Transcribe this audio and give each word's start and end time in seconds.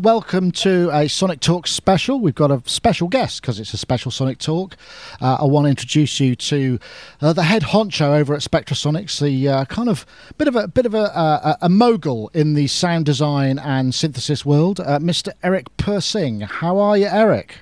welcome 0.00 0.50
to 0.50 0.90
a 0.92 1.08
Sonic 1.08 1.40
Talk 1.40 1.66
special. 1.66 2.20
We've 2.20 2.34
got 2.34 2.50
a 2.50 2.62
special 2.64 3.08
guest 3.08 3.42
because 3.42 3.60
it's 3.60 3.74
a 3.74 3.76
special 3.76 4.10
Sonic 4.10 4.38
Talk. 4.38 4.76
Uh, 5.20 5.38
I 5.40 5.44
want 5.44 5.66
to 5.66 5.70
introduce 5.70 6.18
you 6.20 6.34
to 6.36 6.78
uh, 7.20 7.32
the 7.34 7.42
head 7.42 7.62
honcho 7.62 8.18
over 8.18 8.34
at 8.34 8.40
Spectrasonics, 8.40 9.20
the 9.20 9.48
uh, 9.48 9.64
kind 9.66 9.88
of 9.88 10.06
bit 10.38 10.48
of 10.48 10.56
a 10.56 10.68
bit 10.68 10.86
of 10.86 10.94
a, 10.94 11.16
uh, 11.16 11.56
a, 11.60 11.66
a, 11.66 11.68
mogul 11.68 12.30
in 12.32 12.54
the 12.54 12.66
sound 12.66 13.04
design 13.04 13.58
and 13.58 13.94
synthesis 13.94 14.44
world, 14.44 14.80
uh, 14.80 14.98
Mr. 14.98 15.32
Eric 15.42 15.76
Persing. 15.76 16.40
How 16.40 16.78
are 16.78 16.96
you, 16.96 17.06
Eric? 17.06 17.58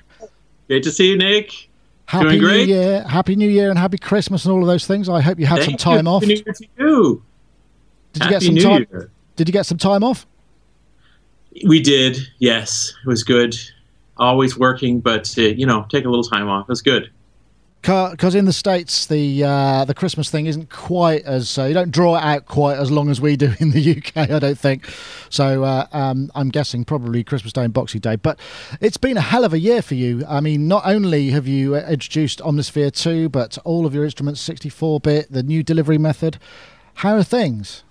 Great 0.67 0.83
to 0.83 0.91
see 0.91 1.09
you, 1.09 1.17
Nick. 1.17 1.69
Happy 2.05 2.39
Doing 2.39 2.41
New. 2.41 2.73
Year, 2.73 3.03
Happy 3.03 3.35
New 3.35 3.49
Year, 3.49 3.69
and 3.69 3.77
Happy 3.77 3.97
Christmas, 3.97 4.45
and 4.45 4.53
all 4.53 4.61
of 4.61 4.67
those 4.67 4.87
things. 4.87 5.09
I 5.09 5.21
hope 5.21 5.39
you 5.39 5.45
had 5.45 5.59
Thank 5.59 5.71
some 5.71 5.77
time 5.77 6.05
you. 6.05 6.11
off. 6.11 6.23
Happy 6.23 6.35
New 6.35 6.43
Year 6.45 6.53
to 6.53 6.65
you. 6.77 7.23
Did 8.13 8.23
you 8.23 8.29
get 8.29 8.41
some 8.43 8.53
New 8.55 8.61
time? 8.61 8.87
Year. 8.89 9.11
Did 9.35 9.49
you 9.49 9.53
get 9.53 9.65
some 9.65 9.77
time 9.77 10.03
off? 10.03 10.25
We 11.65 11.81
did, 11.81 12.17
yes. 12.39 12.93
It 13.03 13.07
was 13.07 13.23
good. 13.23 13.55
Always 14.17 14.57
working, 14.57 14.99
but 14.99 15.33
uh, 15.37 15.41
you 15.41 15.65
know, 15.65 15.85
take 15.89 16.05
a 16.05 16.09
little 16.09 16.23
time 16.23 16.49
off. 16.49 16.63
It 16.63 16.69
was 16.69 16.81
good. 16.81 17.09
Because 17.81 18.35
in 18.35 18.43
the 18.43 18.51
states, 18.51 19.05
the 19.05 19.43
uh, 19.45 19.85
the 19.85 19.93
Christmas 19.93 20.29
thing 20.29 20.47
isn't 20.47 20.69
quite 20.69 21.23
as 21.23 21.57
uh, 21.57 21.63
you 21.63 21.73
don't 21.73 21.91
draw 21.91 22.17
it 22.17 22.23
out 22.23 22.45
quite 22.45 22.77
as 22.77 22.91
long 22.91 23.09
as 23.09 23.21
we 23.21 23.37
do 23.37 23.53
in 23.59 23.71
the 23.71 23.97
UK. 23.97 24.29
I 24.29 24.39
don't 24.39 24.57
think. 24.57 24.89
So 25.29 25.63
uh, 25.63 25.87
um, 25.93 26.29
I'm 26.35 26.49
guessing 26.49 26.83
probably 26.83 27.23
Christmas 27.23 27.53
Day 27.53 27.63
and 27.63 27.73
Boxing 27.73 28.01
Day. 28.01 28.17
But 28.17 28.37
it's 28.81 28.97
been 28.97 29.15
a 29.15 29.21
hell 29.21 29.45
of 29.45 29.53
a 29.53 29.59
year 29.59 29.81
for 29.81 29.95
you. 29.95 30.25
I 30.27 30.41
mean, 30.41 30.67
not 30.67 30.85
only 30.85 31.29
have 31.29 31.47
you 31.47 31.75
uh, 31.75 31.87
introduced 31.89 32.39
Omnisphere 32.39 32.91
2, 32.91 33.29
but 33.29 33.57
all 33.63 33.85
of 33.85 33.93
your 33.93 34.03
instruments, 34.03 34.47
64-bit, 34.47 35.31
the 35.31 35.43
new 35.43 35.63
delivery 35.63 35.97
method. 35.97 36.37
How 36.95 37.15
are 37.15 37.23
things? 37.23 37.83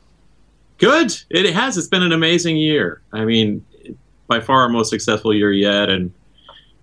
Good. 0.79 1.13
It 1.31 1.53
has. 1.53 1.77
It's 1.77 1.89
been 1.89 2.03
an 2.03 2.13
amazing 2.13 2.57
year. 2.57 3.03
I 3.13 3.25
mean, 3.25 3.65
by 4.29 4.41
far 4.41 4.63
our 4.63 4.69
most 4.69 4.91
successful 4.91 5.35
year 5.35 5.53
yet, 5.53 5.91
and 5.91 6.13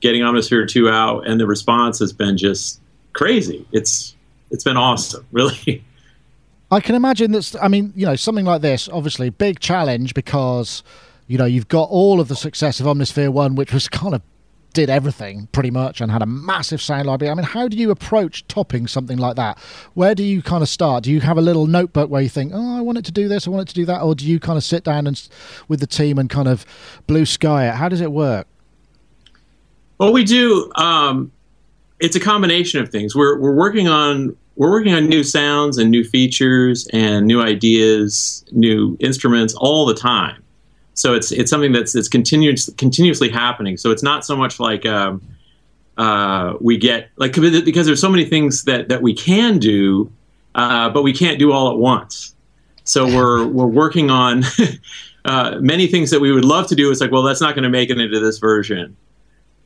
getting 0.02 0.22
Omnisphere 0.22 0.68
2 0.68 0.90
out, 0.90 1.28
and 1.28 1.40
the 1.40 1.48
response 1.48 2.00
has 2.00 2.12
been 2.12 2.38
just 2.38 2.82
crazy. 3.14 3.66
It's 3.72 4.16
it's 4.52 4.64
been 4.64 4.78
awesome, 4.78 5.26
really. 5.32 5.84
I 6.72 6.80
can 6.80 6.96
imagine 6.96 7.32
that's. 7.32 7.56
I 7.56 7.68
mean, 7.68 7.94
you 7.96 8.06
know, 8.06 8.16
something 8.16 8.46
like 8.46 8.62
this, 8.62 8.90
obviously, 8.90 9.30
big 9.30 9.60
challenge 9.60 10.14
because, 10.14 10.84
you 11.28 11.38
know, 11.38 11.46
you've 11.46 11.68
got 11.68 11.90
all 11.90 12.20
of 12.20 12.28
the 12.28 12.36
success 12.36 12.80
of 12.80 12.86
Omnisphere 12.86 13.30
One, 13.30 13.56
which 13.56 13.72
was 13.74 13.88
kind 13.88 14.14
of 14.14 14.22
did 14.76 14.90
everything 14.90 15.48
pretty 15.54 15.72
much 15.72 16.02
and 16.02 16.12
had 16.12 16.22
a 16.22 16.26
massive 16.26 16.82
sound 16.82 17.08
library. 17.08 17.32
I 17.32 17.34
mean, 17.34 17.46
how 17.46 17.70
do 17.70 17.78
you 17.78 17.92
approach 17.92 18.46
topping 18.48 18.88
something 18.88 19.18
like 19.18 19.38
that? 19.38 19.58
Where 19.94 20.14
do 20.14 20.22
you 20.22 20.42
kind 20.42 20.62
of 20.62 20.68
start? 20.68 21.06
Do 21.06 21.12
you 21.12 21.22
have 21.22 21.38
a 21.38 21.42
little 21.42 21.66
notebook 21.66 22.10
where 22.10 22.22
you 22.22 22.28
think, 22.28 22.52
oh, 22.54 22.78
I 22.78 22.82
want 22.82 22.98
it 22.98 23.06
to 23.06 23.12
do 23.12 23.30
this, 23.30 23.48
I 23.48 23.50
want 23.52 23.70
it 23.70 23.70
to 23.70 23.74
do 23.74 23.86
that, 23.86 24.02
or 24.02 24.14
do 24.14 24.26
you 24.26 24.38
kind 24.38 24.58
of 24.58 24.64
sit 24.64 24.84
down 24.84 25.08
and 25.08 25.30
with 25.70 25.80
the 25.80 25.88
team 25.88 26.20
and 26.20 26.30
kind 26.30 26.50
of 26.50 26.66
blue 27.08 27.26
sky 27.26 27.68
it? 27.68 27.76
How 27.76 27.88
does 27.88 28.02
it 28.02 28.12
work? 28.12 28.48
Well, 29.98 30.12
we 30.12 30.26
do. 30.26 30.70
Um, 30.76 31.32
it's 32.02 32.18
a 32.18 32.20
combination 32.20 32.82
of 32.82 32.90
things. 32.90 33.16
We're 33.16 33.40
we're 33.40 33.56
working 33.56 33.88
on 33.88 34.36
we're 34.58 34.72
working 34.72 34.94
on 34.94 35.08
new 35.08 35.24
sounds 35.24 35.78
and 35.78 35.90
new 35.90 36.04
features 36.04 36.86
and 36.92 37.26
new 37.26 37.42
ideas, 37.42 38.44
new 38.52 38.98
instruments 39.00 39.54
all 39.56 39.86
the 39.86 39.94
time. 39.94 40.44
So 40.96 41.14
it's 41.14 41.32
it's 41.32 41.50
something 41.50 41.74
that's 41.74 41.94
it's 41.94 42.08
continuous 42.08 42.70
continuously 42.78 43.30
happening. 43.30 43.78
So 43.78 43.92
it's 43.92 44.02
not 44.02 44.26
so 44.26 44.36
much 44.36 44.60
like 44.60 44.86
um, 44.86 45.22
uh, 45.98 46.54
we 46.62 46.78
get 46.78 47.10
like 47.18 47.34
because 47.34 47.86
there's 47.86 48.02
so 48.02 48.10
many 48.10 48.26
things 48.26 48.64
that 48.64 48.88
that 48.88 49.02
we 49.02 49.14
can 49.14 49.60
do, 49.60 50.12
uh, 50.56 50.90
but 50.90 51.04
we 51.04 51.14
can't 51.14 51.38
do 51.38 51.52
all 51.52 51.70
at 51.70 51.78
once. 51.78 52.34
So 52.86 53.06
we're 53.06 53.46
we're 53.46 53.66
working 53.66 54.10
on 54.10 54.44
uh, 55.26 55.58
many 55.60 55.88
things 55.88 56.12
that 56.12 56.22
we 56.22 56.32
would 56.32 56.46
love 56.46 56.68
to 56.68 56.76
do. 56.76 56.90
It's 56.90 57.02
like 57.02 57.12
well, 57.12 57.24
that's 57.24 57.42
not 57.42 57.56
going 57.56 57.64
to 57.64 57.70
make 57.70 57.90
it 57.90 58.00
into 58.00 58.22
this 58.22 58.40
version. 58.40 58.96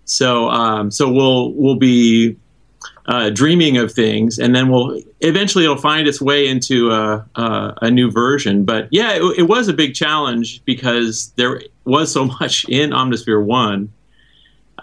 So 0.05 0.49
um, 0.49 0.89
so 0.89 1.11
we'll 1.11 1.53
we'll 1.53 1.75
be 1.75 2.37
uh, 3.09 3.31
dreaming 3.31 3.75
of 3.77 3.91
things, 3.91 4.37
and 4.37 4.55
then 4.55 4.69
we'll 4.69 5.01
eventually 5.21 5.63
it'll 5.63 5.75
find 5.75 6.07
its 6.07 6.21
way 6.21 6.47
into 6.47 6.91
a, 6.91 7.25
a, 7.35 7.73
a 7.81 7.91
new 7.91 8.11
version. 8.11 8.63
But 8.63 8.87
yeah, 8.91 9.13
it, 9.13 9.39
it, 9.39 9.47
was 9.47 9.67
a 9.67 9.73
big 9.73 9.95
challenge 9.95 10.63
because 10.63 11.33
there 11.35 11.63
was 11.85 12.11
so 12.11 12.25
much 12.39 12.69
in 12.69 12.91
Omnisphere 12.91 13.43
One. 13.43 13.91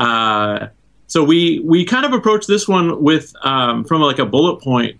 Uh, 0.00 0.66
so 1.06 1.22
we 1.22 1.60
we 1.60 1.84
kind 1.84 2.04
of 2.04 2.12
approached 2.12 2.48
this 2.48 2.66
one 2.66 3.00
with 3.00 3.32
um, 3.42 3.84
from 3.84 4.02
like 4.02 4.18
a 4.18 4.26
bullet 4.26 4.60
point 4.60 4.98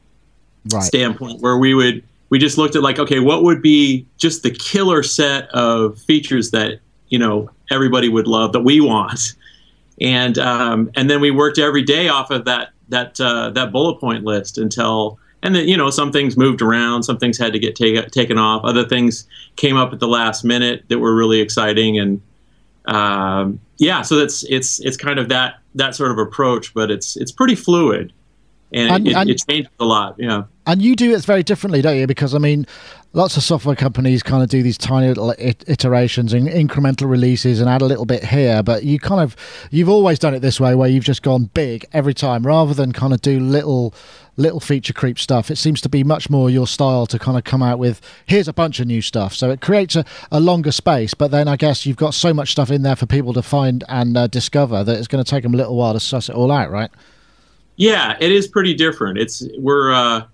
right. 0.73 0.85
standpoint, 0.85 1.41
where 1.41 1.59
we 1.59 1.75
would 1.75 2.05
we 2.31 2.39
just 2.39 2.57
looked 2.57 2.77
at 2.77 2.83
like 2.85 3.01
okay, 3.01 3.19
what 3.19 3.43
would 3.43 3.61
be 3.61 4.07
just 4.19 4.45
the 4.45 4.53
killer 4.53 5.03
set 5.03 5.49
of 5.49 5.99
features 5.99 6.53
that 6.53 6.79
you 7.09 7.19
know 7.19 7.51
everybody 7.73 8.09
would 8.09 8.29
love 8.29 8.53
that 8.53 8.61
we 8.61 8.81
want 8.81 9.35
and 10.01 10.39
um, 10.39 10.91
and 10.95 11.09
then 11.09 11.21
we 11.21 11.31
worked 11.31 11.59
every 11.59 11.83
day 11.83 12.09
off 12.09 12.31
of 12.31 12.45
that 12.45 12.71
that 12.89 13.21
uh, 13.21 13.51
that 13.51 13.73
bullet 13.73 14.01
point 14.01 14.25
list 14.25 14.59
until 14.59 15.19
and 15.43 15.55
then 15.55 15.69
you 15.69 15.77
know 15.77 15.91
some 15.91 16.13
things 16.13 16.37
moved 16.37 16.63
around, 16.63 17.03
some 17.03 17.19
things 17.19 17.39
had 17.39 17.53
to 17.53 17.59
get 17.59 17.77
take, 17.77 18.11
taken 18.11 18.39
off, 18.39 18.65
other 18.65 18.87
things 18.87 19.27
came 19.57 19.77
up 19.77 19.93
at 19.93 20.01
the 20.01 20.09
last 20.09 20.45
minute 20.45 20.85
that 20.89 20.99
were 20.99 21.15
really 21.15 21.41
exciting, 21.41 21.99
and 21.99 22.21
um, 22.87 23.61
yeah, 23.79 24.03
so 24.03 24.17
that's 24.17 24.45
it's 24.45 24.81
it's 24.81 24.97
kind 24.97 25.19
of 25.19 25.29
that 25.29 25.59
that 25.75 25.95
sort 25.95 26.11
of 26.11 26.19
approach, 26.19 26.75
but 26.75 26.91
it's 26.91 27.17
it's 27.17 27.33
pretty 27.33 27.55
fluid. 27.55 28.13
And, 28.73 29.07
it, 29.07 29.15
and 29.15 29.31
it 29.31 29.41
changes 29.49 29.71
a 29.79 29.85
lot, 29.85 30.17
yeah. 30.19 30.43
And 30.67 30.83
you 30.83 30.97
do 30.97 31.15
it 31.15 31.25
very 31.25 31.43
differently, 31.43 31.81
don't 31.81 31.97
you? 31.97 32.07
Because 32.07 32.35
I 32.35 32.39
mean, 32.39 32.67
lots 33.17 33.37
of 33.37 33.43
software 33.43 33.75
companies 33.75 34.23
kind 34.23 34.43
of 34.43 34.49
do 34.51 34.63
these 34.63 34.77
tiny 34.77 35.09
little 35.09 35.35
iterations 35.39 36.35
and 36.35 36.47
incremental 36.49 37.09
releases 37.09 37.61
and 37.61 37.71
add 37.71 37.81
a 37.81 37.87
little 37.87 38.05
bit 38.05 38.23
here 38.23 38.63
but 38.63 38.85
you 38.85 38.99
kind 38.99 39.23
of 39.23 39.35
you've 39.71 39.89
always 39.89 40.19
done 40.19 40.35
it 40.35 40.41
this 40.41 40.61
way 40.61 40.75
where 40.75 40.89
you've 40.89 41.05
just 41.05 41.23
gone 41.23 41.45
big 41.55 41.87
every 41.95 42.13
time 42.13 42.47
rather 42.47 42.75
than 42.75 42.93
kind 42.93 43.15
of 43.15 43.23
do 43.23 43.41
little 43.41 43.95
little 44.37 44.61
feature 44.61 44.93
creep 44.93 45.19
stuff. 45.19 45.51
It 45.51 45.57
seems 45.57 45.81
to 45.81 45.89
be 45.89 46.05
much 46.05 46.29
more 46.29 46.51
your 46.51 46.67
style 46.67 47.07
to 47.07 47.19
kind 47.19 47.39
of 47.39 47.45
come 47.45 47.63
out 47.63 47.79
with 47.79 48.03
here's 48.27 48.49
a 48.49 48.53
bunch 48.53 48.81
of 48.81 48.87
new 48.87 49.01
stuff. 49.01 49.33
So 49.33 49.51
it 49.51 49.63
creates 49.63 49.97
a, 49.97 50.05
a 50.31 50.39
longer 50.39 50.73
space 50.73 51.15
but 51.15 51.31
then 51.31 51.49
i 51.49 51.57
guess 51.57 51.87
you've 51.87 51.97
got 51.97 52.13
so 52.13 52.35
much 52.35 52.53
stuff 52.53 52.71
in 52.71 52.83
there 52.83 52.97
for 52.97 53.07
people 53.07 53.33
to 53.33 53.43
find 53.43 53.83
and 53.89 54.17
uh, 54.17 54.27
discover 54.27 54.85
that 54.85 54.99
it's 54.99 55.09
going 55.09 55.25
to 55.25 55.29
take 55.29 55.43
them 55.43 55.55
a 55.55 55.57
little 55.57 55.77
while 55.77 55.95
to 55.95 56.01
suss 56.01 56.29
it 56.29 56.35
all 56.35 56.53
out 56.53 56.71
right? 56.71 56.91
Yeah 57.77 58.17
it 58.21 58.31
is 58.31 58.47
pretty 58.47 58.75
different. 58.75 59.17
It's 59.17 59.43
we're 59.59 59.93
uh 59.93 60.27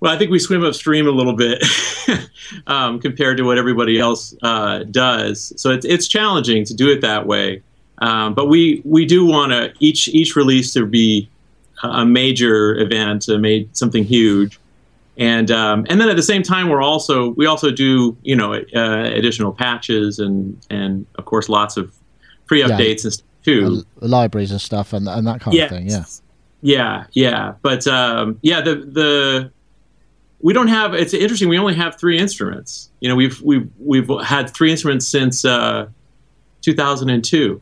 well, 0.00 0.12
I 0.12 0.18
think 0.18 0.30
we 0.30 0.38
swim 0.38 0.64
upstream 0.64 1.06
a 1.06 1.10
little 1.10 1.34
bit 1.34 1.62
um, 2.66 3.00
compared 3.00 3.36
to 3.36 3.44
what 3.44 3.58
everybody 3.58 3.98
else 3.98 4.34
uh, 4.42 4.84
does. 4.84 5.52
So 5.56 5.70
it's 5.70 5.84
it's 5.84 6.08
challenging 6.08 6.64
to 6.64 6.74
do 6.74 6.90
it 6.90 7.02
that 7.02 7.26
way. 7.26 7.62
Um, 7.98 8.32
but 8.32 8.46
we 8.46 8.80
we 8.84 9.04
do 9.04 9.26
want 9.26 9.52
to 9.52 9.72
each 9.78 10.08
each 10.08 10.36
release 10.36 10.72
to 10.72 10.86
be 10.86 11.28
a 11.82 12.04
major 12.04 12.76
event, 12.78 13.28
a 13.28 13.38
made 13.38 13.76
something 13.76 14.04
huge, 14.04 14.58
and 15.18 15.50
um, 15.50 15.86
and 15.90 16.00
then 16.00 16.08
at 16.08 16.16
the 16.16 16.22
same 16.22 16.42
time 16.42 16.70
we're 16.70 16.82
also 16.82 17.30
we 17.30 17.44
also 17.44 17.70
do 17.70 18.16
you 18.22 18.34
know 18.34 18.54
uh, 18.54 19.04
additional 19.04 19.52
patches 19.52 20.18
and 20.18 20.58
and 20.70 21.04
of 21.16 21.26
course 21.26 21.50
lots 21.50 21.76
of 21.76 21.92
free 22.46 22.62
updates 22.62 23.02
yeah. 23.02 23.04
and 23.04 23.12
stuff 23.12 23.26
too, 23.44 23.84
uh, 24.00 24.06
libraries 24.06 24.50
and 24.50 24.62
stuff 24.62 24.94
and 24.94 25.06
and 25.06 25.26
that 25.26 25.42
kind 25.42 25.54
yes. 25.54 25.70
of 25.70 25.76
thing. 25.76 25.88
Yeah. 25.88 26.04
Yeah, 26.62 27.06
yeah, 27.12 27.54
but 27.62 27.86
um, 27.86 28.38
yeah, 28.42 28.60
the 28.60 28.74
the 28.74 29.50
we 30.42 30.52
don't 30.52 30.68
have 30.68 30.94
it's 30.94 31.14
interesting 31.14 31.48
we 31.48 31.58
only 31.58 31.74
have 31.74 31.98
three 31.98 32.18
instruments 32.18 32.90
you 33.00 33.08
know 33.08 33.16
we've 33.16 33.40
we've 33.42 33.70
we've 33.78 34.08
had 34.24 34.48
three 34.50 34.70
instruments 34.70 35.06
since 35.06 35.44
uh, 35.44 35.86
2002 36.62 37.60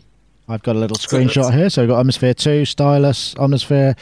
I've 0.50 0.62
got 0.62 0.76
a 0.76 0.78
little 0.78 0.96
screenshot 0.96 1.52
here. 1.52 1.68
So 1.68 1.82
we've 1.82 1.90
got 1.90 2.04
Omnisphere 2.04 2.34
2, 2.34 2.64
Stylus, 2.64 3.34
Omnisphere, 3.34 3.98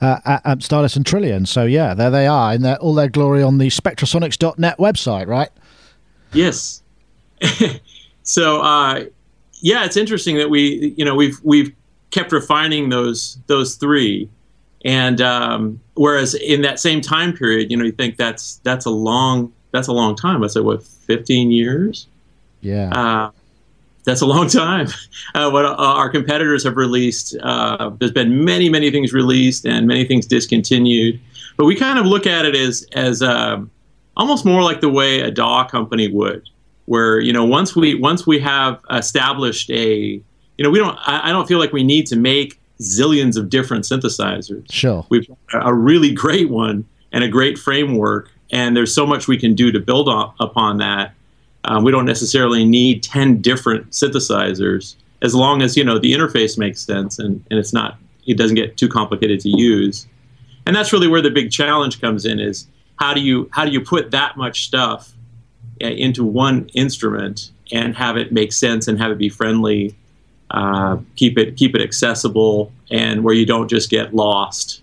uh, 0.00 0.18
uh, 0.24 0.56
Stylus, 0.58 0.96
and 0.96 1.04
Trilian. 1.04 1.46
So, 1.46 1.64
yeah, 1.64 1.92
there 1.92 2.10
they 2.10 2.26
are 2.26 2.54
in 2.54 2.62
their, 2.62 2.78
all 2.78 2.94
their 2.94 3.10
glory 3.10 3.42
on 3.42 3.58
the 3.58 3.68
spectrasonics.net 3.68 4.78
website, 4.78 5.26
right? 5.26 5.50
Yes. 6.32 6.82
so, 8.22 8.62
uh, 8.62 9.04
yeah, 9.60 9.84
it's 9.84 9.96
interesting 9.96 10.36
that 10.38 10.48
we, 10.48 10.94
you 10.96 11.04
know, 11.04 11.14
we've 11.14 11.38
we've 11.42 11.74
kept 12.10 12.32
refining 12.32 12.88
those 12.88 13.38
those 13.46 13.76
three. 13.76 14.28
And 14.84 15.20
um, 15.20 15.80
whereas 15.94 16.34
in 16.34 16.62
that 16.62 16.80
same 16.80 17.00
time 17.00 17.32
period, 17.36 17.70
you 17.70 17.76
know, 17.76 17.84
you 17.84 17.92
think 17.92 18.16
that's 18.16 18.56
that's 18.64 18.86
a 18.86 18.90
long 18.90 19.52
that's 19.72 19.88
a 19.88 19.92
long 19.92 20.16
time. 20.16 20.42
I 20.42 20.48
said, 20.48 20.62
what, 20.62 20.82
15 20.82 21.50
years? 21.50 22.06
Yeah. 22.60 22.90
Uh, 22.90 23.30
that's 24.04 24.20
a 24.20 24.26
long 24.26 24.48
time. 24.48 24.88
Uh, 25.32 25.48
what 25.48 25.64
uh, 25.64 25.76
our 25.76 26.08
competitors 26.08 26.64
have 26.64 26.76
released, 26.76 27.36
uh, 27.42 27.90
there's 28.00 28.10
been 28.10 28.44
many, 28.44 28.68
many 28.68 28.90
things 28.90 29.12
released 29.12 29.64
and 29.64 29.86
many 29.86 30.04
things 30.04 30.26
discontinued. 30.26 31.20
But 31.56 31.66
we 31.66 31.76
kind 31.76 32.00
of 32.00 32.06
look 32.06 32.26
at 32.26 32.44
it 32.44 32.56
as 32.56 32.84
as 32.94 33.22
um, 33.22 33.70
almost 34.16 34.44
more 34.44 34.62
like 34.62 34.80
the 34.80 34.88
way 34.88 35.20
a 35.20 35.30
DAW 35.30 35.68
company 35.68 36.08
would, 36.08 36.48
where 36.86 37.20
you 37.20 37.32
know 37.32 37.44
once 37.44 37.76
we 37.76 37.94
once 37.94 38.26
we 38.26 38.40
have 38.40 38.80
established 38.90 39.70
a, 39.70 39.86
you 39.86 40.64
know, 40.64 40.70
we 40.70 40.80
don't. 40.80 40.98
I, 41.02 41.28
I 41.28 41.32
don't 41.32 41.46
feel 41.46 41.60
like 41.60 41.72
we 41.72 41.84
need 41.84 42.06
to 42.08 42.16
make 42.16 42.59
zillions 42.80 43.36
of 43.36 43.48
different 43.50 43.84
synthesizers. 43.84 44.70
Sure. 44.70 45.06
We've 45.08 45.28
got 45.52 45.68
a 45.68 45.72
really 45.72 46.12
great 46.12 46.50
one 46.50 46.86
and 47.12 47.24
a 47.24 47.28
great 47.28 47.58
framework, 47.58 48.30
and 48.52 48.76
there's 48.76 48.94
so 48.94 49.06
much 49.06 49.28
we 49.28 49.38
can 49.38 49.54
do 49.54 49.70
to 49.72 49.80
build 49.80 50.08
on, 50.08 50.32
upon 50.40 50.78
that. 50.78 51.14
Um, 51.64 51.84
we 51.84 51.92
don't 51.92 52.06
necessarily 52.06 52.64
need 52.64 53.02
10 53.02 53.42
different 53.42 53.90
synthesizers 53.90 54.96
as 55.22 55.34
long 55.34 55.62
as 55.62 55.76
you 55.76 55.84
know 55.84 55.98
the 55.98 56.12
interface 56.12 56.58
makes 56.58 56.80
sense 56.82 57.18
and, 57.18 57.44
and 57.50 57.58
it's 57.58 57.72
not 57.72 57.98
it 58.26 58.36
doesn't 58.36 58.56
get 58.56 58.76
too 58.76 58.88
complicated 58.88 59.40
to 59.40 59.48
use 59.48 60.06
and 60.66 60.74
that's 60.74 60.92
really 60.92 61.08
where 61.08 61.22
the 61.22 61.30
big 61.30 61.50
challenge 61.50 62.00
comes 62.00 62.24
in 62.24 62.38
is 62.38 62.66
how 62.96 63.14
do 63.14 63.20
you 63.20 63.48
how 63.52 63.64
do 63.64 63.70
you 63.70 63.80
put 63.80 64.10
that 64.10 64.36
much 64.36 64.64
stuff 64.64 65.12
uh, 65.82 65.86
into 65.86 66.24
one 66.24 66.68
instrument 66.74 67.50
and 67.72 67.96
have 67.96 68.16
it 68.16 68.32
make 68.32 68.52
sense 68.52 68.88
and 68.88 68.98
have 68.98 69.10
it 69.10 69.18
be 69.18 69.28
friendly 69.28 69.96
uh, 70.50 70.96
keep 71.16 71.38
it 71.38 71.56
keep 71.56 71.74
it 71.74 71.80
accessible 71.80 72.72
and 72.90 73.22
where 73.24 73.34
you 73.34 73.46
don't 73.46 73.68
just 73.68 73.90
get 73.90 74.14
lost 74.14 74.82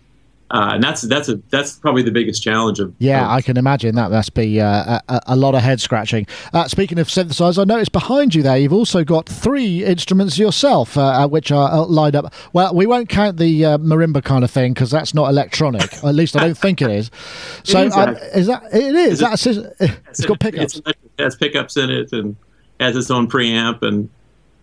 uh, 0.49 0.71
and 0.73 0.83
that's 0.83 1.01
that's 1.01 1.27
a 1.27 1.41
that's 1.49 1.73
probably 1.73 2.01
the 2.03 2.11
biggest 2.11 2.41
challenge 2.41 2.79
of. 2.79 2.93
Yeah, 2.99 3.25
of, 3.25 3.31
I 3.31 3.41
can 3.41 3.57
imagine 3.57 3.95
that 3.95 4.11
must 4.11 4.33
be 4.33 4.61
uh, 4.61 4.99
a, 5.09 5.21
a, 5.27 5.35
lot 5.35 5.55
of 5.55 5.61
head 5.61 5.81
scratching. 5.81 6.25
Uh, 6.53 6.69
speaking 6.69 6.99
of 6.99 7.09
synthesizer, 7.09 7.59
I 7.59 7.63
noticed 7.65 7.91
behind 7.91 8.33
you 8.33 8.43
there 8.43 8.57
you've 8.57 8.71
also 8.71 9.03
got 9.03 9.27
three 9.27 9.83
instruments 9.83 10.37
yourself, 10.37 10.97
uh, 10.97 11.01
uh, 11.01 11.27
which 11.27 11.51
are 11.51 11.69
uh, 11.69 11.85
lined 11.85 12.15
up. 12.15 12.33
Well, 12.53 12.73
we 12.73 12.85
won't 12.85 13.09
count 13.09 13.37
the 13.37 13.63
marimba 13.63 14.23
kind 14.23 14.45
of 14.45 14.51
thing 14.51 14.73
because 14.73 14.89
that's 14.89 15.13
not 15.13 15.29
electronic. 15.29 15.93
at 16.01 16.15
least 16.15 16.37
I 16.37 16.39
don't 16.39 16.57
think 16.57 16.81
it 16.81 16.91
is. 16.91 17.11
So 17.63 17.81
it 17.81 17.87
is, 17.87 17.97
um, 17.97 18.15
is, 18.15 18.47
that 18.47 18.63
it 18.73 18.95
is? 18.95 19.13
Is 19.13 19.19
that 19.19 19.45
a, 19.81 19.97
it's 20.09 20.25
got 20.25 20.39
pickups. 20.39 20.81
it 20.85 20.95
has 21.19 21.35
pickups 21.35 21.75
in 21.75 21.89
it 21.89 22.13
and 22.13 22.35
has 22.79 22.95
its 22.95 23.11
own 23.11 23.27
preamp 23.27 23.81
and 23.81 24.09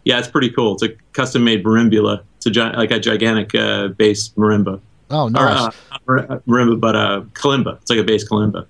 yeah, 0.05 0.19
it's 0.19 0.29
pretty 0.29 0.51
cool. 0.51 0.75
It's 0.75 0.83
a 0.83 0.91
custom 1.13 1.45
made 1.45 1.65
marimbula. 1.65 2.23
It's 2.37 2.47
a 2.47 2.51
gi- 2.51 2.61
like 2.61 2.91
a 2.91 3.01
gigantic 3.01 3.53
bass 3.97 4.31
marimba. 4.31 4.81
Oh, 5.11 5.29
nice. 5.29 5.75
Or, 6.07 6.19
uh, 6.19 6.39
marimba, 6.47 6.81
but 6.81 6.97
uh, 6.97 7.23
kalimba. 7.33 7.81
It's 7.81 7.91
like 7.91 7.99
a 7.99 8.05
bass 8.05 8.29
kalimba. 8.29 8.67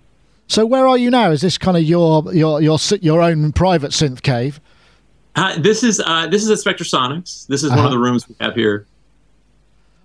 So 0.46 0.66
where 0.66 0.86
are 0.86 0.98
you 0.98 1.10
now? 1.10 1.30
Is 1.30 1.40
this 1.40 1.58
kind 1.58 1.76
of 1.76 1.82
your 1.82 2.32
your 2.34 2.60
your 2.60 2.78
your 3.00 3.22
own 3.22 3.52
private 3.52 3.92
synth 3.92 4.22
cave? 4.22 4.60
Uh, 5.36 5.58
this 5.58 5.82
is 5.82 6.00
uh, 6.04 6.26
this 6.28 6.42
is 6.46 6.50
at 6.50 6.58
Spectrasonics. 6.58 7.46
This 7.46 7.64
is 7.64 7.70
uh-huh. 7.70 7.76
one 7.76 7.78
of 7.78 7.84
uh-huh. 7.86 7.90
the 7.90 7.98
rooms 7.98 8.28
we 8.28 8.36
have 8.40 8.54
here. 8.54 8.86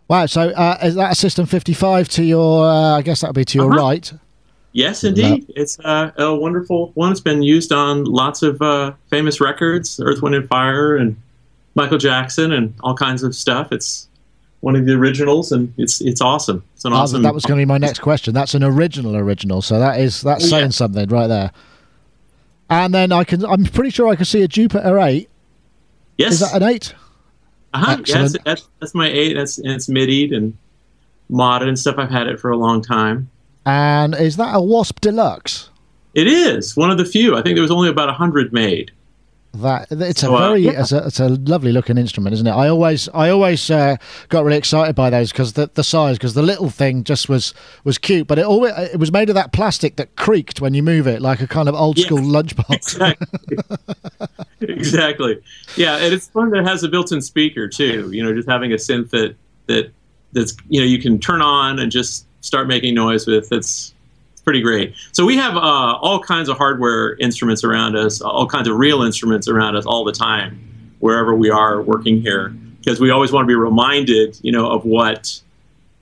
Wow. 0.07 0.25
So 0.25 0.49
uh, 0.49 0.77
is 0.81 0.95
that 0.95 1.11
a 1.11 1.15
System 1.15 1.45
55 1.45 2.09
to 2.09 2.23
your? 2.23 2.67
Uh, 2.67 2.97
I 2.97 3.01
guess 3.01 3.21
that 3.21 3.27
would 3.27 3.35
be 3.35 3.45
to 3.45 3.57
your 3.57 3.71
uh-huh. 3.71 3.81
right. 3.81 4.13
Yes, 4.71 5.03
indeed. 5.03 5.47
No. 5.49 5.53
It's 5.55 5.79
uh, 5.79 6.11
a 6.17 6.35
wonderful 6.35 6.91
one. 6.93 7.11
It's 7.11 7.21
been 7.21 7.41
used 7.41 7.71
on 7.71 8.03
lots 8.03 8.43
of 8.43 8.61
uh, 8.61 8.93
famous 9.09 9.41
records, 9.41 9.99
Earth, 9.99 10.21
Wind, 10.21 10.35
and 10.35 10.47
Fire, 10.47 10.95
and 10.95 11.19
Michael 11.75 11.97
Jackson, 11.97 12.51
and 12.51 12.73
all 12.81 12.95
kinds 12.95 13.23
of 13.23 13.33
stuff. 13.33 13.71
It's 13.71 14.07
one 14.61 14.75
of 14.75 14.85
the 14.85 14.93
originals, 14.93 15.51
and 15.51 15.73
it's 15.77 16.01
it's 16.01 16.21
awesome. 16.21 16.63
It's 16.75 16.85
an 16.85 16.93
awesome. 16.93 17.23
That 17.23 17.33
was 17.33 17.45
going 17.45 17.57
to 17.57 17.61
be 17.61 17.65
my 17.65 17.79
next 17.79 17.99
question. 17.99 18.33
That's 18.33 18.53
an 18.53 18.63
original 18.63 19.15
original, 19.15 19.61
so 19.61 19.79
that 19.79 19.99
is 19.99 20.21
that's 20.21 20.47
saying 20.47 20.71
something 20.71 21.07
right 21.09 21.27
there. 21.27 21.51
And 22.69 22.93
then 22.93 23.11
I 23.11 23.23
can, 23.23 23.43
I'm 23.45 23.65
pretty 23.65 23.89
sure 23.89 24.07
I 24.09 24.15
can 24.15 24.25
see 24.25 24.43
a 24.43 24.47
Jupiter 24.47 24.99
eight. 24.99 25.29
Yes, 26.17 26.33
is 26.33 26.39
that 26.41 26.61
an 26.61 26.63
eight? 26.63 26.93
Uh 27.73 27.77
huh. 27.79 28.03
Yeah, 28.05 28.27
that's, 28.43 28.67
that's, 28.79 28.93
my 28.93 29.07
eight. 29.07 29.33
That's 29.33 29.57
and 29.57 29.71
it's 29.71 29.89
MIDI 29.89 30.33
and 30.35 30.55
modded 31.31 31.67
and 31.67 31.79
stuff. 31.79 31.95
I've 31.97 32.11
had 32.11 32.27
it 32.27 32.39
for 32.39 32.51
a 32.51 32.57
long 32.57 32.81
time. 32.83 33.29
And 33.65 34.15
is 34.15 34.37
that 34.37 34.55
a 34.55 34.61
Wasp 34.61 34.99
Deluxe? 35.01 35.69
It 36.13 36.27
is 36.27 36.75
one 36.75 36.89
of 36.89 36.97
the 36.97 37.05
few. 37.05 37.35
I 37.35 37.41
think 37.41 37.55
there 37.55 37.61
was 37.61 37.71
only 37.71 37.89
about 37.89 38.09
a 38.09 38.13
hundred 38.13 38.51
made. 38.51 38.91
That 39.53 39.87
it's 39.91 40.21
a 40.21 40.29
very 40.29 40.67
uh, 40.67 40.71
yeah. 40.71 40.81
it's, 40.81 40.91
a, 40.91 41.07
it's 41.07 41.19
a 41.19 41.29
lovely 41.29 41.71
looking 41.71 41.97
instrument, 41.97 42.33
isn't 42.33 42.45
it? 42.45 42.51
I 42.51 42.67
always 42.67 43.09
I 43.09 43.29
always 43.29 43.71
uh, 43.71 43.95
got 44.29 44.45
really 44.45 44.57
excited 44.57 44.95
by 44.95 45.09
those 45.09 45.31
because 45.31 45.53
the, 45.53 45.71
the 45.73 45.83
size 45.83 46.17
because 46.19 46.35
the 46.35 46.43
little 46.43 46.69
thing 46.69 47.03
just 47.03 47.29
was 47.29 47.55
was 47.83 47.97
cute, 47.97 48.27
but 48.27 48.37
it 48.37 48.45
always 48.45 48.73
it 48.77 48.99
was 48.99 49.11
made 49.11 49.27
of 49.29 49.35
that 49.35 49.51
plastic 49.51 49.95
that 49.95 50.15
creaked 50.15 50.61
when 50.61 50.75
you 50.75 50.83
move 50.83 51.07
it, 51.07 51.19
like 51.19 51.41
a 51.41 51.47
kind 51.47 51.67
of 51.67 51.73
old 51.73 51.97
school 51.97 52.21
yeah, 52.21 52.41
lunchbox. 52.41 52.75
Exactly. 52.75 53.57
exactly. 54.75 55.41
Yeah, 55.75 55.97
and 55.97 56.13
it's 56.13 56.27
fun 56.27 56.51
that 56.51 56.59
it 56.59 56.67
has 56.67 56.83
a 56.83 56.87
built-in 56.87 57.21
speaker 57.21 57.67
too. 57.67 58.11
You 58.11 58.23
know, 58.23 58.31
just 58.33 58.47
having 58.47 58.71
a 58.71 58.75
synth 58.75 59.09
that 59.09 59.35
that 59.65 59.91
that's 60.31 60.55
you 60.67 60.79
know 60.79 60.85
you 60.85 61.01
can 61.01 61.17
turn 61.17 61.41
on 61.41 61.79
and 61.79 61.91
just 61.91 62.27
start 62.41 62.67
making 62.67 62.95
noise 62.95 63.27
with. 63.27 63.51
It's 63.51 63.93
pretty 64.43 64.61
great. 64.61 64.95
So 65.11 65.25
we 65.25 65.37
have 65.37 65.55
uh, 65.55 65.59
all 65.59 66.19
kinds 66.19 66.49
of 66.49 66.57
hardware 66.57 67.15
instruments 67.17 67.63
around 67.63 67.95
us, 67.95 68.21
all 68.21 68.47
kinds 68.47 68.67
of 68.67 68.77
real 68.77 69.03
instruments 69.03 69.47
around 69.47 69.75
us 69.75 69.85
all 69.85 70.03
the 70.03 70.11
time, 70.11 70.59
wherever 70.99 71.35
we 71.35 71.49
are 71.49 71.81
working 71.81 72.21
here, 72.21 72.49
because 72.79 72.99
we 72.99 73.11
always 73.11 73.31
want 73.31 73.43
to 73.43 73.47
be 73.47 73.55
reminded, 73.55 74.39
you 74.41 74.51
know, 74.51 74.69
of 74.71 74.85
what 74.85 75.39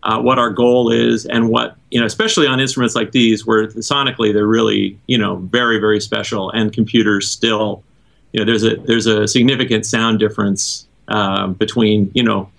uh, 0.03 0.21
what 0.21 0.39
our 0.39 0.49
goal 0.49 0.91
is 0.91 1.25
and 1.25 1.49
what 1.49 1.75
you 1.91 1.99
know, 1.99 2.05
especially 2.05 2.47
on 2.47 2.59
instruments 2.59 2.95
like 2.95 3.11
these, 3.11 3.45
where 3.45 3.67
sonically 3.67 4.33
they're 4.33 4.47
really, 4.47 4.97
you 5.07 5.17
know, 5.17 5.37
very 5.37 5.79
very 5.79 5.99
special, 5.99 6.49
and 6.51 6.71
computers 6.71 7.29
still, 7.29 7.83
you 8.31 8.39
know, 8.39 8.45
there's 8.45 8.63
a 8.63 8.75
there's 8.77 9.07
a 9.07 9.27
significant 9.27 9.85
sound 9.85 10.19
difference 10.19 10.87
um, 11.09 11.53
between 11.53 12.11
you 12.13 12.23
know 12.23 12.49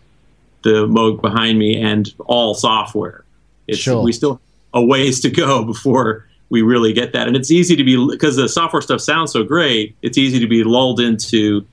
the 0.64 0.86
Moog 0.86 1.22
behind 1.22 1.58
me 1.58 1.80
and 1.80 2.12
all 2.26 2.54
software. 2.54 3.24
It's, 3.68 3.78
sure. 3.78 4.02
We 4.02 4.12
still 4.12 4.40
a 4.74 4.84
ways 4.84 5.20
to 5.20 5.30
go 5.30 5.64
before 5.64 6.26
we 6.50 6.62
really 6.62 6.92
get 6.92 7.12
that. 7.12 7.26
And 7.26 7.36
it's 7.36 7.50
easy 7.50 7.76
to 7.76 7.84
be 7.84 8.08
because 8.10 8.36
the 8.36 8.48
software 8.48 8.82
stuff 8.82 9.00
sounds 9.00 9.32
so 9.32 9.44
great. 9.44 9.96
It's 10.02 10.18
easy 10.18 10.38
to 10.40 10.46
be 10.46 10.64
lulled 10.64 11.00
into, 11.00 11.66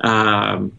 um, 0.00 0.72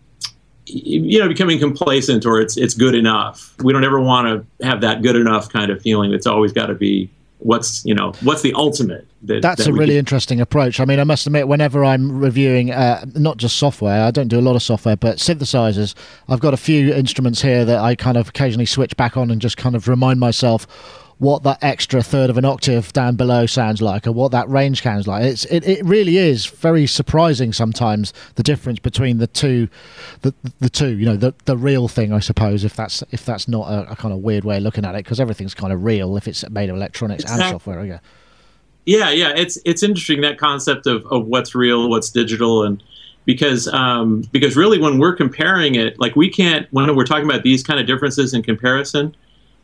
you 0.65 1.19
know, 1.19 1.27
becoming 1.27 1.59
complacent 1.59 2.25
or 2.25 2.41
it's 2.41 2.57
it's 2.57 2.73
good 2.73 2.95
enough. 2.95 3.55
We 3.59 3.73
don't 3.73 3.83
ever 3.83 3.99
want 3.99 4.45
to 4.59 4.65
have 4.65 4.81
that 4.81 5.01
good 5.01 5.15
enough 5.15 5.49
kind 5.49 5.71
of 5.71 5.81
feeling. 5.81 6.13
It's 6.13 6.27
always 6.27 6.53
got 6.53 6.67
to 6.67 6.75
be 6.75 7.09
what's 7.39 7.83
you 7.85 7.95
know 7.95 8.11
what's 8.21 8.41
the 8.41 8.53
ultimate 8.53 9.07
that, 9.21 9.41
that's 9.41 9.65
that 9.65 9.71
a 9.71 9.73
really 9.73 9.97
interesting 9.97 10.41
approach. 10.41 10.79
I 10.79 10.85
mean 10.85 10.99
i 10.99 11.03
must 11.05 11.25
admit 11.25 11.47
whenever 11.47 11.83
i'm 11.85 12.19
reviewing 12.19 12.71
uh, 12.71 13.05
not 13.15 13.37
just 13.37 13.55
software 13.55 14.03
i 14.03 14.11
don't 14.11 14.27
do 14.27 14.39
a 14.39 14.41
lot 14.41 14.55
of 14.55 14.61
software 14.61 14.97
but 14.97 15.17
synthesizers 15.17 15.95
i've 16.27 16.41
got 16.41 16.53
a 16.53 16.57
few 16.57 16.93
instruments 16.93 17.41
here 17.41 17.63
that 17.63 17.79
i 17.79 17.95
kind 17.95 18.17
of 18.17 18.29
occasionally 18.29 18.65
switch 18.65 18.95
back 18.97 19.15
on 19.15 19.31
and 19.31 19.41
just 19.41 19.55
kind 19.57 19.75
of 19.75 19.87
remind 19.87 20.19
myself 20.19 20.67
what 21.19 21.43
that 21.43 21.61
extra 21.61 22.01
third 22.01 22.29
of 22.29 22.37
an 22.37 22.45
octave 22.45 22.91
down 22.93 23.15
below 23.15 23.45
sounds 23.45 23.81
like 23.81 24.07
or 24.07 24.11
what 24.13 24.31
that 24.31 24.49
range 24.49 24.81
sounds 24.81 25.05
like. 25.05 25.23
It's 25.23 25.45
it, 25.45 25.67
it 25.67 25.85
really 25.85 26.17
is 26.17 26.45
very 26.45 26.87
surprising 26.87 27.53
sometimes 27.53 28.13
the 28.35 28.43
difference 28.43 28.79
between 28.79 29.17
the 29.17 29.27
two 29.27 29.67
the 30.21 30.33
the 30.59 30.69
two, 30.69 30.97
you 30.97 31.05
know, 31.05 31.17
the 31.17 31.33
the 31.45 31.57
real 31.57 31.87
thing 31.87 32.13
I 32.13 32.19
suppose 32.19 32.63
if 32.63 32.75
that's 32.75 33.03
if 33.11 33.25
that's 33.25 33.47
not 33.47 33.69
a, 33.69 33.91
a 33.91 33.95
kind 33.95 34.13
of 34.13 34.19
weird 34.19 34.45
way 34.45 34.57
of 34.57 34.63
looking 34.63 34.85
at 34.85 34.95
it 34.95 35.03
because 35.03 35.19
everything's 35.19 35.53
kind 35.53 35.73
of 35.73 35.83
real 35.83 36.15
if 36.15 36.27
it's 36.27 36.49
made 36.49 36.69
of 36.69 36.77
electronics 36.77 37.23
exactly. 37.23 37.43
and 37.43 37.51
software, 37.51 37.85
yeah. 37.85 37.99
Yeah, 38.85 39.11
yeah, 39.11 39.33
it's 39.35 39.59
it's 39.65 39.83
interesting 39.83 40.21
that 40.21 40.39
concept 40.39 40.87
of, 40.87 41.05
of 41.07 41.27
what's 41.27 41.53
real, 41.53 41.89
what's 41.89 42.09
digital 42.09 42.63
and 42.63 42.81
because 43.25 43.67
um, 43.67 44.23
because 44.31 44.55
really 44.55 44.79
when 44.79 44.97
we're 44.99 45.15
comparing 45.15 45.75
it, 45.75 45.99
like 45.99 46.15
we 46.15 46.29
can't 46.29 46.65
when 46.71 46.95
we're 46.95 47.05
talking 47.05 47.25
about 47.29 47.43
these 47.43 47.61
kind 47.61 47.79
of 47.79 47.85
differences 47.85 48.33
in 48.33 48.41
comparison, 48.41 49.15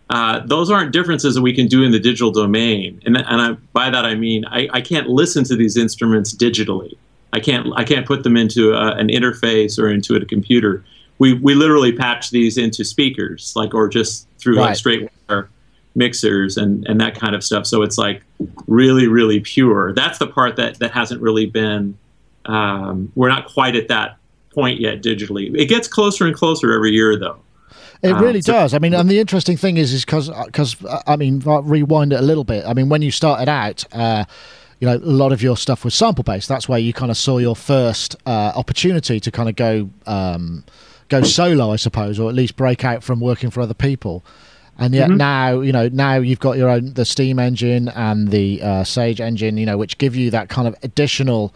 uh, 0.09 0.39
those 0.45 0.69
aren't 0.69 0.91
differences 0.91 1.35
that 1.35 1.41
we 1.41 1.53
can 1.53 1.67
do 1.67 1.83
in 1.83 1.91
the 1.91 1.99
digital 1.99 2.31
domain. 2.31 3.01
And, 3.05 3.17
and 3.17 3.41
I, 3.41 3.51
by 3.73 3.89
that 3.89 4.05
I 4.05 4.15
mean 4.15 4.45
I, 4.45 4.67
I, 4.71 4.81
can't 4.81 5.09
listen 5.09 5.43
to 5.45 5.55
these 5.55 5.77
instruments 5.77 6.33
digitally. 6.33 6.95
I 7.33 7.39
can't 7.39 7.67
I 7.75 7.83
can't 7.83 8.05
put 8.05 8.23
them 8.23 8.37
into 8.37 8.73
a, 8.73 8.95
an 8.95 9.07
interface 9.07 9.79
or 9.79 9.89
into 9.89 10.15
a 10.15 10.23
computer. 10.23 10.83
We, 11.17 11.33
we 11.33 11.55
literally 11.55 11.91
patch 11.91 12.29
these 12.29 12.57
into 12.57 12.83
speakers, 12.83 13.53
like 13.55 13.73
or 13.73 13.87
just 13.87 14.27
through 14.37 14.57
right. 14.57 14.67
like 14.67 14.75
straight 14.75 15.09
wire 15.27 15.49
mixers 15.95 16.57
and, 16.57 16.85
and 16.87 16.99
that 17.01 17.15
kind 17.15 17.33
of 17.33 17.43
stuff. 17.43 17.65
So 17.65 17.81
it's 17.81 17.97
like 17.97 18.23
really 18.67 19.07
really 19.07 19.39
pure. 19.39 19.91
That's 19.93 20.19
the 20.19 20.27
part 20.27 20.55
that 20.57 20.77
that 20.79 20.91
hasn't 20.91 21.21
really 21.21 21.47
been. 21.47 21.97
Um, 22.45 23.11
we're 23.15 23.29
not 23.29 23.47
quite 23.47 23.75
at 23.75 23.87
that 23.87 24.17
point 24.53 24.79
yet 24.79 25.01
digitally. 25.01 25.53
It 25.57 25.65
gets 25.65 25.87
closer 25.87 26.27
and 26.27 26.35
closer 26.35 26.71
every 26.73 26.91
year 26.91 27.17
though. 27.17 27.39
It 28.01 28.11
um, 28.11 28.21
really 28.21 28.41
so, 28.41 28.53
does. 28.53 28.73
I 28.73 28.79
mean, 28.79 28.93
and 28.93 29.09
the 29.09 29.19
interesting 29.19 29.57
thing 29.57 29.77
is, 29.77 29.93
is 29.93 30.05
because, 30.05 30.29
because 30.45 30.83
uh, 30.85 31.01
I 31.07 31.15
mean, 31.15 31.39
rewind 31.39 32.13
it 32.13 32.19
a 32.19 32.23
little 32.23 32.43
bit. 32.43 32.65
I 32.65 32.73
mean, 32.73 32.89
when 32.89 33.01
you 33.01 33.11
started 33.11 33.49
out, 33.49 33.85
uh, 33.93 34.25
you 34.79 34.87
know, 34.87 34.95
a 34.95 34.99
lot 34.99 35.31
of 35.31 35.41
your 35.41 35.57
stuff 35.57 35.85
was 35.85 35.95
sample 35.95 36.23
based. 36.23 36.49
That's 36.49 36.67
where 36.67 36.79
you 36.79 36.93
kind 36.93 37.09
of 37.09 37.17
saw 37.17 37.37
your 37.37 37.55
first 37.55 38.15
uh, 38.25 38.51
opportunity 38.55 39.19
to 39.19 39.31
kind 39.31 39.49
of 39.49 39.55
go 39.55 39.89
um, 40.05 40.63
go 41.07 41.23
solo, 41.23 41.71
I 41.71 41.77
suppose, 41.77 42.19
or 42.19 42.29
at 42.29 42.35
least 42.35 42.55
break 42.55 42.83
out 42.83 43.03
from 43.03 43.19
working 43.19 43.49
for 43.49 43.61
other 43.61 43.73
people. 43.73 44.25
And 44.77 44.93
yet 44.93 45.07
mm-hmm. 45.07 45.17
now, 45.17 45.61
you 45.61 45.71
know, 45.71 45.87
now 45.87 46.15
you've 46.15 46.39
got 46.39 46.57
your 46.57 46.69
own 46.69 46.93
the 46.93 47.05
Steam 47.05 47.39
engine 47.39 47.87
and 47.89 48.29
the 48.29 48.61
uh, 48.61 48.83
Sage 48.83 49.21
engine, 49.21 49.57
you 49.57 49.65
know, 49.65 49.77
which 49.77 49.97
give 49.97 50.15
you 50.15 50.29
that 50.31 50.49
kind 50.49 50.67
of 50.67 50.75
additional 50.83 51.53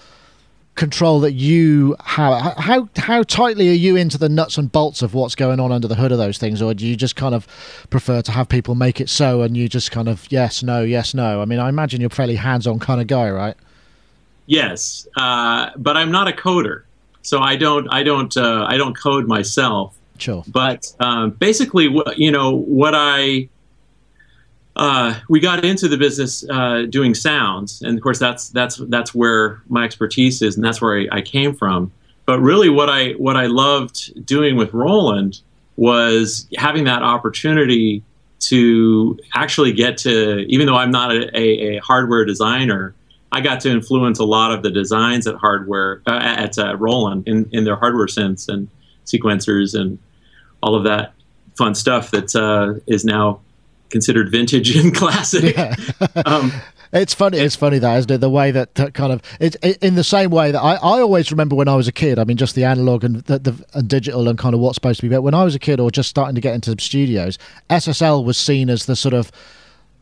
control 0.80 1.20
that 1.20 1.34
you 1.34 1.94
have. 2.06 2.56
How 2.58 2.88
how 2.96 3.24
tightly 3.24 3.70
are 3.70 3.74
you 3.74 3.98
into 3.98 4.18
the 4.18 4.30
nuts 4.30 4.58
and 4.58 4.72
bolts 4.72 5.02
of 5.02 5.14
what's 5.14 5.36
going 5.36 5.60
on 5.60 5.74
under 5.74 5.90
the 5.90 5.96
hood 5.96 6.14
of 6.14 6.18
those 6.18 6.38
things 6.38 6.62
or 6.62 6.74
do 6.74 6.88
you 6.88 6.96
just 6.96 7.18
kind 7.18 7.36
of 7.36 7.46
prefer 7.90 8.22
to 8.22 8.32
have 8.32 8.48
people 8.48 8.76
make 8.76 9.02
it 9.02 9.10
so 9.10 9.42
and 9.42 9.58
you 9.58 9.68
just 9.68 9.92
kind 9.92 10.08
of 10.08 10.26
yes 10.32 10.64
no 10.64 10.82
yes 10.82 11.14
no 11.14 11.42
i 11.42 11.46
mean 11.46 11.60
i 11.60 11.68
imagine 11.68 12.00
you're 12.00 12.08
a 12.08 12.16
fairly 12.16 12.36
hands-on 12.36 12.80
kind 12.80 13.02
of 13.02 13.08
guy 13.08 13.30
right? 13.30 13.56
Yes 14.48 15.06
uh, 15.18 15.72
but 15.76 15.98
i'm 15.98 16.12
not 16.12 16.30
a 16.30 16.32
coder 16.32 16.84
so 17.24 17.40
i 17.40 17.58
don't 17.58 17.88
i 17.92 18.02
don't 18.02 18.38
uh, 18.38 18.66
i 18.70 18.78
don't 18.78 18.98
code 18.98 19.28
myself. 19.28 19.96
Sure. 20.18 20.44
But 20.48 20.94
um, 21.00 21.32
basically 21.32 21.90
what 21.90 22.18
you 22.18 22.32
know 22.32 22.56
what 22.56 22.94
i 22.96 23.50
uh, 24.80 25.20
we 25.28 25.42
got 25.42 25.66
into 25.66 25.90
the 25.90 25.98
business 25.98 26.46
uh, 26.50 26.86
doing 26.90 27.14
sounds, 27.14 27.82
and 27.82 27.98
of 27.98 28.02
course 28.02 28.18
that's 28.18 28.48
that's 28.50 28.78
that's 28.88 29.14
where 29.14 29.62
my 29.68 29.84
expertise 29.84 30.42
is, 30.42 30.56
and 30.56 30.64
that's 30.64 30.82
where 30.82 31.02
I, 31.02 31.18
I, 31.18 31.22
came 31.22 31.54
from. 31.54 31.92
But 32.26 32.40
really, 32.40 32.70
what 32.70 32.90
I 32.90 33.12
what 33.12 33.36
I 33.36 33.48
loved 33.48 34.26
doing 34.26 34.56
with 34.56 34.74
Roland 34.74 35.42
was 35.76 36.48
having 36.56 36.86
that 36.86 37.04
opportunity 37.04 38.04
to 38.40 39.20
actually 39.36 39.74
get 39.74 39.98
to, 39.98 40.46
even 40.48 40.66
though 40.66 40.78
I'm 40.78 40.92
not 40.92 41.12
a, 41.12 41.38
a, 41.38 41.76
a 41.76 41.80
hardware 41.80 42.24
designer, 42.24 42.96
I 43.34 43.42
got 43.42 43.60
to 43.62 43.70
influence 43.70 44.20
a 44.20 44.26
lot 44.26 44.54
of 44.54 44.64
the 44.64 44.72
designs 44.72 45.28
at 45.28 45.36
hardware 45.36 46.02
uh, 46.08 46.22
at 46.22 46.58
uh, 46.58 46.78
Roland 46.78 47.28
in, 47.28 47.50
in 47.52 47.66
their 47.66 47.76
hardware 47.76 48.08
synths 48.08 48.48
and 48.48 48.70
sequencers 49.06 49.78
and 49.78 50.00
all 50.64 50.74
of 50.74 50.86
that 50.86 51.14
fun 51.58 51.76
stuff 51.76 52.12
that 52.12 52.34
uh, 52.34 52.80
is 52.88 53.04
now 53.04 53.42
considered 53.90 54.32
vintage 54.32 54.76
and 54.76 54.94
classic. 54.96 55.56
Yeah. 55.56 55.76
um, 56.26 56.52
it's 56.92 57.14
funny. 57.14 57.38
It's 57.38 57.56
funny 57.56 57.78
that, 57.80 57.98
isn't 58.00 58.12
it? 58.12 58.18
The 58.18 58.30
way 58.30 58.52
that, 58.52 58.76
that 58.76 58.94
kind 58.96 59.14
of 59.14 59.22
it's 59.40 59.56
it, 59.62 59.78
in 59.84 59.96
the 59.96 60.04
same 60.04 60.32
way 60.32 60.52
that 60.52 60.60
I, 60.60 60.74
I 60.76 61.02
always 61.02 61.32
remember 61.32 61.56
when 61.56 61.68
I 61.68 61.76
was 61.76 61.88
a 61.88 61.92
kid. 61.92 62.18
I 62.18 62.24
mean, 62.24 62.38
just 62.38 62.56
the 62.56 62.64
analog 62.64 63.04
and 63.04 63.18
the, 63.18 63.40
the 63.40 63.66
and 63.74 63.88
digital 63.88 64.28
and 64.28 64.38
kind 64.38 64.56
of 64.56 64.60
what's 64.60 64.76
supposed 64.76 65.00
to 65.02 65.08
be. 65.08 65.16
But 65.16 65.22
when 65.22 65.36
I 65.36 65.44
was 65.44 65.54
a 65.54 65.60
kid, 65.60 65.80
or 65.80 65.92
just 65.92 66.10
starting 66.10 66.36
to 66.36 66.42
get 66.42 66.56
into 66.56 66.76
studios, 66.82 67.38
SSL 67.70 68.26
was 68.26 68.38
seen 68.38 68.70
as 68.70 68.86
the 68.86 68.96
sort 68.96 69.14
of 69.14 69.32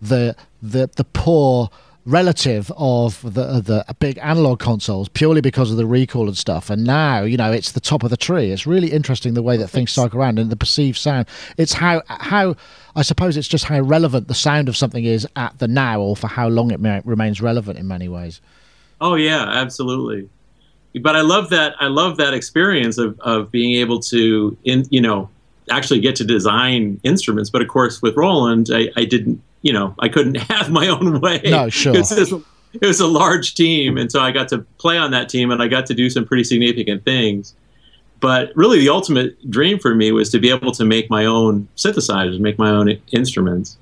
the 0.02 0.36
the 0.62 0.90
the 0.96 1.04
poor 1.04 1.70
relative 2.08 2.72
of 2.78 3.22
the 3.34 3.42
uh, 3.42 3.60
the 3.60 3.86
big 4.00 4.18
analog 4.20 4.60
consoles 4.60 5.10
purely 5.10 5.42
because 5.42 5.70
of 5.70 5.78
the 5.78 5.86
recall 5.86 6.28
and 6.28 6.38
stuff. 6.38 6.70
And 6.70 6.86
now, 6.86 7.24
you 7.24 7.36
know, 7.36 7.52
it's 7.52 7.74
the 7.74 7.82
top 7.82 8.02
of 8.04 8.10
the 8.10 8.18
tree. 8.18 8.52
It's 8.52 8.66
really 8.66 8.92
interesting 8.92 9.34
the 9.34 9.44
way 9.44 9.58
that 9.58 9.68
things 9.68 9.92
cycle 9.92 10.20
around 10.20 10.40
and 10.40 10.50
the 10.50 10.56
perceived 10.56 10.98
sound. 10.98 11.28
It's 11.58 11.74
how 11.74 12.02
how 12.08 12.56
I 12.96 13.02
suppose 13.02 13.36
it's 13.36 13.48
just 13.48 13.66
how 13.66 13.82
relevant 13.82 14.30
the 14.30 14.34
sound 14.34 14.70
of 14.70 14.78
something 14.78 15.04
is 15.04 15.28
at 15.36 15.60
the 15.60 15.68
now, 15.68 16.00
or 16.00 16.16
for 16.16 16.28
how 16.28 16.48
long 16.48 16.72
it 16.72 16.80
may, 16.80 17.02
remains 17.04 17.42
relevant 17.42 17.78
in 17.78 17.88
many 17.88 18.08
ways. 18.08 18.40
Oh 19.02 19.16
yeah, 19.16 19.44
absolutely. 19.44 20.30
But 21.02 21.16
I 21.16 21.22
love 21.22 21.50
that. 21.50 21.76
I 21.80 21.88
love 21.88 22.18
that 22.18 22.34
experience 22.34 22.98
of 22.98 23.20
of 23.20 23.52
being 23.52 23.76
able 23.76 24.00
to 24.02 24.58
in 24.64 24.86
you 24.90 25.02
know 25.02 25.30
actually 25.70 26.00
get 26.00 26.16
to 26.16 26.24
design 26.24 27.02
instruments. 27.04 27.50
But 27.50 27.62
of 27.62 27.68
course, 27.68 28.02
with 28.02 28.16
Roland, 28.16 28.70
I, 28.74 28.90
I 28.96 29.04
didn't 29.04 29.42
you 29.62 29.74
know, 29.74 29.96
I 30.00 30.10
couldn't 30.10 30.36
have 30.52 30.70
my 30.70 30.88
own 30.88 31.20
way. 31.22 31.42
No, 31.46 31.70
sure. 31.70 31.96
It 32.74 32.86
was 32.86 33.00
a 33.00 33.08
large 33.08 33.56
team, 33.56 33.98
and 33.98 34.12
so 34.12 34.20
I 34.20 34.32
got 34.32 34.50
to 34.50 34.60
play 34.78 34.98
on 34.98 35.12
that 35.12 35.30
team, 35.30 35.52
and 35.52 35.62
I 35.62 35.68
got 35.68 35.86
to 35.88 35.94
do 35.94 36.10
some 36.10 36.26
pretty 36.26 36.44
significant 36.44 37.06
things. 37.06 37.56
But 38.20 38.52
really, 38.56 38.80
the 38.80 38.90
ultimate 38.90 39.50
dream 39.50 39.80
for 39.80 39.94
me 39.96 40.12
was 40.12 40.30
to 40.32 40.40
be 40.40 40.50
able 40.50 40.72
to 40.74 40.86
make 40.86 41.10
my 41.10 41.26
own 41.26 41.68
synthesizers, 41.78 42.40
make 42.40 42.58
my 42.58 42.70
own 42.70 43.00
instruments. 43.12 43.78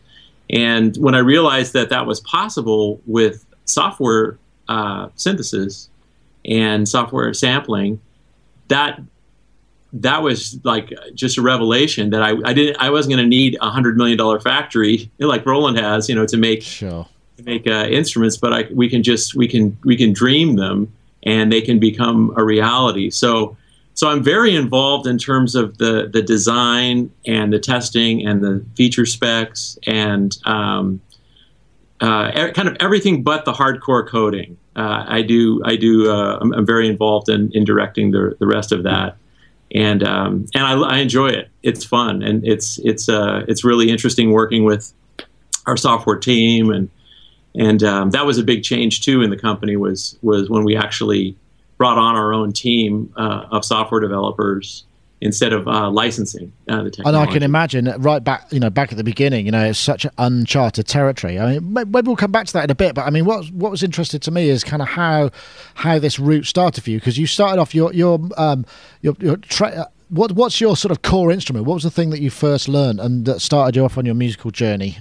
And 0.49 0.95
when 0.97 1.15
I 1.15 1.19
realized 1.19 1.73
that 1.73 1.89
that 1.89 2.05
was 2.05 2.19
possible 2.21 3.01
with 3.05 3.45
software 3.65 4.37
uh, 4.67 5.09
synthesis 5.15 5.89
and 6.43 6.87
software 6.87 7.33
sampling, 7.33 7.99
that 8.67 9.01
that 10.01 10.21
was 10.21 10.59
like 10.63 10.93
just 11.13 11.37
a 11.37 11.41
revelation 11.41 12.09
that 12.09 12.21
I, 12.21 12.33
I 12.43 12.53
didn't 12.53 12.77
I 12.79 12.89
wasn't 12.89 13.15
going 13.15 13.23
to 13.23 13.29
need 13.29 13.57
a 13.61 13.69
hundred 13.69 13.97
million 13.97 14.17
dollar 14.17 14.39
factory 14.39 15.09
like 15.19 15.45
Roland 15.45 15.77
has 15.77 16.09
you 16.09 16.15
know 16.15 16.25
to 16.25 16.37
make 16.37 16.61
sure. 16.61 17.07
to 17.37 17.43
make 17.43 17.67
uh, 17.67 17.87
instruments 17.89 18.37
but 18.37 18.53
I, 18.53 18.67
we 18.73 18.89
can 18.89 19.03
just 19.03 19.35
we 19.35 19.47
can 19.47 19.77
we 19.83 19.95
can 19.95 20.13
dream 20.13 20.55
them 20.55 20.91
and 21.25 21.51
they 21.51 21.61
can 21.61 21.79
become 21.79 22.33
a 22.37 22.43
reality. 22.43 23.09
So 23.09 23.57
so 23.93 24.09
I'm 24.09 24.21
very 24.21 24.55
involved 24.55 25.07
in 25.07 25.17
terms 25.17 25.55
of 25.55 25.77
the 25.77 26.09
the 26.11 26.21
design 26.21 27.11
and 27.25 27.51
the 27.51 27.59
testing 27.59 28.25
and 28.25 28.43
the 28.43 28.63
feature 28.75 29.05
specs 29.05 29.77
and 29.87 30.37
um, 30.45 31.01
uh, 32.01 32.51
kind 32.51 32.67
of 32.67 32.77
everything 32.79 33.23
but 33.23 33.45
the 33.45 33.53
hardcore 33.53 34.07
coding. 34.07 34.57
Uh, 34.75 35.05
I 35.07 35.21
do 35.21 35.61
I 35.65 35.77
do 35.77 36.11
uh, 36.11 36.37
I'm, 36.41 36.53
I'm, 36.53 36.65
very 36.65 36.89
involved 36.89 37.29
in, 37.29 37.49
in 37.53 37.63
directing 37.63 38.11
the 38.11 38.35
the 38.39 38.45
rest 38.45 38.73
of 38.73 38.83
that 38.83 39.15
and 39.73 40.03
um, 40.03 40.45
and 40.53 40.63
I, 40.63 40.73
I, 40.79 40.97
enjoy 40.99 41.29
it. 41.29 41.49
It's 41.63 41.83
fun 41.83 42.21
and 42.21 42.45
it's 42.45 42.79
it's 42.79 43.09
uh, 43.09 43.43
it's 43.47 43.63
really 43.63 43.89
interesting 43.89 44.31
working 44.31 44.63
with 44.63 44.93
our 45.65 45.77
software 45.77 46.17
team 46.17 46.71
and 46.71 46.89
and 47.55 47.83
um, 47.83 48.11
that 48.11 48.25
was 48.25 48.37
a 48.37 48.43
big 48.43 48.63
change 48.63 49.01
too 49.01 49.21
in 49.21 49.29
the 49.29 49.37
company 49.37 49.75
was 49.75 50.17
was 50.21 50.49
when 50.49 50.63
we 50.63 50.75
actually 50.75 51.35
brought 51.77 51.97
on 51.97 52.15
our 52.15 52.33
own 52.33 52.53
team 52.53 53.11
uh, 53.17 53.45
of 53.51 53.65
software 53.65 53.99
developers 53.99 54.85
instead 55.21 55.53
of 55.53 55.67
uh, 55.67 55.89
licensing 55.89 56.51
uh, 56.67 56.83
the 56.83 56.91
technology. 56.91 57.17
And 57.17 57.29
I 57.29 57.31
can 57.31 57.43
imagine 57.43 57.85
right 57.99 58.23
back, 58.23 58.51
you 58.51 58.59
know, 58.59 58.69
back 58.69 58.91
at 58.91 58.97
the 58.97 59.03
beginning, 59.03 59.45
you 59.45 59.51
know, 59.51 59.63
it's 59.63 59.79
such 59.79 60.05
uncharted 60.17 60.87
territory. 60.87 61.39
I 61.39 61.53
mean, 61.57 61.73
maybe 61.73 62.01
we'll 62.07 62.15
come 62.15 62.31
back 62.31 62.47
to 62.47 62.53
that 62.53 62.65
in 62.65 62.69
a 62.69 62.75
bit. 62.75 62.95
But 62.95 63.05
I 63.05 63.09
mean, 63.09 63.25
what 63.25 63.45
what 63.51 63.71
was 63.71 63.83
interested 63.83 64.21
to 64.23 64.31
me 64.31 64.49
is 64.49 64.63
kind 64.63 64.81
of 64.81 64.89
how 64.89 65.31
how 65.75 65.99
this 65.99 66.19
route 66.19 66.45
started 66.45 66.83
for 66.83 66.89
you 66.89 66.99
because 66.99 67.17
you 67.17 67.27
started 67.27 67.61
off 67.61 67.73
your 67.73 67.93
your 67.93 68.19
um 68.37 68.65
your, 69.01 69.15
your 69.19 69.37
tra- 69.37 69.89
what 70.09 70.33
what's 70.33 70.61
your 70.61 70.75
sort 70.75 70.91
of 70.91 71.01
core 71.01 71.31
instrument? 71.31 71.65
What 71.65 71.75
was 71.75 71.83
the 71.83 71.91
thing 71.91 72.09
that 72.11 72.21
you 72.21 72.29
first 72.29 72.67
learned 72.67 72.99
and 72.99 73.25
that 73.25 73.41
started 73.41 73.75
you 73.75 73.85
off 73.85 73.97
on 73.97 74.05
your 74.05 74.15
musical 74.15 74.51
journey? 74.51 74.99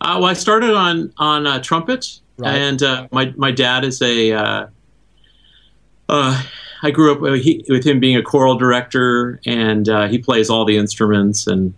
Uh, 0.00 0.18
well, 0.20 0.26
I 0.26 0.34
started 0.34 0.74
on 0.74 1.12
on 1.16 1.46
uh, 1.46 1.62
trumpet, 1.62 2.20
right. 2.36 2.54
and 2.54 2.82
uh, 2.82 3.08
my 3.10 3.32
my 3.36 3.50
dad 3.50 3.84
is 3.84 4.02
a 4.02 4.32
uh, 4.32 4.66
uh, 6.08 6.42
I 6.82 6.90
grew 6.90 7.12
up 7.12 7.20
with, 7.20 7.42
he, 7.42 7.64
with 7.68 7.84
him 7.84 8.00
being 8.00 8.16
a 8.16 8.22
choral 8.22 8.56
director, 8.56 9.40
and 9.46 9.88
uh, 9.88 10.08
he 10.08 10.18
plays 10.18 10.50
all 10.50 10.64
the 10.64 10.76
instruments, 10.76 11.46
and 11.46 11.74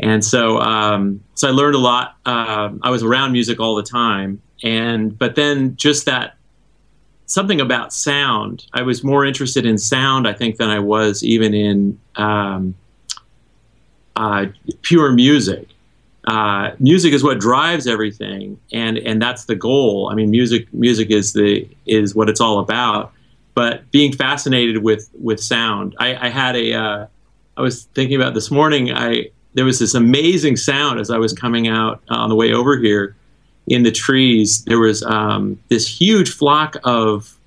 and 0.00 0.24
so 0.24 0.58
um, 0.60 1.22
so 1.34 1.48
I 1.48 1.50
learned 1.50 1.74
a 1.74 1.78
lot. 1.78 2.16
Uh, 2.26 2.70
I 2.82 2.90
was 2.90 3.02
around 3.02 3.32
music 3.32 3.60
all 3.60 3.74
the 3.74 3.82
time, 3.82 4.40
and 4.62 5.16
but 5.16 5.34
then 5.34 5.76
just 5.76 6.06
that 6.06 6.36
something 7.26 7.60
about 7.60 7.92
sound. 7.92 8.66
I 8.72 8.82
was 8.82 9.02
more 9.02 9.24
interested 9.24 9.64
in 9.64 9.78
sound, 9.78 10.28
I 10.28 10.32
think, 10.32 10.56
than 10.56 10.70
I 10.70 10.78
was 10.78 11.24
even 11.24 11.54
in 11.54 11.98
um, 12.16 12.74
uh, 14.16 14.46
pure 14.82 15.12
music. 15.12 15.68
Uh, 16.28 16.70
music 16.78 17.12
is 17.12 17.24
what 17.24 17.40
drives 17.40 17.86
everything, 17.88 18.58
and 18.72 18.98
and 18.98 19.20
that's 19.20 19.46
the 19.46 19.56
goal. 19.56 20.08
I 20.10 20.14
mean, 20.14 20.30
music 20.30 20.72
music 20.72 21.10
is 21.10 21.32
the 21.32 21.68
is 21.86 22.14
what 22.14 22.28
it's 22.28 22.40
all 22.40 22.60
about 22.60 23.12
but 23.54 23.90
being 23.90 24.12
fascinated 24.12 24.82
with 24.82 25.10
with 25.18 25.40
sound. 25.40 25.94
I, 25.98 26.26
I 26.26 26.28
had 26.28 26.56
a 26.56 26.74
uh, 26.74 27.06
I 27.56 27.60
was 27.60 27.84
thinking 27.94 28.16
about 28.16 28.34
this 28.34 28.50
morning. 28.50 28.92
I 28.92 29.30
there 29.54 29.64
was 29.64 29.78
this 29.78 29.94
amazing 29.94 30.56
sound 30.56 31.00
as 31.00 31.10
I 31.10 31.18
was 31.18 31.32
coming 31.32 31.68
out 31.68 32.02
on 32.08 32.28
the 32.28 32.34
way 32.34 32.52
over 32.52 32.78
here 32.78 33.14
in 33.66 33.82
the 33.82 33.92
trees. 33.92 34.64
There 34.64 34.78
was 34.78 35.02
um, 35.02 35.58
this 35.68 35.86
huge 35.86 36.30
flock 36.30 36.76
of 36.84 37.38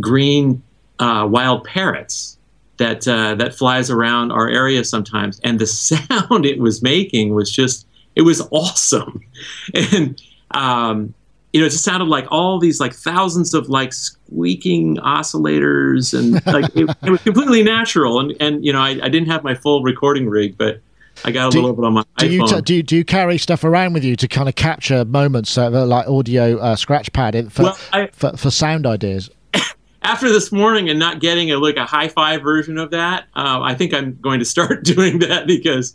green 0.00 0.62
uh, 0.98 1.26
wild 1.30 1.64
parrots 1.64 2.36
that 2.78 3.06
uh, 3.06 3.34
that 3.36 3.54
flies 3.54 3.90
around 3.90 4.32
our 4.32 4.48
area 4.48 4.84
sometimes, 4.84 5.40
and 5.44 5.58
the 5.58 5.66
sound 5.66 6.44
it 6.44 6.58
was 6.58 6.82
making 6.82 7.34
was 7.34 7.50
just 7.50 7.86
it 8.14 8.22
was 8.22 8.46
awesome, 8.50 9.20
and 9.92 10.20
um, 10.52 11.14
you 11.52 11.60
know, 11.60 11.66
it 11.66 11.70
just 11.70 11.84
sounded 11.84 12.08
like 12.08 12.26
all 12.30 12.58
these 12.58 12.80
like 12.80 12.92
thousands 12.92 13.54
of 13.54 13.68
like 13.68 13.92
squeaking 13.92 14.96
oscillators 14.98 16.12
and 16.16 16.34
like 16.46 16.64
it, 16.76 16.88
it, 17.02 17.10
was 17.10 17.22
completely 17.22 17.62
natural. 17.62 18.20
And 18.20 18.34
and 18.40 18.64
you 18.64 18.72
know, 18.72 18.80
I, 18.80 18.90
I 19.02 19.08
didn't 19.08 19.28
have 19.28 19.42
my 19.42 19.54
full 19.54 19.82
recording 19.82 20.28
rig, 20.28 20.58
but 20.58 20.80
I 21.24 21.30
got 21.30 21.48
a 21.48 21.50
do, 21.50 21.60
little 21.60 21.76
bit 21.76 21.84
on 21.84 21.94
my 21.94 22.04
do 22.18 22.26
iPhone. 22.26 22.30
You 22.32 22.46
t- 22.46 22.60
do 22.60 22.74
you, 22.74 22.82
do 22.82 22.96
you 22.96 23.04
carry 23.04 23.38
stuff 23.38 23.64
around 23.64 23.94
with 23.94 24.04
you 24.04 24.16
to 24.16 24.28
kind 24.28 24.48
of 24.48 24.54
capture 24.54 25.04
moments 25.04 25.56
uh, 25.56 25.70
like 25.86 26.06
audio 26.06 26.58
uh, 26.58 26.76
scratch 26.76 27.12
pad 27.12 27.52
for, 27.52 27.62
well, 27.62 27.78
I, 27.92 28.08
for 28.08 28.36
for 28.36 28.50
sound 28.50 28.86
ideas? 28.86 29.30
After 30.02 30.28
this 30.28 30.52
morning 30.52 30.88
and 30.88 30.98
not 30.98 31.20
getting 31.20 31.50
a 31.50 31.58
like 31.58 31.76
a 31.76 31.86
hi-fi 31.86 32.36
version 32.38 32.78
of 32.78 32.90
that, 32.90 33.24
uh, 33.34 33.60
I 33.62 33.74
think 33.74 33.94
I'm 33.94 34.18
going 34.20 34.40
to 34.40 34.44
start 34.44 34.84
doing 34.84 35.20
that 35.20 35.46
because 35.46 35.94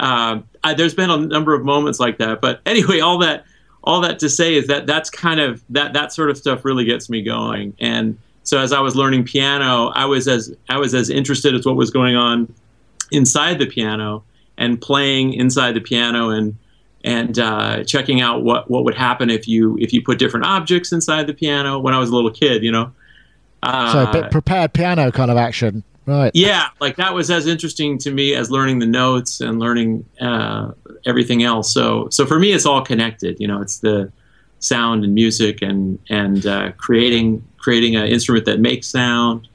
uh, 0.00 0.40
I, 0.62 0.74
there's 0.74 0.94
been 0.94 1.10
a 1.10 1.16
number 1.16 1.54
of 1.54 1.64
moments 1.64 1.98
like 1.98 2.18
that. 2.18 2.40
But 2.40 2.60
anyway, 2.66 3.00
all 3.00 3.18
that 3.18 3.44
all 3.84 4.00
that 4.00 4.18
to 4.20 4.28
say 4.28 4.54
is 4.54 4.66
that 4.66 4.86
that's 4.86 5.10
kind 5.10 5.40
of 5.40 5.62
that 5.70 5.92
that 5.92 6.12
sort 6.12 6.30
of 6.30 6.36
stuff 6.36 6.64
really 6.64 6.84
gets 6.84 7.08
me 7.08 7.22
going. 7.22 7.74
And 7.80 8.18
so 8.42 8.58
as 8.58 8.72
I 8.72 8.80
was 8.80 8.96
learning 8.96 9.24
piano, 9.24 9.88
I 9.94 10.06
was 10.06 10.28
as 10.28 10.54
I 10.68 10.78
was 10.78 10.94
as 10.94 11.10
interested 11.10 11.54
as 11.54 11.64
what 11.66 11.76
was 11.76 11.90
going 11.90 12.16
on 12.16 12.52
inside 13.10 13.58
the 13.58 13.66
piano 13.66 14.24
and 14.56 14.80
playing 14.80 15.34
inside 15.34 15.72
the 15.72 15.80
piano 15.80 16.30
and 16.30 16.56
and 17.04 17.38
uh, 17.38 17.84
checking 17.84 18.20
out 18.20 18.42
what 18.42 18.70
what 18.70 18.84
would 18.84 18.94
happen 18.94 19.30
if 19.30 19.46
you 19.46 19.78
if 19.78 19.92
you 19.92 20.02
put 20.02 20.18
different 20.18 20.46
objects 20.46 20.92
inside 20.92 21.26
the 21.26 21.34
piano 21.34 21.78
when 21.78 21.94
I 21.94 21.98
was 21.98 22.10
a 22.10 22.14
little 22.14 22.30
kid, 22.30 22.62
you 22.62 22.72
know. 22.72 22.92
Uh, 23.62 24.12
so 24.12 24.28
prepared 24.28 24.72
piano 24.72 25.10
kind 25.10 25.30
of 25.30 25.36
action. 25.36 25.82
Right. 26.06 26.30
Yeah, 26.32 26.68
like 26.80 26.96
that 26.96 27.12
was 27.12 27.30
as 27.30 27.46
interesting 27.46 27.98
to 27.98 28.10
me 28.10 28.34
as 28.34 28.50
learning 28.50 28.78
the 28.78 28.86
notes 28.86 29.42
and 29.42 29.58
learning 29.58 30.06
uh, 30.20 30.72
everything 31.06 31.42
else. 31.42 31.72
So, 31.72 32.08
so 32.10 32.26
for 32.26 32.38
me, 32.38 32.52
it's 32.52 32.66
all 32.66 32.82
connected. 32.82 33.38
You 33.40 33.48
know, 33.48 33.60
it's 33.60 33.78
the 33.78 34.12
sound 34.60 35.04
and 35.04 35.14
music 35.14 35.62
and 35.62 35.98
and 36.08 36.46
uh, 36.46 36.72
creating 36.72 37.44
creating 37.58 37.96
an 37.96 38.06
instrument 38.06 38.44
that 38.46 38.60
makes 38.60 38.86
sound. 38.86 39.48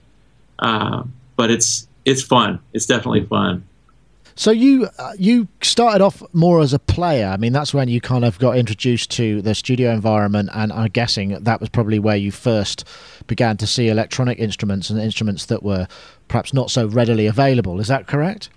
Uh, 0.59 1.03
but 1.35 1.51
it's 1.51 1.88
it's 2.05 2.21
fun. 2.21 2.59
It's 2.73 2.85
definitely 2.85 3.25
fun. 3.25 3.63
So 4.35 4.50
you 4.51 4.88
uh, 4.97 5.13
you 5.17 5.47
started 5.62 6.01
off 6.01 6.23
more 6.33 6.62
as 6.62 6.73
a 6.73 6.79
player. 6.79 7.27
I 7.27 7.38
mean, 7.38 7.53
that's 7.53 7.73
when 7.73 7.88
you 7.88 8.01
kind 8.01 8.25
of 8.25 8.39
got 8.39 8.57
introduced 8.57 9.12
to 9.12 9.41
the 9.41 9.53
studio 9.53 9.91
environment, 9.91 10.50
and 10.53 10.73
I'm 10.73 10.89
guessing 10.89 11.29
that 11.43 11.59
was 11.59 11.69
probably 11.69 12.00
where 12.00 12.15
you 12.15 12.31
first 12.31 12.88
began 13.27 13.57
to 13.57 13.67
see 13.67 13.89
electronic 13.89 14.39
instruments 14.39 14.89
and 14.89 15.00
instruments 15.00 15.45
that 15.45 15.62
were 15.62 15.88
perhaps 16.27 16.53
not 16.53 16.71
so 16.71 16.88
readily 16.88 17.27
available. 17.27 17.79
Is 17.79 17.88
that 17.88 18.07
correct? 18.07 18.50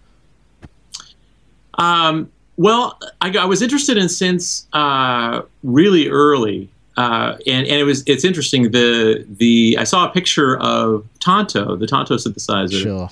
Um, 1.74 2.32
well, 2.56 2.98
I, 3.20 3.36
I, 3.36 3.44
was 3.44 3.62
interested 3.62 3.96
in 3.98 4.06
synths 4.06 4.66
uh, 4.72 5.42
really 5.62 6.08
early. 6.08 6.70
Uh, 6.96 7.36
and, 7.46 7.66
and 7.66 7.78
it 7.78 7.84
was 7.84 8.02
it's 8.06 8.24
interesting 8.24 8.70
the 8.70 9.26
the 9.28 9.76
I 9.78 9.84
saw 9.84 10.08
a 10.08 10.10
picture 10.10 10.56
of 10.58 11.06
Tonto 11.20 11.76
the 11.76 11.86
Tonto 11.86 12.16
synthesizer 12.16 12.82
sure 12.82 13.10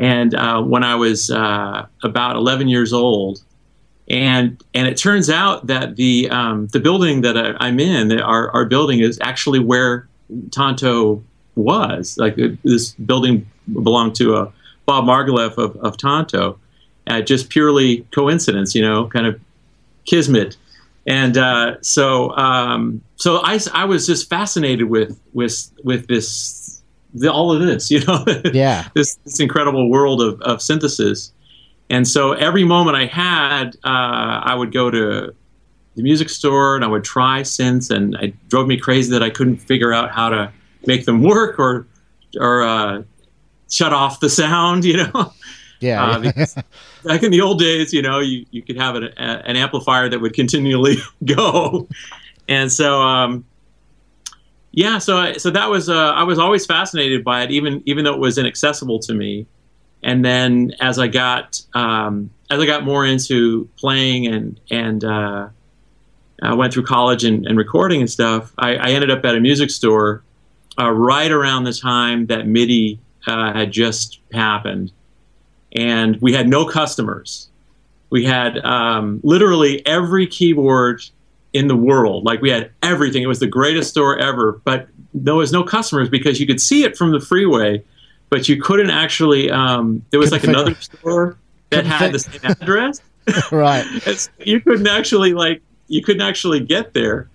and 0.00 0.34
uh, 0.34 0.62
when 0.62 0.82
I 0.82 0.94
was 0.94 1.30
uh, 1.30 1.86
about 2.02 2.36
11 2.36 2.68
years 2.68 2.92
old, 2.92 3.42
and 4.08 4.60
and 4.74 4.88
it 4.88 4.96
turns 4.96 5.28
out 5.28 5.66
that 5.66 5.96
the 5.96 6.28
um, 6.30 6.68
the 6.68 6.80
building 6.80 7.20
that 7.20 7.36
I, 7.36 7.68
am 7.68 7.78
in, 7.78 8.08
the, 8.08 8.22
our 8.22 8.50
our 8.52 8.64
building 8.64 9.00
is 9.00 9.18
actually 9.20 9.58
where 9.58 10.08
Tonto 10.52 11.22
was. 11.54 12.16
Like 12.16 12.38
uh, 12.38 12.48
this 12.64 12.92
building 12.92 13.46
belonged 13.70 14.16
to 14.16 14.36
a 14.36 14.52
Bob 14.86 15.04
Margouleff 15.04 15.58
of, 15.58 15.76
of 15.76 15.98
Tonto. 15.98 16.58
Uh, 17.10 17.20
just 17.20 17.48
purely 17.50 18.06
coincidence, 18.12 18.74
you 18.74 18.82
know, 18.82 19.06
kind 19.08 19.26
of 19.26 19.40
kismet. 20.04 20.56
And 21.06 21.36
uh, 21.36 21.76
so, 21.82 22.36
um, 22.36 23.02
so 23.16 23.40
I, 23.42 23.58
I 23.72 23.84
was 23.84 24.06
just 24.06 24.28
fascinated 24.28 24.88
with 24.88 25.18
with 25.32 25.70
with 25.82 26.06
this 26.06 26.82
the, 27.14 27.32
all 27.32 27.52
of 27.52 27.60
this, 27.60 27.90
you 27.94 28.04
know, 28.04 28.24
yeah, 28.52 28.88
this, 28.94 29.16
this 29.24 29.40
incredible 29.40 29.90
world 29.90 30.22
of, 30.22 30.40
of 30.42 30.62
synthesis. 30.62 31.32
And 31.88 32.06
so 32.06 32.32
every 32.32 32.64
moment 32.64 32.96
I 32.96 33.06
had, 33.06 33.76
uh, 33.84 34.40
I 34.44 34.54
would 34.54 34.72
go 34.72 34.90
to 34.90 35.34
the 35.96 36.02
music 36.02 36.28
store 36.28 36.76
and 36.76 36.84
I 36.84 36.88
would 36.88 37.02
try 37.02 37.40
synths, 37.40 37.90
and 37.90 38.14
it 38.16 38.48
drove 38.48 38.68
me 38.68 38.76
crazy 38.76 39.10
that 39.10 39.22
I 39.22 39.30
couldn't 39.30 39.56
figure 39.56 39.92
out 39.92 40.12
how 40.12 40.28
to 40.28 40.52
make 40.86 41.04
them 41.04 41.22
work 41.22 41.58
or 41.58 41.86
or 42.38 42.62
uh, 42.62 43.02
shut 43.68 43.92
off 43.92 44.20
the 44.20 44.30
sound, 44.30 44.84
you 44.90 44.98
know. 44.98 45.32
Yeah. 45.80 46.04
Uh, 46.04 46.32
back 47.04 47.22
in 47.22 47.30
the 47.30 47.40
old 47.40 47.58
days, 47.58 47.92
you 47.92 48.02
know, 48.02 48.20
you, 48.20 48.46
you 48.50 48.62
could 48.62 48.76
have 48.76 48.96
an, 48.96 49.04
a, 49.16 49.42
an 49.46 49.56
amplifier 49.56 50.08
that 50.08 50.20
would 50.20 50.34
continually 50.34 50.96
go. 51.24 51.88
And 52.48 52.70
so, 52.70 53.00
um, 53.00 53.44
yeah, 54.72 54.98
so 54.98 55.32
so 55.34 55.50
that 55.50 55.68
was 55.68 55.88
uh, 55.88 56.12
I 56.12 56.22
was 56.22 56.38
always 56.38 56.64
fascinated 56.64 57.24
by 57.24 57.42
it, 57.42 57.50
even 57.50 57.82
even 57.86 58.04
though 58.04 58.14
it 58.14 58.20
was 58.20 58.38
inaccessible 58.38 59.00
to 59.00 59.14
me. 59.14 59.46
And 60.02 60.24
then 60.24 60.72
as 60.80 60.98
I 60.98 61.08
got 61.08 61.60
um, 61.74 62.30
as 62.50 62.60
I 62.60 62.66
got 62.66 62.84
more 62.84 63.04
into 63.04 63.68
playing 63.76 64.26
and 64.26 64.60
and 64.70 65.04
uh, 65.04 65.48
I 66.42 66.54
went 66.54 66.72
through 66.72 66.84
college 66.84 67.24
and, 67.24 67.46
and 67.46 67.58
recording 67.58 68.00
and 68.00 68.10
stuff, 68.10 68.52
I, 68.58 68.76
I, 68.76 68.90
ended 68.90 69.10
up 69.10 69.24
at 69.24 69.34
a 69.34 69.40
music 69.40 69.70
store 69.70 70.22
uh, 70.78 70.90
right 70.90 71.30
around 71.30 71.64
the 71.64 71.72
time 71.72 72.26
that 72.26 72.46
MIDI 72.46 72.98
uh, 73.26 73.52
had 73.52 73.72
just 73.72 74.20
happened, 74.32 74.90
and 75.72 76.20
we 76.20 76.32
had 76.32 76.48
no 76.48 76.64
customers. 76.64 77.48
We 78.10 78.24
had 78.24 78.58
um, 78.64 79.20
literally 79.22 79.84
every 79.86 80.26
keyboard 80.26 81.02
in 81.52 81.68
the 81.68 81.76
world. 81.76 82.24
Like 82.24 82.40
we 82.40 82.50
had 82.50 82.70
everything. 82.82 83.22
It 83.22 83.26
was 83.26 83.40
the 83.40 83.46
greatest 83.46 83.90
store 83.90 84.18
ever, 84.18 84.60
but 84.64 84.88
there 85.14 85.34
was 85.34 85.52
no 85.52 85.62
customers 85.62 86.08
because 86.08 86.40
you 86.40 86.46
could 86.46 86.60
see 86.60 86.84
it 86.84 86.96
from 86.96 87.12
the 87.12 87.20
freeway, 87.20 87.82
but 88.28 88.48
you 88.48 88.60
couldn't 88.60 88.90
actually. 88.90 89.50
Um, 89.50 90.04
there 90.10 90.20
was 90.20 90.32
like 90.32 90.44
another 90.44 90.74
store 90.74 91.36
that 91.70 91.86
had 91.86 92.12
the 92.12 92.18
same 92.18 92.40
address. 92.44 93.00
right. 93.52 93.86
you 94.38 94.60
couldn't 94.60 94.86
actually 94.86 95.34
like 95.34 95.62
you 95.88 96.02
couldn't 96.02 96.22
actually 96.22 96.60
get 96.60 96.94
there. 96.94 97.28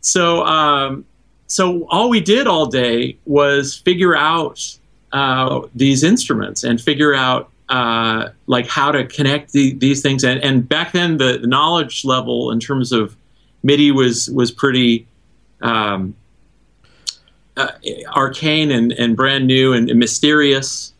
So 0.00 0.44
um, 0.44 1.04
so 1.46 1.86
all 1.88 2.08
we 2.08 2.20
did 2.20 2.46
all 2.46 2.66
day 2.66 3.16
was 3.26 3.76
figure 3.76 4.16
out 4.16 4.78
uh, 5.12 5.62
these 5.74 6.02
instruments 6.02 6.64
and 6.64 6.80
figure 6.80 7.14
out 7.14 7.50
uh, 7.68 8.28
like 8.46 8.66
how 8.66 8.92
to 8.92 9.06
connect 9.06 9.52
the, 9.52 9.74
these 9.74 10.02
things. 10.02 10.24
And, 10.24 10.42
and 10.42 10.68
back 10.68 10.92
then, 10.92 11.16
the, 11.16 11.38
the, 11.38 11.46
knowledge 11.46 12.04
level 12.04 12.52
in 12.52 12.60
terms 12.60 12.92
of 12.92 13.16
MIDI 13.62 13.90
was 13.90 14.30
was 14.30 14.52
pretty 14.52 15.06
um, 15.62 16.14
uh, 17.56 17.72
arcane 18.14 18.70
and, 18.70 18.92
and 18.92 19.16
brand 19.16 19.46
new 19.46 19.72
and, 19.72 19.90
and 19.90 19.98
mysterious. 19.98 20.92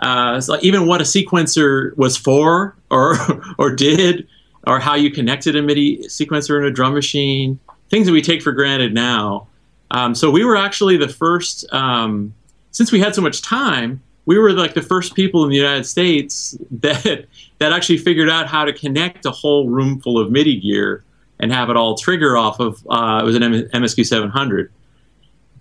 Uh, 0.00 0.40
even 0.60 0.86
what 0.86 1.00
a 1.00 1.04
sequencer 1.04 1.96
was 1.96 2.16
for, 2.16 2.76
or 2.90 3.16
or 3.58 3.74
did, 3.74 4.26
or 4.66 4.80
how 4.80 4.94
you 4.94 5.10
connected 5.10 5.54
a 5.54 5.62
MIDI 5.62 5.98
sequencer 6.04 6.58
in 6.58 6.64
a 6.64 6.70
drum 6.70 6.94
machine, 6.94 7.58
things 7.90 8.06
that 8.06 8.12
we 8.12 8.22
take 8.22 8.42
for 8.42 8.52
granted 8.52 8.92
now. 8.92 9.46
Um, 9.90 10.14
so 10.14 10.30
we 10.30 10.44
were 10.44 10.56
actually 10.56 10.96
the 10.96 11.08
first, 11.08 11.64
um, 11.72 12.34
since 12.72 12.92
we 12.92 13.00
had 13.00 13.14
so 13.14 13.22
much 13.22 13.40
time, 13.40 14.02
we 14.28 14.36
were 14.38 14.52
like 14.52 14.74
the 14.74 14.82
first 14.82 15.14
people 15.14 15.42
in 15.42 15.48
the 15.48 15.56
United 15.56 15.86
States 15.86 16.54
that 16.70 17.24
that 17.60 17.72
actually 17.72 17.96
figured 17.96 18.28
out 18.28 18.46
how 18.46 18.62
to 18.62 18.74
connect 18.74 19.24
a 19.24 19.30
whole 19.30 19.70
room 19.70 19.98
full 20.00 20.18
of 20.20 20.30
MIDI 20.30 20.60
gear 20.60 21.02
and 21.40 21.50
have 21.50 21.70
it 21.70 21.76
all 21.78 21.96
trigger 21.96 22.36
off 22.36 22.60
of 22.60 22.86
uh, 22.90 23.20
it 23.22 23.24
was 23.24 23.36
an 23.36 23.42
MSQ 23.42 24.04
700. 24.04 24.70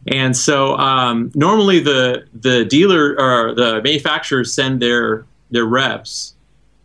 And 0.08 0.36
so 0.36 0.76
um, 0.76 1.32
normally 1.34 1.80
the 1.80 2.28
the 2.34 2.66
dealer 2.66 3.16
or 3.18 3.56
the 3.56 3.82
manufacturers 3.82 4.54
send 4.54 4.82
their 4.82 5.26
their 5.50 5.66
reps 5.66 6.36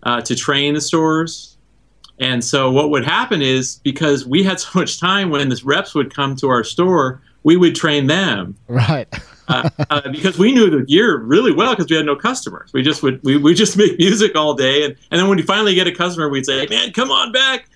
uh, 0.04 0.20
to 0.20 0.36
train 0.36 0.74
the 0.74 0.80
stores. 0.80 1.56
And 2.20 2.44
so 2.44 2.70
what 2.70 2.90
would 2.90 3.04
happen 3.04 3.42
is 3.42 3.80
because 3.82 4.24
we 4.24 4.44
had 4.44 4.60
so 4.60 4.78
much 4.78 5.00
time 5.00 5.30
when 5.30 5.48
the 5.48 5.60
reps 5.64 5.96
would 5.96 6.14
come 6.14 6.36
to 6.36 6.48
our 6.48 6.62
store, 6.62 7.20
we 7.42 7.56
would 7.56 7.74
train 7.74 8.06
them. 8.06 8.56
Right. 8.68 9.08
uh, 9.52 9.70
uh, 9.90 10.08
because 10.10 10.38
we 10.38 10.52
knew 10.52 10.70
the 10.70 10.84
gear 10.84 11.18
really 11.18 11.52
well 11.52 11.72
because 11.72 11.90
we 11.90 11.96
had 11.96 12.06
no 12.06 12.16
customers. 12.16 12.72
We 12.72 12.82
just 12.82 13.02
would 13.02 13.22
we, 13.22 13.36
we 13.36 13.54
just 13.54 13.76
make 13.82 13.98
music 13.98 14.36
all 14.36 14.54
day, 14.54 14.84
and, 14.84 14.96
and 15.10 15.20
then 15.20 15.28
when 15.28 15.38
you 15.38 15.44
finally 15.44 15.74
get 15.74 15.86
a 15.86 15.92
customer, 15.92 16.28
we'd 16.28 16.46
say, 16.46 16.66
"Man, 16.68 16.92
come 16.92 17.10
on 17.10 17.32
back! 17.32 17.68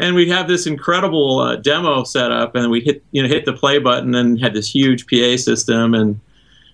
and 0.00 0.14
we'd 0.14 0.28
have 0.28 0.48
this 0.48 0.66
incredible 0.66 1.40
uh, 1.40 1.56
demo 1.56 2.04
set 2.04 2.32
up, 2.32 2.54
and 2.54 2.70
we 2.70 2.80
hit 2.80 3.04
you 3.12 3.22
know 3.22 3.28
hit 3.28 3.44
the 3.44 3.52
play 3.52 3.78
button 3.78 4.14
and 4.14 4.40
had 4.40 4.54
this 4.54 4.74
huge 4.74 5.06
PA 5.06 5.36
system 5.36 5.94
and 5.94 6.18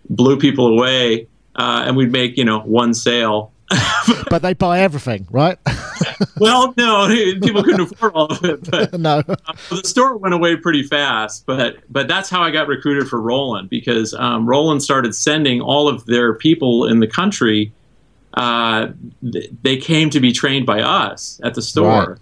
blew 0.08 0.38
people 0.38 0.66
away, 0.68 1.26
uh, 1.56 1.84
and 1.86 1.96
we'd 1.96 2.12
make 2.12 2.36
you 2.36 2.44
know 2.44 2.60
one 2.60 2.94
sale. 2.94 3.52
but 4.30 4.42
they 4.42 4.54
buy 4.54 4.80
everything, 4.80 5.26
right? 5.30 5.58
well, 6.38 6.74
no, 6.76 7.08
people 7.08 7.62
couldn't 7.62 7.80
afford 7.80 8.12
all 8.12 8.26
of 8.26 8.44
it. 8.44 8.70
But, 8.70 8.92
no, 9.00 9.22
uh, 9.28 9.36
the 9.70 9.82
store 9.84 10.16
went 10.16 10.34
away 10.34 10.56
pretty 10.56 10.82
fast. 10.82 11.46
But 11.46 11.78
but 11.90 12.08
that's 12.08 12.30
how 12.30 12.42
I 12.42 12.50
got 12.50 12.68
recruited 12.68 13.08
for 13.08 13.20
Roland 13.20 13.70
because 13.70 14.14
um, 14.14 14.46
Roland 14.46 14.82
started 14.82 15.14
sending 15.14 15.60
all 15.60 15.88
of 15.88 16.06
their 16.06 16.34
people 16.34 16.86
in 16.86 17.00
the 17.00 17.06
country. 17.06 17.72
Uh, 18.34 18.88
th- 19.32 19.50
they 19.62 19.76
came 19.76 20.10
to 20.10 20.20
be 20.20 20.32
trained 20.32 20.66
by 20.66 20.82
us 20.82 21.40
at 21.42 21.54
the 21.54 21.62
store. 21.62 22.10
Right. 22.10 22.18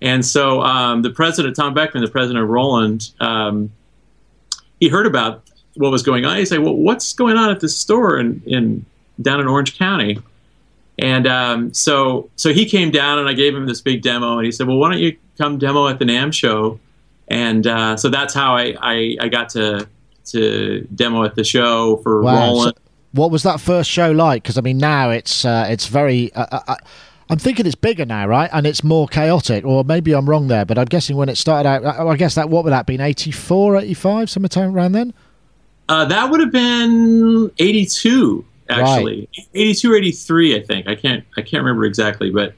And 0.00 0.24
so 0.26 0.62
um, 0.62 1.02
the 1.02 1.10
president, 1.10 1.56
Tom 1.56 1.74
Beckman, 1.74 2.04
the 2.04 2.10
president 2.10 2.42
of 2.42 2.50
Roland, 2.50 3.10
um, 3.20 3.72
he 4.80 4.88
heard 4.88 5.06
about 5.06 5.48
what 5.74 5.90
was 5.90 6.02
going 6.02 6.24
on. 6.24 6.36
He 6.36 6.44
said, 6.44 6.60
"Well, 6.60 6.74
what's 6.74 7.12
going 7.12 7.36
on 7.36 7.50
at 7.50 7.60
this 7.60 7.76
store 7.76 8.18
in, 8.18 8.42
in 8.46 8.84
down 9.20 9.40
in 9.40 9.46
Orange 9.46 9.78
County?" 9.78 10.18
And 11.02 11.26
um, 11.26 11.74
so 11.74 12.30
so 12.36 12.52
he 12.52 12.64
came 12.64 12.92
down, 12.92 13.18
and 13.18 13.28
I 13.28 13.32
gave 13.32 13.54
him 13.54 13.66
this 13.66 13.80
big 13.80 14.02
demo, 14.02 14.38
and 14.38 14.46
he 14.46 14.52
said, 14.52 14.68
"Well, 14.68 14.76
why 14.76 14.92
don't 14.92 15.00
you 15.00 15.16
come 15.36 15.58
demo 15.58 15.88
at 15.88 15.98
the 15.98 16.04
NAMM 16.04 16.32
show?" 16.32 16.78
And 17.26 17.66
uh, 17.66 17.96
so 17.96 18.08
that's 18.08 18.32
how 18.32 18.54
I, 18.54 18.76
I, 18.80 19.16
I 19.20 19.28
got 19.28 19.48
to 19.50 19.88
to 20.26 20.86
demo 20.94 21.24
at 21.24 21.34
the 21.34 21.42
show 21.42 21.96
for 21.98 22.22
wow. 22.22 22.34
Roland. 22.34 22.76
So 22.76 22.82
what 23.12 23.32
was 23.32 23.42
that 23.42 23.60
first 23.60 23.90
show 23.90 24.12
like? 24.12 24.44
Because 24.44 24.56
I 24.56 24.60
mean, 24.60 24.78
now 24.78 25.10
it's 25.10 25.44
uh, 25.44 25.66
it's 25.68 25.88
very. 25.88 26.32
Uh, 26.34 26.46
uh, 26.52 26.60
uh 26.68 26.76
I'm 27.30 27.38
thinking 27.38 27.64
it's 27.64 27.74
bigger 27.74 28.04
now, 28.04 28.26
right? 28.26 28.50
And 28.52 28.66
it's 28.66 28.84
more 28.84 29.08
chaotic, 29.08 29.64
or 29.64 29.84
maybe 29.84 30.12
I'm 30.12 30.28
wrong 30.28 30.48
there, 30.48 30.66
but 30.66 30.76
I'm 30.76 30.84
guessing 30.84 31.16
when 31.16 31.30
it 31.30 31.36
started 31.36 31.66
out, 31.66 31.84
I 31.84 32.14
guess 32.16 32.34
that 32.34 32.50
what 32.50 32.62
would 32.64 32.72
that 32.72 32.84
been 32.84 33.00
84, 33.00 33.76
85, 33.78 34.28
sometime 34.28 34.76
around 34.76 34.92
then? 34.92 35.14
Uh, 35.88 36.04
that 36.04 36.30
would 36.30 36.40
have 36.40 36.52
been 36.52 37.50
82, 37.58 38.44
actually, 38.72 39.28
right. 39.36 39.48
82 39.54 39.92
or 39.92 39.96
83, 39.96 40.56
I 40.56 40.62
think. 40.62 40.88
I 40.88 40.94
can't, 40.94 41.24
I 41.36 41.42
can't 41.42 41.62
remember 41.62 41.84
exactly, 41.84 42.30
but 42.30 42.54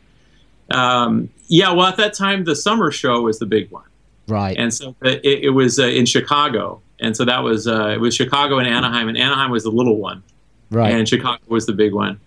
um, 0.70 1.28
yeah. 1.48 1.72
Well, 1.72 1.86
at 1.86 1.96
that 1.96 2.14
time, 2.14 2.44
the 2.44 2.56
summer 2.56 2.90
show 2.90 3.22
was 3.22 3.38
the 3.38 3.46
big 3.46 3.70
one, 3.70 3.88
right? 4.28 4.56
And 4.56 4.72
so 4.72 4.96
it, 5.02 5.24
it 5.24 5.50
was 5.50 5.78
uh, 5.78 5.84
in 5.84 6.06
Chicago, 6.06 6.80
and 7.00 7.16
so 7.16 7.24
that 7.24 7.42
was 7.42 7.66
uh, 7.66 7.88
it 7.88 8.00
was 8.00 8.14
Chicago 8.14 8.58
and 8.58 8.66
Anaheim, 8.66 9.08
and 9.08 9.18
Anaheim 9.18 9.50
was 9.50 9.64
the 9.64 9.70
little 9.70 9.98
one, 9.98 10.22
right? 10.70 10.92
And 10.92 11.08
Chicago 11.08 11.42
was 11.48 11.66
the 11.66 11.74
big 11.74 11.92
one 11.92 12.20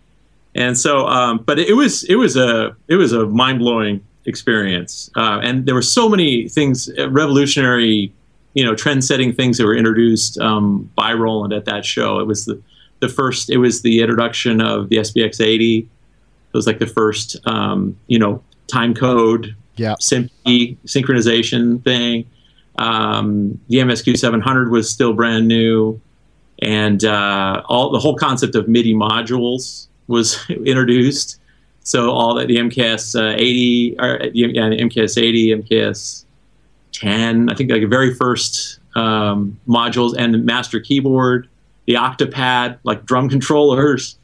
and 0.58 0.78
so 0.78 1.08
um, 1.08 1.38
but 1.46 1.60
it 1.60 1.76
was 1.76 2.04
it 2.06 2.16
was 2.16 2.36
a 2.36 2.76
it 2.88 2.96
was 2.96 3.14
a 3.14 3.26
mind 3.28 3.60
blowing 3.60 4.04
experience, 4.26 5.10
uh, 5.16 5.40
and 5.42 5.66
there 5.66 5.76
were 5.76 5.82
so 5.82 6.10
many 6.10 6.50
things 6.50 6.90
uh, 6.98 7.10
revolutionary, 7.10 8.12
you 8.56 8.66
know, 8.66 8.76
trend 8.76 9.06
setting 9.06 9.32
things 9.32 9.58
that 9.58 9.66
were 9.66 9.76
introduced 9.76 10.38
um, 10.40 10.90
by 10.96 11.14
Roland 11.14 11.54
at 11.54 11.66
that 11.66 11.86
show. 11.86 12.20
It 12.20 12.26
was 12.26 12.46
the 12.46 12.62
the 13.00 13.10
first. 13.10 13.50
It 13.50 13.58
was 13.58 13.82
the 13.82 14.02
introduction 14.02 14.62
of 14.62 14.90
the 14.90 14.98
SBX 14.98 15.44
80. 15.44 15.80
It 15.80 15.88
was 16.54 16.68
like 16.68 16.80
the 16.80 16.88
first, 16.88 17.38
um, 17.46 17.98
you 18.08 18.20
know, 18.20 18.42
time 18.68 18.94
code, 18.94 19.56
yeah, 19.76 19.96
SMPTE 20.02 20.78
synchronization 20.86 21.84
thing. 21.84 22.26
Um, 22.80 23.60
the 23.70 23.78
MSQ 23.78 24.18
700 24.18 24.72
was 24.72 24.90
still 24.90 25.14
brand 25.14 25.48
new, 25.48 26.00
and 26.62 27.04
uh, 27.04 27.64
all 27.66 27.92
the 27.92 28.00
whole 28.00 28.16
concept 28.16 28.56
of 28.56 28.68
MIDI 28.68 28.94
modules 28.94 29.88
was 30.08 30.40
introduced. 30.50 31.40
So 31.82 32.12
all 32.12 32.36
that 32.36 32.48
the 32.48 32.58
MKS 32.58 33.18
uh, 33.18 33.36
80, 33.38 33.96
or 34.00 34.20
yeah, 34.34 34.70
the 34.70 34.78
MKS 34.78 35.22
80, 35.22 35.64
MKS 35.64 36.26
10, 36.92 37.50
I 37.50 37.56
think 37.56 37.72
like 37.72 37.82
the 37.82 37.88
very 37.88 38.14
first 38.14 38.80
um, 38.96 39.58
modules, 39.68 40.14
and 40.18 40.34
the 40.34 40.38
master 40.38 40.80
keyboard, 40.80 41.48
the 41.88 41.96
Octapad, 41.96 42.78
like 42.84 43.06
drum 43.06 43.30
controllers. 43.30 44.20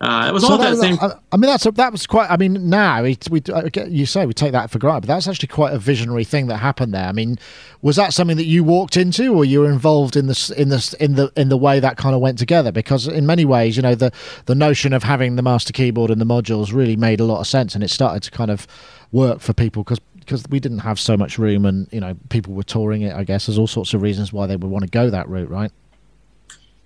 Uh, 0.00 0.26
it 0.26 0.32
was 0.32 0.42
so 0.42 0.52
all 0.52 0.58
that, 0.58 0.70
that 0.70 0.78
same. 0.78 0.98
I 1.00 1.36
mean, 1.36 1.48
that's 1.48 1.64
a, 1.64 1.70
that 1.72 1.92
was 1.92 2.08
quite. 2.08 2.28
I 2.28 2.36
mean, 2.36 2.68
now 2.68 3.04
we, 3.04 3.16
we 3.30 3.40
you 3.86 4.04
say 4.04 4.26
we 4.26 4.32
take 4.32 4.50
that 4.50 4.68
for 4.68 4.80
granted, 4.80 5.02
but 5.02 5.14
that's 5.14 5.28
actually 5.28 5.46
quite 5.46 5.72
a 5.72 5.78
visionary 5.78 6.24
thing 6.24 6.48
that 6.48 6.56
happened 6.56 6.92
there. 6.92 7.06
I 7.06 7.12
mean, 7.12 7.38
was 7.82 7.94
that 7.96 8.12
something 8.12 8.36
that 8.36 8.46
you 8.46 8.64
walked 8.64 8.96
into, 8.96 9.32
or 9.32 9.44
you 9.44 9.60
were 9.60 9.70
involved 9.70 10.16
in 10.16 10.26
this 10.26 10.50
in 10.50 10.70
this 10.70 10.92
in 10.94 11.14
the 11.14 11.32
in 11.36 11.50
the 11.50 11.56
way 11.56 11.78
that 11.78 11.98
kind 11.98 12.16
of 12.16 12.20
went 12.20 12.36
together? 12.36 12.72
Because 12.72 13.06
in 13.06 13.26
many 13.26 13.44
ways, 13.44 13.76
you 13.76 13.82
know, 13.82 13.94
the 13.94 14.10
the 14.46 14.56
notion 14.56 14.92
of 14.92 15.04
having 15.04 15.36
the 15.36 15.42
master 15.42 15.72
keyboard 15.72 16.10
and 16.10 16.20
the 16.20 16.26
modules 16.26 16.72
really 16.72 16.96
made 16.96 17.20
a 17.20 17.24
lot 17.24 17.38
of 17.38 17.46
sense, 17.46 17.76
and 17.76 17.84
it 17.84 17.88
started 17.88 18.24
to 18.24 18.32
kind 18.32 18.50
of 18.50 18.66
work 19.12 19.38
for 19.38 19.52
people 19.52 19.84
because 19.84 20.00
because 20.18 20.44
we 20.50 20.58
didn't 20.58 20.80
have 20.80 20.98
so 20.98 21.16
much 21.16 21.38
room, 21.38 21.64
and 21.64 21.86
you 21.92 22.00
know, 22.00 22.16
people 22.28 22.54
were 22.54 22.64
touring 22.64 23.02
it. 23.02 23.14
I 23.14 23.22
guess 23.22 23.46
there's 23.46 23.58
all 23.58 23.68
sorts 23.68 23.94
of 23.94 24.02
reasons 24.02 24.32
why 24.32 24.48
they 24.48 24.56
would 24.56 24.68
want 24.68 24.82
to 24.82 24.90
go 24.90 25.10
that 25.10 25.28
route, 25.28 25.48
right? 25.48 25.70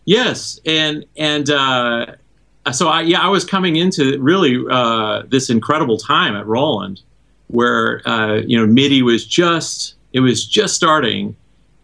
Yes, 0.06 0.58
and 0.64 1.04
and. 1.16 1.50
uh 1.50 2.06
so 2.72 2.88
I, 2.88 3.02
yeah, 3.02 3.20
I 3.20 3.28
was 3.28 3.44
coming 3.44 3.76
into 3.76 4.20
really 4.20 4.58
uh, 4.70 5.22
this 5.28 5.50
incredible 5.50 5.98
time 5.98 6.34
at 6.34 6.46
Roland, 6.46 7.00
where 7.48 8.06
uh, 8.08 8.36
you 8.36 8.58
know 8.58 8.66
MIDI 8.66 9.02
was 9.02 9.24
just 9.24 9.94
it 10.12 10.20
was 10.20 10.44
just 10.44 10.74
starting, 10.74 11.36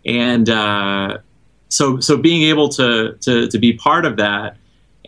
and 0.05 0.49
uh, 0.49 1.19
so 1.69 2.01
so 2.01 2.17
being 2.17 2.43
able 2.43 2.69
to, 2.71 3.17
to 3.21 3.49
to 3.49 3.59
be 3.59 3.75
part 3.75 4.05
of 4.05 4.17
that, 4.17 4.57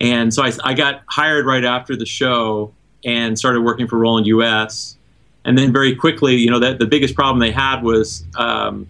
and 0.01 0.33
so 0.33 0.45
I, 0.45 0.53
I 0.63 0.75
got 0.75 1.03
hired 1.07 1.47
right 1.47 1.65
after 1.65 1.97
the 1.97 2.07
show 2.07 2.73
and 3.05 3.39
started 3.39 3.63
working 3.63 3.89
for 3.89 3.99
Roland 3.99 4.27
US, 4.29 4.97
and 5.45 5.59
then 5.59 5.73
very 5.73 5.95
quickly, 5.95 6.37
you 6.37 6.51
know, 6.51 6.61
that 6.61 6.79
the 6.79 6.87
biggest 6.87 7.15
problem 7.15 7.41
they 7.41 7.51
had 7.51 7.83
was 7.83 8.25
um, 8.37 8.87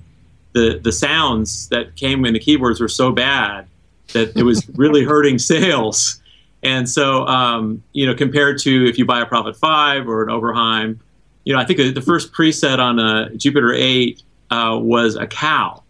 the 0.53 0.81
the 0.83 0.93
sounds 0.93 1.69
that 1.71 1.97
came 1.97 2.27
in 2.27 2.35
the 2.35 2.41
keyboards 2.41 2.81
were 2.81 2.89
so 2.89 3.11
bad 3.11 3.67
that 4.13 4.37
it 4.37 4.43
was 4.43 4.69
really 4.71 5.05
hurting 5.05 5.39
sales. 5.39 6.21
And 6.63 6.89
so, 6.89 7.27
um, 7.27 7.83
you 7.93 8.07
know, 8.07 8.15
compared 8.15 8.59
to 8.61 8.89
if 8.89 8.99
you 8.99 9.05
buy 9.05 9.21
a 9.21 9.27
Prophet 9.27 9.57
5 9.57 10.09
or 10.09 10.23
an 10.23 10.29
Oberheim, 10.29 10.99
you 11.45 11.53
know, 11.53 11.61
I 11.61 11.65
think 11.65 11.95
the 11.95 12.01
first 12.01 12.33
preset 12.33 12.79
on 12.79 12.99
a 12.99 13.35
Jupiter 13.37 13.73
8 13.75 14.23
uh, 14.51 14.79
was 14.81 15.17
a 15.17 15.27
cow. 15.27 15.83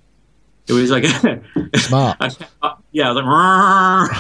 It 0.67 0.73
was 0.73 0.91
like 0.91 1.05
smart. 1.77 2.17
A 2.21 2.31
cow, 2.31 2.79
yeah, 2.93 3.11
like 3.11 4.11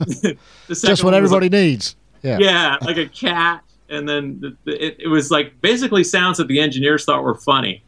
just 0.68 1.04
what 1.04 1.14
everybody 1.14 1.46
like, 1.46 1.52
needs. 1.52 1.96
Yeah, 2.22 2.38
yeah, 2.40 2.76
like 2.80 2.96
a 2.96 3.06
cat, 3.06 3.62
and 3.88 4.08
then 4.08 4.40
the, 4.40 4.56
the, 4.64 4.84
it, 4.84 4.96
it, 5.00 5.08
was 5.08 5.30
like 5.30 5.60
basically 5.60 6.02
sounds 6.02 6.38
that 6.38 6.48
the 6.48 6.58
engineers 6.58 7.04
thought 7.04 7.22
were 7.22 7.34
funny, 7.34 7.84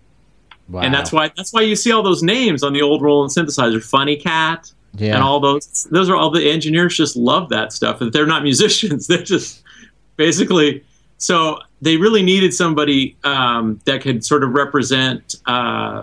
wow. 0.68 0.82
and 0.82 0.94
that's 0.94 1.10
why 1.10 1.32
that's 1.36 1.52
why 1.52 1.62
you 1.62 1.74
see 1.74 1.90
all 1.90 2.02
those 2.02 2.22
names 2.22 2.62
on 2.62 2.72
the 2.72 2.82
old 2.82 3.02
Roland 3.02 3.32
synthesizer, 3.32 3.82
Funny 3.82 4.16
Cat, 4.16 4.70
yeah. 4.98 5.14
and 5.14 5.22
all 5.22 5.40
those 5.40 5.86
those 5.90 6.08
are 6.08 6.16
all 6.16 6.30
the 6.30 6.50
engineers 6.50 6.96
just 6.96 7.16
love 7.16 7.48
that 7.50 7.72
stuff. 7.72 8.00
And 8.00 8.12
they're 8.12 8.26
not 8.26 8.42
musicians. 8.52 9.06
They're 9.06 9.22
just 9.22 9.62
basically 10.16 10.84
so 11.18 11.58
they 11.80 11.96
really 11.96 12.22
needed 12.22 12.52
somebody 12.52 13.16
um, 13.24 13.80
that 13.84 14.02
could 14.02 14.24
sort 14.24 14.44
of 14.44 14.52
represent 14.52 15.36
uh, 15.46 16.02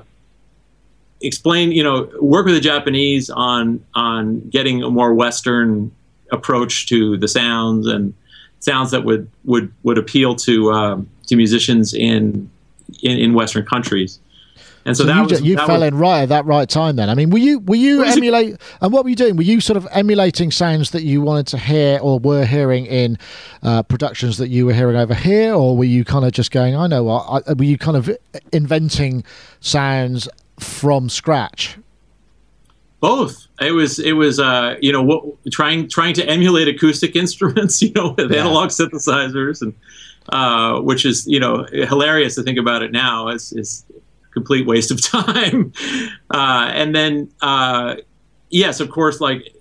explain 1.22 1.72
you 1.72 1.84
know 1.84 2.10
work 2.20 2.46
with 2.46 2.56
the 2.56 2.62
japanese 2.62 3.30
on 3.30 3.84
on 3.96 4.42
getting 4.50 4.84
a 4.84 4.90
more 4.90 5.14
western 5.14 5.90
approach 6.32 6.86
to 6.88 7.18
the 7.18 7.28
sounds 7.28 7.88
and 7.88 8.14
sounds 8.60 8.92
that 8.92 9.04
would 9.06 9.30
would 9.46 9.74
would 9.84 9.98
appeal 9.98 10.36
to 10.36 10.72
um, 10.72 11.10
to 11.28 11.36
musicians 11.36 11.94
in, 11.94 12.50
in 13.02 13.18
in 13.18 13.34
western 13.34 13.66
countries 13.66 14.20
and 14.86 14.98
so, 14.98 15.04
so 15.04 15.08
that 15.08 15.15
you, 15.15 15.24
was, 15.24 15.41
you 15.41 15.56
that 15.56 15.67
fell 15.67 15.80
was, 15.80 15.88
in 15.88 15.96
right 15.96 16.24
at 16.24 16.30
that 16.30 16.46
right 16.46 16.67
time. 16.67 16.98
Then 16.98 17.10
I 17.10 17.15
mean, 17.15 17.30
were 17.30 17.38
you 17.38 17.60
were 17.60 17.76
you 17.76 18.04
emulate 18.04 18.58
and 18.82 18.91
what 18.91 19.04
were 19.04 19.10
you 19.10 19.15
doing? 19.15 19.38
Were 19.38 19.43
you 19.43 19.62
sort 19.62 19.78
of 19.78 19.88
emulating 19.91 20.52
sounds 20.52 20.91
that 20.91 21.04
you 21.04 21.22
wanted 21.22 21.48
to 21.48 21.58
hear 21.58 22.00
or 22.00 22.19
were 22.19 22.46
hearing 22.46 22.86
in 22.86 23.17
uh, 23.62 23.84
productions 23.84 24.38
that 24.38 24.50
you 24.50 24.65
were 24.65 24.74
hearing 24.74 24.98
over 24.98 25.13
here, 25.13 25.54
or 25.54 25.78
were 25.78 25.86
you 25.86 26.04
kind 26.04 26.26
of 26.26 26.34
just 26.34 26.52
going, 26.52 26.76
I 26.76 26.88
know 26.88 27.04
what? 27.04 27.43
I, 27.48 27.54
were 27.54 27.63
you 27.63 27.78
kind 27.78 27.96
of 27.96 28.10
inventing 28.52 29.24
sounds 29.62 30.28
from 30.60 31.10
scratch? 31.10 31.78
Both. 33.00 33.48
It 33.62 33.72
was 33.72 34.00
it 34.00 34.13
was 34.13 34.39
uh, 34.39 34.76
you 34.82 34.91
know 34.91 35.04
what 35.04 35.24
trying 35.52 35.89
trying 35.89 36.13
to 36.15 36.28
emulate 36.28 36.67
acoustic 36.67 37.15
instruments, 37.17 37.82
you 37.82 37.91
know, 37.93 38.15
with 38.17 38.32
yeah. 38.32 38.39
analog 38.39 38.69
synthesizers 38.69 39.62
and. 39.62 39.74
Uh, 40.30 40.80
which 40.80 41.06
is 41.06 41.28
you 41.28 41.38
know 41.38 41.65
hilarious 41.69 42.36
to 42.36 42.43
think 42.43 42.58
about 42.58 42.82
it 42.82 42.93
now. 42.93 43.28
Is 43.28 43.84
complete 44.34 44.65
waste 44.65 44.91
of 44.91 45.02
time. 45.26 45.74
Uh, 46.34 46.69
and 46.74 46.96
then, 46.96 47.32
uh, 47.41 47.96
yes, 48.50 48.80
of 48.80 48.89
course, 48.89 49.22
like 49.22 49.54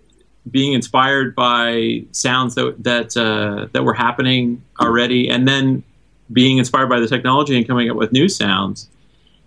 being 0.51 0.73
inspired 0.73 1.35
by 1.35 2.05
sounds 2.13 2.55
that 2.57 2.83
that 2.83 3.17
uh, 3.17 3.69
that 3.73 3.85
were 3.85 3.95
happening 3.95 4.63
already, 4.81 5.29
and 5.29 5.47
then 5.47 5.85
being 6.33 6.59
inspired 6.59 6.89
by 6.89 6.99
the 6.99 7.07
technology 7.07 7.57
and 7.57 7.67
coming 7.67 7.91
up 7.91 7.97
with 7.97 8.13
new 8.13 8.29
sounds, 8.29 8.89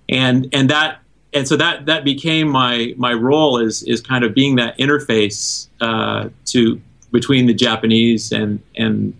and 0.08 0.48
and 0.54 0.70
that 0.70 1.00
and 1.34 1.48
so 1.48 1.58
that 1.58 1.86
that 1.86 2.04
became 2.06 2.48
my 2.48 2.94
my 2.98 3.14
role 3.14 3.60
is 3.60 3.84
is 3.84 4.00
kind 4.00 4.24
of 4.24 4.34
being 4.34 4.56
that 4.56 4.78
interface 4.78 5.68
uh, 5.82 6.30
to 6.46 6.82
between 7.12 7.46
the 7.46 7.54
Japanese 7.54 8.32
and 8.32 8.62
and 8.78 9.14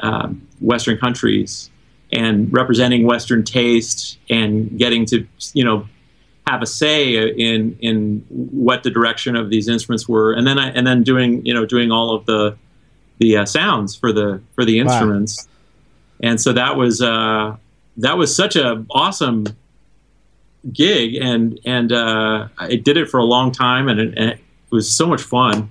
um, 0.00 0.46
Western 0.60 0.96
countries 0.98 1.70
and 2.12 2.52
representing 2.52 3.06
Western 3.06 3.44
taste 3.44 4.18
and 4.30 4.78
getting 4.78 5.04
to 5.06 5.26
you 5.52 5.64
know 5.64 5.86
have 6.46 6.62
a 6.62 6.66
say 6.66 7.14
in 7.14 7.76
in 7.80 8.24
what 8.28 8.82
the 8.82 8.90
direction 8.90 9.36
of 9.36 9.50
these 9.50 9.68
instruments 9.68 10.08
were, 10.08 10.32
and 10.32 10.46
then 10.46 10.58
I, 10.58 10.70
and 10.70 10.86
then 10.86 11.02
doing 11.02 11.44
you 11.44 11.54
know 11.54 11.66
doing 11.66 11.90
all 11.90 12.14
of 12.14 12.26
the 12.26 12.56
the 13.18 13.38
uh, 13.38 13.44
sounds 13.44 13.94
for 13.94 14.12
the 14.12 14.40
for 14.54 14.64
the 14.64 14.78
instruments, 14.78 15.46
wow. 15.46 16.30
and 16.30 16.40
so 16.40 16.52
that 16.52 16.76
was 16.76 17.02
uh, 17.02 17.56
that 17.98 18.16
was 18.16 18.34
such 18.34 18.56
a 18.56 18.84
awesome 18.90 19.44
gig, 20.72 21.16
and 21.16 21.60
and 21.64 21.92
uh, 21.92 22.48
I 22.56 22.76
did 22.76 22.96
it 22.96 23.08
for 23.10 23.18
a 23.18 23.24
long 23.24 23.52
time, 23.52 23.88
and 23.88 24.00
it, 24.00 24.14
and 24.16 24.30
it 24.30 24.40
was 24.70 24.90
so 24.90 25.06
much 25.06 25.22
fun. 25.22 25.70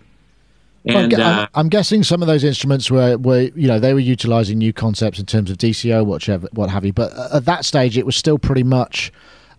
And, 0.96 1.14
I'm, 1.14 1.40
uh, 1.40 1.48
I'm, 1.56 1.70
guessing 1.70 2.04
some 2.04 2.22
of 2.22 2.28
those 2.28 2.44
instruments 2.44 2.90
were, 2.90 3.18
were, 3.18 3.50
you 3.56 3.68
know, 3.68 3.80
they 3.80 3.94
were 3.94 4.00
utilizing 4.00 4.58
new 4.58 4.74
concepts 4.74 5.20
in 5.20 5.26
terms 5.26 5.52
of 5.52 5.58
DCO, 5.58 6.06
whatever, 6.06 6.48
what 6.54 6.70
have 6.70 6.86
you. 6.86 6.94
But 6.94 7.12
at 7.34 7.46
that 7.46 7.66
stage, 7.66 7.98
it 7.98 8.06
was 8.06 8.16
still 8.16 8.38
pretty 8.38 8.64
much 8.64 9.12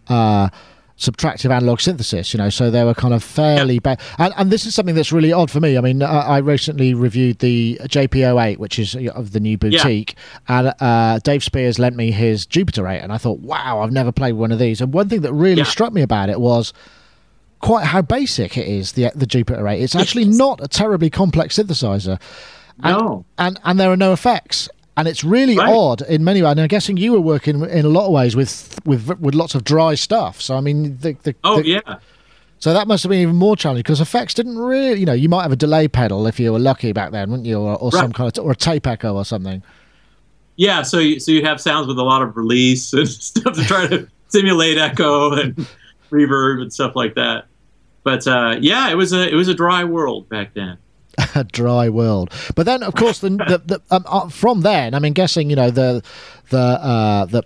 uh, 0.08 0.48
subtractive 0.98 1.50
analog 1.50 1.80
synthesis, 1.80 2.34
you 2.34 2.38
know, 2.38 2.50
so 2.50 2.70
they 2.70 2.82
were 2.82 2.94
kind 2.94 3.14
of 3.14 3.22
fairly 3.22 3.74
yeah. 3.74 3.80
bad. 3.80 4.00
And, 4.18 4.34
and, 4.36 4.50
this 4.50 4.66
is 4.66 4.74
something 4.74 4.96
that's 4.96 5.12
really 5.12 5.32
odd 5.32 5.50
for 5.50 5.60
me. 5.60 5.78
I 5.78 5.80
mean, 5.80 6.02
I, 6.02 6.20
I 6.20 6.38
recently 6.38 6.92
reviewed 6.92 7.38
the 7.38 7.78
JP-08, 7.84 8.58
which 8.58 8.78
is 8.78 8.96
of 9.14 9.32
the 9.32 9.40
new 9.40 9.56
boutique, 9.56 10.16
yeah. 10.48 10.58
and 10.58 10.74
uh, 10.80 11.20
Dave 11.20 11.44
Spiers 11.44 11.78
lent 11.78 11.94
me 11.94 12.10
his 12.10 12.46
Jupiter 12.46 12.88
8, 12.88 12.98
and 12.98 13.12
I 13.12 13.18
thought, 13.18 13.38
wow, 13.38 13.80
I've 13.80 13.92
never 13.92 14.10
played 14.10 14.32
one 14.32 14.50
of 14.50 14.58
these. 14.58 14.80
And 14.80 14.92
one 14.92 15.08
thing 15.08 15.20
that 15.20 15.32
really 15.32 15.58
yeah. 15.58 15.64
struck 15.64 15.92
me 15.92 16.02
about 16.02 16.30
it 16.30 16.40
was 16.40 16.72
quite 17.60 17.84
how 17.84 18.02
basic 18.02 18.56
it 18.56 18.66
is 18.66 18.92
the 18.92 19.10
the 19.14 19.26
Jupiter 19.26 19.66
8. 19.66 19.80
It's 19.80 19.94
actually 19.94 20.24
not 20.24 20.62
a 20.62 20.68
terribly 20.68 21.10
complex 21.10 21.56
synthesizer. 21.58 22.20
And, 22.82 22.98
no. 22.98 23.24
And 23.38 23.58
and 23.64 23.78
there 23.80 23.90
are 23.90 23.96
no 23.96 24.12
effects. 24.12 24.68
And 24.96 25.06
it's 25.06 25.22
really 25.22 25.56
right. 25.56 25.68
odd 25.68 26.02
in 26.02 26.24
many 26.24 26.42
ways. 26.42 26.50
And 26.50 26.60
I'm 26.60 26.66
guessing 26.66 26.96
you 26.96 27.12
were 27.12 27.20
working 27.20 27.62
in 27.62 27.84
a 27.84 27.88
lot 27.88 28.06
of 28.06 28.12
ways 28.12 28.34
with 28.34 28.78
with 28.84 29.08
with 29.20 29.34
lots 29.34 29.54
of 29.54 29.64
dry 29.64 29.94
stuff. 29.94 30.40
So 30.40 30.56
I 30.56 30.60
mean, 30.60 30.98
the, 30.98 31.12
the 31.22 31.34
oh 31.44 31.62
the, 31.62 31.68
yeah. 31.68 31.98
So 32.60 32.72
that 32.72 32.88
must 32.88 33.04
have 33.04 33.10
been 33.10 33.20
even 33.20 33.36
more 33.36 33.56
challenging 33.56 33.82
because 33.82 34.00
effects 34.00 34.34
didn't 34.34 34.58
really, 34.58 34.98
you 34.98 35.06
know, 35.06 35.12
you 35.12 35.28
might 35.28 35.42
have 35.42 35.52
a 35.52 35.56
delay 35.56 35.86
pedal 35.86 36.26
if 36.26 36.40
you 36.40 36.52
were 36.52 36.58
lucky 36.58 36.92
back 36.92 37.12
then, 37.12 37.30
wouldn't 37.30 37.46
you, 37.46 37.60
or, 37.60 37.76
or 37.76 37.90
right. 37.90 38.00
some 38.00 38.12
kind 38.12 38.36
of 38.36 38.44
or 38.44 38.50
a 38.50 38.56
tape 38.56 38.86
echo 38.88 39.14
or 39.14 39.24
something. 39.24 39.62
Yeah, 40.56 40.82
so 40.82 40.98
you, 40.98 41.20
so 41.20 41.30
you 41.30 41.44
have 41.44 41.60
sounds 41.60 41.86
with 41.86 41.98
a 41.98 42.02
lot 42.02 42.20
of 42.20 42.36
release 42.36 42.92
and 42.92 43.08
stuff 43.08 43.54
to 43.54 43.62
try 43.62 43.86
to 43.86 44.08
simulate 44.26 44.76
echo 44.76 45.32
and 45.34 45.68
reverb 46.10 46.62
and 46.62 46.72
stuff 46.72 46.96
like 46.96 47.14
that. 47.14 47.46
But 48.04 48.26
uh, 48.26 48.56
yeah, 48.60 48.90
it 48.90 48.96
was 48.96 49.12
a 49.12 49.28
it 49.28 49.34
was 49.34 49.48
a 49.48 49.54
dry 49.54 49.84
world 49.84 50.28
back 50.28 50.54
then. 50.54 50.78
a 51.34 51.44
dry 51.44 51.88
world. 51.88 52.32
But 52.54 52.66
then, 52.66 52.82
of 52.82 52.94
course, 52.94 53.18
the, 53.18 53.30
the, 53.30 53.62
the 53.64 53.82
um, 53.90 54.04
uh, 54.06 54.28
from 54.28 54.60
then, 54.60 54.94
I 54.94 54.98
mean, 54.98 55.12
guessing 55.12 55.50
you 55.50 55.56
know 55.56 55.70
the 55.70 56.02
the 56.50 56.58
uh, 56.58 57.26
the 57.26 57.42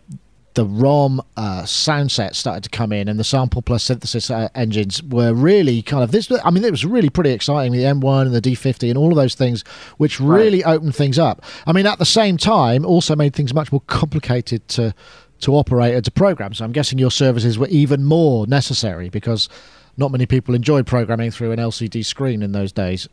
the 0.54 0.66
ROM 0.66 1.22
uh, 1.36 1.64
sound 1.64 2.12
set 2.12 2.36
started 2.36 2.62
to 2.64 2.70
come 2.70 2.92
in, 2.92 3.08
and 3.08 3.18
the 3.18 3.24
sample 3.24 3.62
plus 3.62 3.84
synthesis 3.84 4.30
uh, 4.30 4.48
engines 4.54 5.02
were 5.02 5.32
really 5.32 5.82
kind 5.82 6.02
of 6.02 6.12
this. 6.12 6.30
I 6.44 6.50
mean, 6.50 6.64
it 6.64 6.70
was 6.70 6.84
really 6.84 7.08
pretty 7.08 7.30
exciting. 7.30 7.72
The 7.72 7.84
M1 7.84 8.26
and 8.26 8.34
the 8.34 8.40
D50 8.40 8.90
and 8.90 8.98
all 8.98 9.10
of 9.10 9.16
those 9.16 9.34
things, 9.34 9.64
which 9.96 10.20
really 10.20 10.62
right. 10.62 10.74
opened 10.74 10.94
things 10.94 11.18
up. 11.18 11.42
I 11.66 11.72
mean, 11.72 11.86
at 11.86 11.98
the 11.98 12.04
same 12.04 12.36
time, 12.36 12.84
also 12.84 13.16
made 13.16 13.34
things 13.34 13.54
much 13.54 13.72
more 13.72 13.82
complicated 13.86 14.68
to 14.68 14.94
to 15.42 15.54
operate 15.54 15.94
and 15.94 16.04
to 16.04 16.10
program. 16.10 16.54
So 16.54 16.64
I'm 16.64 16.72
guessing 16.72 16.98
your 16.98 17.10
services 17.10 17.58
were 17.58 17.68
even 17.68 18.04
more 18.04 18.46
necessary 18.46 19.08
because 19.08 19.48
not 19.96 20.10
many 20.10 20.26
people 20.26 20.54
enjoyed 20.54 20.86
programming 20.86 21.30
through 21.30 21.52
an 21.52 21.58
LCD 21.58 22.04
screen 22.04 22.42
in 22.42 22.52
those 22.52 22.72
days. 22.72 23.08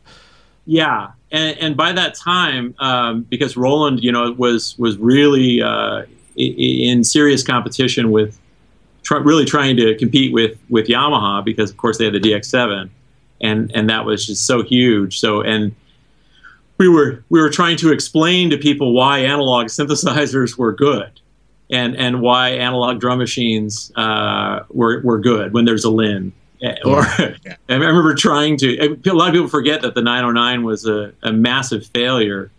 Yeah, 0.66 1.10
and, 1.30 1.58
and 1.58 1.76
by 1.76 1.92
that 1.92 2.14
time, 2.14 2.74
um, 2.78 3.22
because 3.22 3.56
Roland, 3.56 4.02
you 4.02 4.12
know, 4.12 4.32
was 4.32 4.78
was 4.78 4.96
really 4.98 5.62
uh, 5.62 6.04
in 6.36 7.02
serious 7.02 7.42
competition 7.42 8.10
with, 8.10 8.38
really 9.10 9.44
trying 9.44 9.76
to 9.76 9.96
compete 9.96 10.32
with 10.32 10.58
with 10.68 10.86
Yamaha 10.86 11.44
because 11.44 11.70
of 11.70 11.76
course 11.76 11.98
they 11.98 12.04
had 12.04 12.14
the 12.14 12.20
DX7, 12.20 12.88
and 13.40 13.72
and 13.74 13.90
that 13.90 14.04
was 14.04 14.26
just 14.26 14.46
so 14.46 14.62
huge. 14.62 15.18
So 15.18 15.40
and 15.40 15.74
we 16.78 16.88
were 16.88 17.24
we 17.30 17.40
were 17.40 17.50
trying 17.50 17.76
to 17.78 17.90
explain 17.90 18.50
to 18.50 18.56
people 18.56 18.92
why 18.92 19.20
analog 19.20 19.66
synthesizers 19.66 20.56
were 20.56 20.72
good 20.72 21.20
and 21.70 21.96
and 21.96 22.20
why 22.20 22.50
analog 22.50 23.00
drum 23.00 23.18
machines 23.18 23.92
uh, 23.96 24.64
were 24.70 25.00
were 25.02 25.18
good 25.18 25.52
when 25.52 25.64
there's 25.64 25.84
a 25.84 25.90
Linn. 25.90 26.32
Yeah. 26.58 26.76
Or 26.84 27.02
yeah. 27.18 27.56
I 27.68 27.74
remember 27.74 28.14
trying 28.14 28.58
to. 28.58 28.98
A 29.08 29.14
lot 29.14 29.28
of 29.28 29.34
people 29.34 29.48
forget 29.48 29.80
that 29.82 29.94
the 29.94 30.02
909 30.02 30.62
was 30.62 30.86
a, 30.86 31.12
a 31.22 31.32
massive 31.32 31.86
failure, 31.86 32.50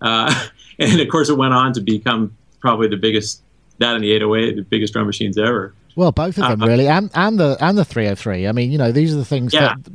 uh, 0.00 0.48
and 0.78 1.00
of 1.00 1.08
course 1.08 1.28
it 1.28 1.36
went 1.36 1.54
on 1.54 1.72
to 1.72 1.80
become 1.80 2.36
probably 2.60 2.88
the 2.88 2.96
biggest. 2.96 3.42
That 3.78 3.94
and 3.94 4.04
the 4.04 4.12
808, 4.12 4.56
the 4.56 4.62
biggest 4.62 4.92
drum 4.92 5.06
machines 5.06 5.38
ever. 5.38 5.72
Well, 5.96 6.12
both 6.12 6.38
of 6.38 6.46
them 6.46 6.62
uh, 6.62 6.66
really, 6.66 6.86
and 6.86 7.10
and 7.14 7.40
the 7.40 7.56
and 7.60 7.78
the 7.78 7.84
303. 7.84 8.46
I 8.46 8.52
mean, 8.52 8.70
you 8.70 8.78
know, 8.78 8.92
these 8.92 9.14
are 9.14 9.16
the 9.16 9.24
things 9.24 9.54
yeah. 9.54 9.74
that. 9.74 9.92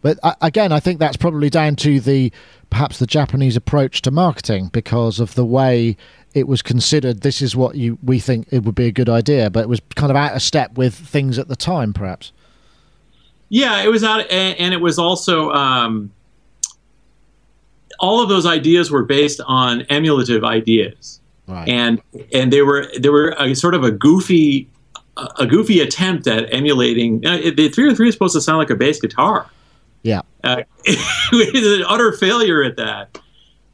But 0.00 0.20
uh, 0.22 0.34
again, 0.40 0.70
I 0.70 0.78
think 0.78 1.00
that's 1.00 1.16
probably 1.16 1.50
down 1.50 1.74
to 1.76 1.98
the 1.98 2.32
perhaps 2.70 2.98
the 2.98 3.06
Japanese 3.06 3.56
approach 3.56 4.02
to 4.02 4.10
marketing 4.10 4.68
because 4.72 5.18
of 5.18 5.34
the 5.34 5.44
way 5.44 5.96
it 6.36 6.46
was 6.46 6.60
considered 6.60 7.22
this 7.22 7.40
is 7.40 7.56
what 7.56 7.76
you 7.76 7.96
we 8.02 8.18
think 8.20 8.46
it 8.50 8.62
would 8.64 8.74
be 8.74 8.84
a 8.84 8.92
good 8.92 9.08
idea, 9.08 9.48
but 9.48 9.60
it 9.60 9.70
was 9.70 9.80
kind 9.94 10.10
of 10.10 10.16
out 10.16 10.36
of 10.36 10.42
step 10.42 10.76
with 10.76 10.94
things 10.94 11.38
at 11.38 11.48
the 11.48 11.56
time, 11.56 11.94
perhaps. 11.94 12.30
Yeah, 13.48 13.82
it 13.82 13.88
was 13.88 14.04
out, 14.04 14.30
and 14.30 14.74
it 14.74 14.82
was 14.82 14.98
also 14.98 15.50
um, 15.52 16.12
all 17.98 18.22
of 18.22 18.28
those 18.28 18.44
ideas 18.44 18.90
were 18.90 19.04
based 19.04 19.40
on 19.46 19.82
emulative 19.88 20.44
ideas, 20.44 21.22
right. 21.48 21.66
and 21.66 22.02
and 22.34 22.52
they 22.52 22.60
were 22.60 22.86
they 22.98 23.08
were 23.08 23.34
a, 23.38 23.54
sort 23.54 23.74
of 23.74 23.82
a 23.82 23.90
goofy 23.90 24.68
a 25.38 25.46
goofy 25.46 25.80
attempt 25.80 26.26
at 26.26 26.52
emulating. 26.52 27.24
Uh, 27.24 27.38
the 27.56 27.70
303 27.70 28.08
is 28.08 28.14
supposed 28.14 28.34
to 28.34 28.42
sound 28.42 28.58
like 28.58 28.68
a 28.68 28.76
bass 28.76 29.00
guitar. 29.00 29.48
Yeah, 30.02 30.20
uh, 30.44 30.64
it's 30.84 31.80
an 31.80 31.86
utter 31.88 32.12
failure 32.12 32.62
at 32.62 32.76
that, 32.76 33.18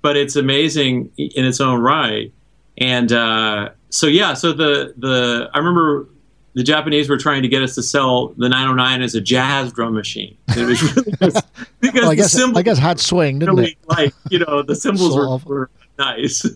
but 0.01 0.16
it's 0.16 0.37
amazing 0.37 1.11
in 1.16 1.44
its 1.44 1.61
own 1.61 1.81
right 1.81 2.33
and 2.78 3.12
uh, 3.12 3.70
so 3.90 4.06
yeah, 4.06 4.35
so 4.35 4.52
the 4.52 4.94
the 4.96 5.50
I 5.52 5.58
remember 5.58 6.08
the 6.54 6.62
Japanese 6.62 7.08
were 7.08 7.16
trying 7.16 7.42
to 7.42 7.48
get 7.48 7.62
us 7.62 7.74
to 7.74 7.82
sell 7.82 8.28
the 8.37 8.48
909 8.48 9.02
as 9.02 9.14
a 9.14 9.20
jazz 9.20 9.72
drum 9.72 9.94
machine. 9.94 10.37
It 10.48 10.66
was 10.66 10.82
really 10.82 11.12
just, 11.22 11.46
because 11.80 12.02
well, 12.02 12.11
I 12.11 12.14
guess, 12.14 12.32
the 12.32 12.38
cymbals 12.38 12.58
I 12.58 12.62
guess 12.62 12.78
had 12.78 13.00
swing, 13.00 13.38
didn't 13.38 13.56
really, 13.56 13.72
it? 13.72 13.78
Like 13.87 14.14
you 14.30 14.38
know, 14.38 14.62
the 14.62 14.76
cymbals 14.76 15.14
were, 15.14 15.38
were, 15.46 15.70
nice. 15.98 16.46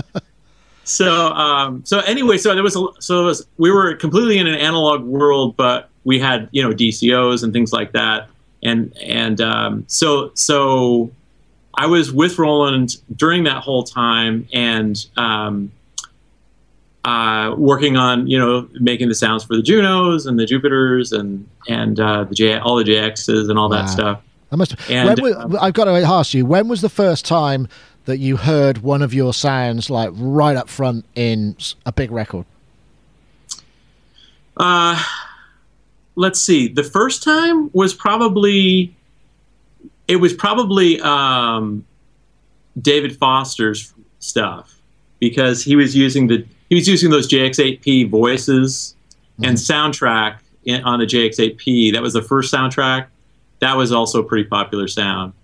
so 0.84 1.26
um, 1.32 1.84
so 1.84 2.00
anyway, 2.00 2.38
so 2.38 2.54
there 2.54 2.62
was 2.62 2.76
a, 2.76 2.84
so 3.00 3.24
was 3.26 3.46
we 3.58 3.70
were 3.70 3.94
completely 3.94 4.38
in 4.38 4.46
an 4.46 4.56
analog 4.56 5.02
world, 5.02 5.56
but 5.56 5.90
we 6.04 6.18
had 6.18 6.48
you 6.52 6.62
know 6.62 6.70
DCOs 6.74 7.44
and 7.44 7.52
things 7.52 7.72
like 7.72 7.92
that, 7.92 8.28
and 8.62 8.96
and 8.98 9.40
um, 9.40 9.84
so 9.88 10.32
so 10.34 11.10
I 11.74 11.86
was 11.86 12.12
with 12.12 12.38
Roland 12.38 12.96
during 13.16 13.44
that 13.44 13.62
whole 13.62 13.82
time 13.82 14.46
and 14.52 15.04
um, 15.16 15.72
uh, 17.04 17.54
working 17.56 17.96
on 17.96 18.26
you 18.26 18.38
know 18.38 18.68
making 18.74 19.08
the 19.08 19.14
sounds 19.14 19.44
for 19.44 19.56
the 19.56 19.62
Junos 19.62 20.26
and 20.26 20.38
the 20.38 20.46
Jupiters 20.46 21.12
and 21.12 21.48
and 21.68 21.98
uh, 21.98 22.24
the 22.24 22.34
J 22.34 22.58
all 22.58 22.76
the 22.76 22.84
JXs 22.84 23.48
and 23.48 23.58
all 23.58 23.70
wow. 23.70 23.82
that 23.82 23.88
stuff. 23.88 24.22
I 24.50 24.56
must. 24.56 24.74
And, 24.90 25.18
was, 25.20 25.34
um, 25.34 25.56
I've 25.58 25.72
got 25.72 25.84
to 25.84 25.92
ask 25.92 26.34
you, 26.34 26.44
when 26.44 26.68
was 26.68 26.82
the 26.82 26.90
first 26.90 27.24
time 27.24 27.68
that 28.04 28.18
you 28.18 28.36
heard 28.36 28.78
one 28.78 29.00
of 29.00 29.14
your 29.14 29.32
sounds 29.32 29.88
like 29.88 30.10
right 30.12 30.56
up 30.56 30.68
front 30.68 31.06
in 31.14 31.56
a 31.86 31.92
big 31.92 32.10
record? 32.10 32.44
Uh, 34.58 35.02
let's 36.14 36.38
see. 36.38 36.68
The 36.68 36.82
first 36.82 37.22
time 37.22 37.70
was 37.72 37.94
probably 37.94 38.94
it 40.08 40.16
was 40.16 40.32
probably 40.32 41.00
um, 41.00 41.84
David 42.80 43.16
Foster's 43.16 43.92
stuff 44.18 44.80
because 45.20 45.62
he 45.62 45.76
was 45.76 45.96
using 45.96 46.26
the 46.26 46.46
he 46.68 46.74
was 46.74 46.88
using 46.88 47.10
those 47.10 47.28
JX8P 47.28 48.08
voices 48.08 48.94
mm-hmm. 49.34 49.44
and 49.44 49.56
soundtrack 49.56 50.38
in, 50.64 50.82
on 50.84 50.98
the 50.98 51.06
JX8P. 51.06 51.92
That 51.92 52.02
was 52.02 52.14
the 52.14 52.22
first 52.22 52.52
soundtrack. 52.52 53.06
That 53.60 53.76
was 53.76 53.92
also 53.92 54.20
a 54.20 54.24
pretty 54.24 54.48
popular 54.48 54.88
sound. 54.88 55.34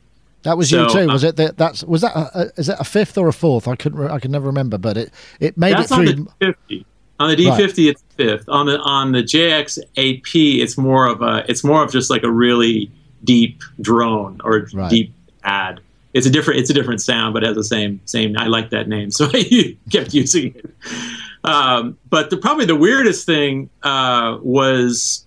That 0.42 0.56
was 0.56 0.70
so, 0.70 0.84
you 0.84 0.92
too, 0.92 1.06
was 1.06 1.24
uh, 1.24 1.28
it? 1.28 1.36
The, 1.36 1.54
that's 1.56 1.84
was 1.84 2.00
that 2.02 2.16
a, 2.16 2.40
a, 2.40 2.52
is 2.56 2.68
that 2.68 2.80
a 2.80 2.84
fifth 2.84 3.18
or 3.18 3.28
a 3.28 3.32
fourth? 3.32 3.68
I 3.68 3.76
couldn't 3.76 3.98
re- 3.98 4.10
I 4.10 4.18
could 4.18 4.30
never 4.30 4.46
remember, 4.46 4.78
but 4.78 4.96
it 4.96 5.12
it 5.40 5.58
made 5.58 5.76
it 5.78 5.88
through. 5.88 5.98
On 5.98 6.04
the 6.04 6.28
D50, 6.40 6.84
on 7.20 7.30
the 7.30 7.36
D50 7.36 7.58
right. 7.58 7.78
it's 7.78 8.02
fifth. 8.16 8.48
On 8.48 8.66
the 8.66 8.78
on 8.80 9.12
the 9.12 9.22
JX8P, 9.22 10.60
it's 10.60 10.78
more 10.78 11.06
of 11.06 11.22
a 11.22 11.44
it's 11.48 11.64
more 11.64 11.82
of 11.82 11.90
just 11.90 12.08
like 12.08 12.22
a 12.22 12.30
really 12.30 12.90
deep 13.24 13.62
drone 13.80 14.40
or 14.44 14.68
right. 14.72 14.90
deep 14.90 15.12
ad. 15.44 15.80
It's 16.14 16.26
a 16.26 16.30
different 16.30 16.60
it's 16.60 16.70
a 16.70 16.74
different 16.74 17.00
sound, 17.00 17.34
but 17.34 17.42
it 17.42 17.48
has 17.48 17.56
the 17.56 17.64
same 17.64 18.00
same. 18.06 18.36
I 18.38 18.46
like 18.46 18.70
that 18.70 18.88
name, 18.88 19.10
so 19.18 19.28
I 19.32 19.76
kept 19.90 20.14
using 20.14 20.54
it. 20.54 20.70
Um, 21.44 21.96
but 22.08 22.30
the, 22.30 22.36
probably 22.36 22.64
the 22.64 22.76
weirdest 22.76 23.26
thing 23.26 23.70
uh, 23.82 24.38
was 24.42 25.24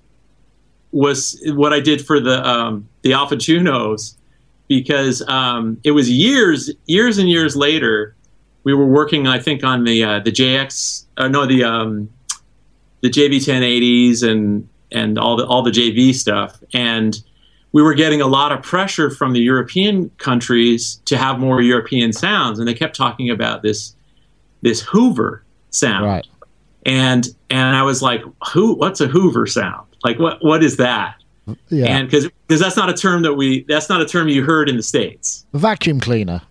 was 0.92 1.42
what 1.54 1.74
I 1.74 1.80
did 1.80 2.06
for 2.06 2.20
the 2.20 2.46
um, 2.48 2.88
the 3.02 3.14
Alpha 3.14 3.36
Junos 3.36 4.18
because 4.68 5.22
um, 5.28 5.80
it 5.84 5.92
was 5.92 6.10
years 6.10 6.72
years 6.86 7.18
and 7.18 7.30
years 7.30 7.56
later. 7.56 8.16
We 8.64 8.76
were 8.76 8.86
working, 8.86 9.26
I 9.26 9.40
think, 9.40 9.64
on 9.64 9.86
the 9.86 10.04
uh, 10.04 10.20
the 10.20 10.32
JX, 10.32 11.06
uh, 11.18 11.28
no, 11.28 11.48
the 11.48 11.64
um, 11.64 12.10
the 13.02 13.10
JV 13.10 13.38
1080s 13.38 14.22
and 14.22 14.70
and 14.92 15.18
all 15.18 15.36
the 15.36 15.46
all 15.46 15.64
the 15.64 15.72
JV 15.72 16.14
stuff, 16.14 16.62
and 16.74 17.22
we 17.74 17.82
were 17.82 17.94
getting 17.94 18.22
a 18.22 18.28
lot 18.28 18.52
of 18.52 18.62
pressure 18.62 19.10
from 19.10 19.34
the 19.34 19.40
European 19.40 20.10
countries 20.18 21.02
to 21.06 21.18
have 21.18 21.40
more 21.40 21.62
European 21.62 22.12
sounds, 22.12 22.60
and 22.60 22.68
they 22.68 22.74
kept 22.74 22.96
talking 22.96 23.30
about 23.30 23.62
this 23.62 23.96
this 24.62 24.82
Hoover 24.82 25.44
sound. 25.70 26.06
Right. 26.06 26.28
And 26.86 27.28
and 27.50 27.76
I 27.76 27.84
was 27.84 28.02
like, 28.02 28.22
who? 28.52 28.74
What's 28.74 29.02
a 29.02 29.08
Hoover 29.08 29.46
sound? 29.48 29.88
Like 30.04 30.20
what? 30.20 30.44
What 30.44 30.64
is 30.64 30.78
that? 30.78 31.16
Yeah. 31.70 31.86
And 31.86 32.08
because 32.08 32.30
because 32.48 32.60
that's 32.60 32.78
not 32.78 32.90
a 32.90 32.94
term 32.94 33.22
that 33.24 33.34
we 33.34 33.64
that's 33.68 33.90
not 33.90 34.02
a 34.02 34.06
term 34.06 34.28
you 34.28 34.44
heard 34.44 34.70
in 34.70 34.78
the 34.78 34.84
states. 34.84 35.46
vacuum 35.54 36.00
cleaner. 36.00 36.42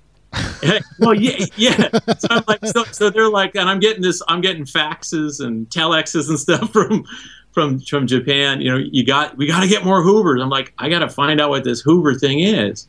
well, 1.01 1.15
yeah, 1.15 1.45
yeah. 1.57 1.89
So 2.19 2.29
I'm 2.31 2.45
like, 2.47 2.65
so, 2.65 2.85
so 2.85 3.11
they're 3.11 3.29
like, 3.29 3.57
and 3.57 3.69
I'm 3.69 3.81
getting 3.81 4.03
this, 4.03 4.23
I'm 4.29 4.41
getting 4.41 4.65
faxes 4.65 5.45
and 5.45 5.69
telexes 5.71 6.29
and 6.29 6.39
stuff 6.39 6.71
from 6.73 7.05
from 7.53 7.81
from 7.81 8.07
Japan, 8.07 8.61
you 8.61 8.71
know, 8.71 8.79
you 8.79 9.05
got 9.05 9.37
we 9.37 9.47
got 9.47 9.61
to 9.61 9.69
get 9.69 9.85
more 9.85 10.03
Hoovers. 10.03 10.41
I'm 10.41 10.51
like, 10.51 10.73
I 10.79 10.89
got 10.89 11.01
to 11.01 11.09
find 11.09 11.41
out 11.41 11.51
what 11.51 11.65
this 11.65 11.81
Hoover 11.81 12.15
thing 12.15 12.41
is. 12.41 12.87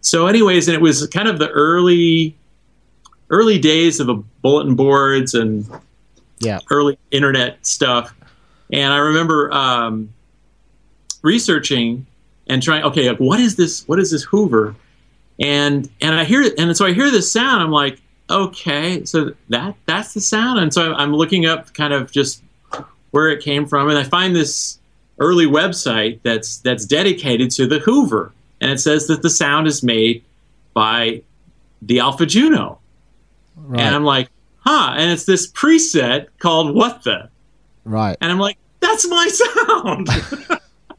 So, 0.00 0.26
anyways, 0.26 0.68
and 0.68 0.74
it 0.74 0.80
was 0.80 1.06
kind 1.08 1.28
of 1.28 1.38
the 1.38 1.50
early 1.50 2.36
early 3.30 3.58
days 3.58 3.98
of 3.98 4.06
the 4.06 4.14
bulletin 4.14 4.76
boards 4.76 5.34
and 5.34 5.68
yeah, 6.38 6.60
early 6.70 6.98
internet 7.10 7.64
stuff. 7.66 8.14
And 8.72 8.92
I 8.92 8.98
remember 8.98 9.52
um, 9.52 10.12
researching 11.22 12.06
and 12.48 12.62
trying. 12.62 12.84
Okay, 12.84 13.08
like, 13.08 13.18
what 13.18 13.40
is 13.40 13.56
this? 13.56 13.86
What 13.88 13.98
is 13.98 14.10
this 14.10 14.22
Hoover? 14.24 14.74
And 15.40 15.90
and 16.00 16.14
I 16.14 16.24
hear 16.24 16.44
and 16.58 16.76
so 16.76 16.86
I 16.86 16.92
hear 16.92 17.10
this 17.10 17.30
sound. 17.30 17.62
I'm 17.62 17.70
like, 17.70 18.00
okay, 18.30 19.04
so 19.04 19.32
that 19.48 19.74
that's 19.86 20.14
the 20.14 20.20
sound. 20.20 20.60
And 20.60 20.72
so 20.72 20.94
I'm 20.94 21.14
looking 21.14 21.46
up 21.46 21.72
kind 21.74 21.92
of 21.92 22.10
just 22.10 22.42
where 23.16 23.30
it 23.30 23.42
came 23.42 23.64
from, 23.64 23.88
and 23.88 23.96
I 23.96 24.02
find 24.02 24.36
this 24.36 24.78
early 25.20 25.46
website 25.46 26.20
that's 26.22 26.58
that's 26.58 26.84
dedicated 26.84 27.50
to 27.52 27.66
the 27.66 27.78
Hoover, 27.78 28.30
and 28.60 28.70
it 28.70 28.78
says 28.78 29.06
that 29.06 29.22
the 29.22 29.30
sound 29.30 29.66
is 29.66 29.82
made 29.82 30.22
by 30.74 31.22
the 31.80 31.98
Alpha 31.98 32.26
Juno, 32.26 32.78
right. 33.56 33.80
and 33.80 33.94
I'm 33.94 34.04
like, 34.04 34.28
huh, 34.58 34.92
and 34.98 35.10
it's 35.10 35.24
this 35.24 35.50
preset 35.50 36.26
called 36.40 36.74
What 36.74 37.04
the, 37.04 37.30
right, 37.84 38.18
and 38.20 38.30
I'm 38.30 38.38
like, 38.38 38.58
that's 38.80 39.08
my 39.08 39.28
sound. 39.66 40.08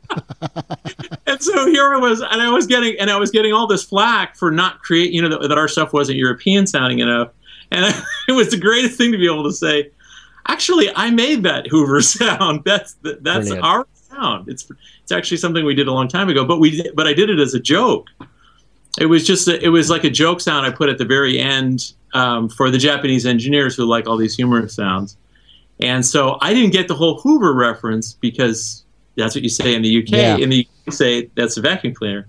and 1.27 1.39
so 1.39 1.67
here 1.67 1.93
I 1.93 1.99
was, 1.99 2.21
and 2.21 2.41
I 2.41 2.49
was 2.49 2.65
getting, 2.65 2.99
and 2.99 3.11
I 3.11 3.17
was 3.17 3.29
getting 3.29 3.53
all 3.53 3.67
this 3.67 3.83
flack 3.83 4.35
for 4.35 4.49
not 4.49 4.81
create, 4.81 5.11
you 5.11 5.21
know, 5.21 5.29
that, 5.29 5.49
that 5.49 5.57
our 5.59 5.67
stuff 5.67 5.93
wasn't 5.93 6.17
European 6.17 6.65
sounding 6.65 6.97
enough, 6.97 7.29
and 7.69 7.85
it 8.27 8.31
was 8.31 8.49
the 8.49 8.57
greatest 8.57 8.97
thing 8.97 9.11
to 9.11 9.19
be 9.19 9.27
able 9.27 9.43
to 9.43 9.53
say 9.53 9.91
actually, 10.47 10.89
I 10.95 11.09
made 11.11 11.43
that 11.43 11.67
Hoover 11.67 12.01
sound. 12.01 12.63
That's 12.65 12.95
that's 13.01 13.49
Brilliant. 13.49 13.63
our 13.63 13.87
sound. 13.93 14.49
It's 14.49 14.69
it's 15.03 15.11
actually 15.11 15.37
something 15.37 15.65
we 15.65 15.75
did 15.75 15.87
a 15.87 15.93
long 15.93 16.07
time 16.07 16.29
ago, 16.29 16.45
but 16.45 16.59
we 16.59 16.89
but 16.95 17.07
I 17.07 17.13
did 17.13 17.29
it 17.29 17.39
as 17.39 17.53
a 17.53 17.59
joke. 17.59 18.07
It 18.99 19.05
was 19.05 19.25
just 19.25 19.47
a, 19.47 19.63
it 19.63 19.69
was 19.69 19.89
like 19.89 20.03
a 20.03 20.09
joke 20.09 20.41
sound 20.41 20.65
I 20.65 20.71
put 20.71 20.89
at 20.89 20.97
the 20.97 21.05
very 21.05 21.39
end 21.39 21.93
um, 22.13 22.49
for 22.49 22.71
the 22.71 22.77
Japanese 22.77 23.25
engineers 23.25 23.75
who 23.75 23.85
like 23.85 24.07
all 24.07 24.17
these 24.17 24.35
humorous 24.35 24.73
sounds. 24.73 25.17
And 25.79 26.03
so 26.05 26.37
I 26.41 26.53
didn't 26.53 26.71
get 26.71 26.87
the 26.87 26.95
whole 26.95 27.19
Hoover 27.19 27.53
reference 27.53 28.13
because 28.13 28.83
that's 29.15 29.35
what 29.35 29.43
you 29.43 29.49
say 29.49 29.75
in 29.75 29.81
the 29.81 30.01
UK. 30.01 30.09
Yeah. 30.09 30.37
In 30.37 30.49
the 30.49 30.61
UK, 30.61 30.67
you 30.87 30.91
say 30.91 31.29
that's 31.35 31.57
a 31.57 31.61
vacuum 31.61 31.93
cleaner, 31.93 32.27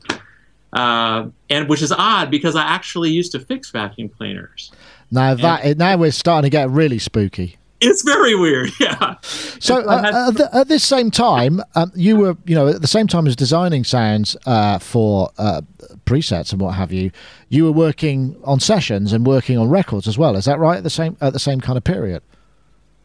uh, 0.73 1.29
and 1.49 1.69
which 1.69 1.83
is 1.83 1.93
odd 1.93 2.31
because 2.31 2.57
I 2.57 2.63
actually 2.63 3.11
used 3.11 3.33
to 3.33 3.41
fix 3.41 3.71
vacuum 3.71 4.09
cleaners. 4.09 4.73
Now 5.11 5.35
that 5.35 5.65
and, 5.65 5.79
now 5.79 5.97
we're 5.97 6.11
starting 6.13 6.47
to 6.47 6.51
get 6.51 6.69
really 6.71 6.99
spooky. 6.99 7.58
It's 7.81 8.03
very 8.03 8.35
weird, 8.35 8.71
yeah. 8.81 9.17
So 9.23 9.81
uh, 9.81 10.03
had, 10.03 10.41
at, 10.53 10.69
this 10.69 10.83
same 10.83 11.11
time, 11.11 11.61
um, 11.77 11.93
you 11.95 12.17
were, 12.17 12.37
you 12.45 12.55
know, 12.55 12.69
at 12.69 12.81
the 12.81 12.89
same 12.89 13.07
time 13.07 13.27
as 13.27 13.37
designing 13.37 13.85
sounds 13.85 14.37
uh, 14.47 14.79
for 14.79 15.31
uh, 15.39 15.61
presets 16.05 16.53
and 16.53 16.61
what 16.61 16.75
have 16.75 16.93
you, 16.93 17.13
you 17.49 17.65
were 17.65 17.73
working 17.73 18.37
on 18.45 18.59
sessions 18.59 19.13
and 19.13 19.27
working 19.27 19.57
on 19.57 19.69
records 19.69 20.09
as 20.09 20.19
well. 20.19 20.35
Is 20.35 20.45
that 20.47 20.59
right? 20.59 20.79
At 20.79 20.85
the 20.85 20.91
same 20.91 21.17
at 21.21 21.33
the 21.33 21.39
same 21.39 21.61
kind 21.61 21.77
of 21.77 21.85
period. 21.85 22.23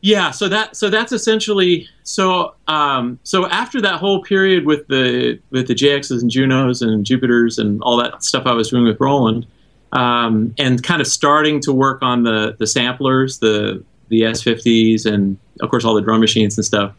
Yeah, 0.02 0.32
so 0.32 0.50
that 0.50 0.76
so 0.76 0.90
that's 0.90 1.14
essentially 1.14 1.88
so 2.04 2.56
um, 2.68 3.20
so 3.24 3.48
after 3.48 3.80
that 3.80 4.00
whole 4.00 4.22
period 4.22 4.66
with 4.66 4.88
the 4.88 5.40
with 5.52 5.68
the 5.68 5.76
JXs 5.76 6.22
and 6.22 6.30
Junos 6.30 6.82
and 6.82 7.06
Jupiters 7.06 7.58
and 7.58 7.82
all 7.84 7.96
that 7.98 8.22
stuff 8.22 8.46
I 8.46 8.52
was 8.52 8.72
doing 8.72 8.84
with 8.84 9.00
Roland, 9.00 9.46
um, 9.94 10.54
and 10.58 10.84
kind 10.84 11.00
of 11.00 11.08
starting 11.08 11.62
to 11.62 11.72
work 11.72 12.02
on 12.02 12.24
the 12.24 12.56
the 12.60 12.68
samplers, 12.68 13.40
the 13.40 13.82
the 14.14 14.22
S50s, 14.22 15.06
and 15.06 15.38
of 15.62 15.70
course 15.70 15.86
all 15.86 15.94
the 15.94 16.02
drum 16.02 16.22
machines 16.22 16.58
and 16.58 16.66
stuff. 16.66 16.94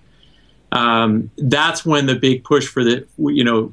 Um, 0.72 1.30
that's 1.38 1.86
when 1.86 2.06
the 2.06 2.16
big 2.16 2.44
push 2.44 2.66
for 2.66 2.84
the 2.84 3.06
you 3.18 3.44
know 3.44 3.72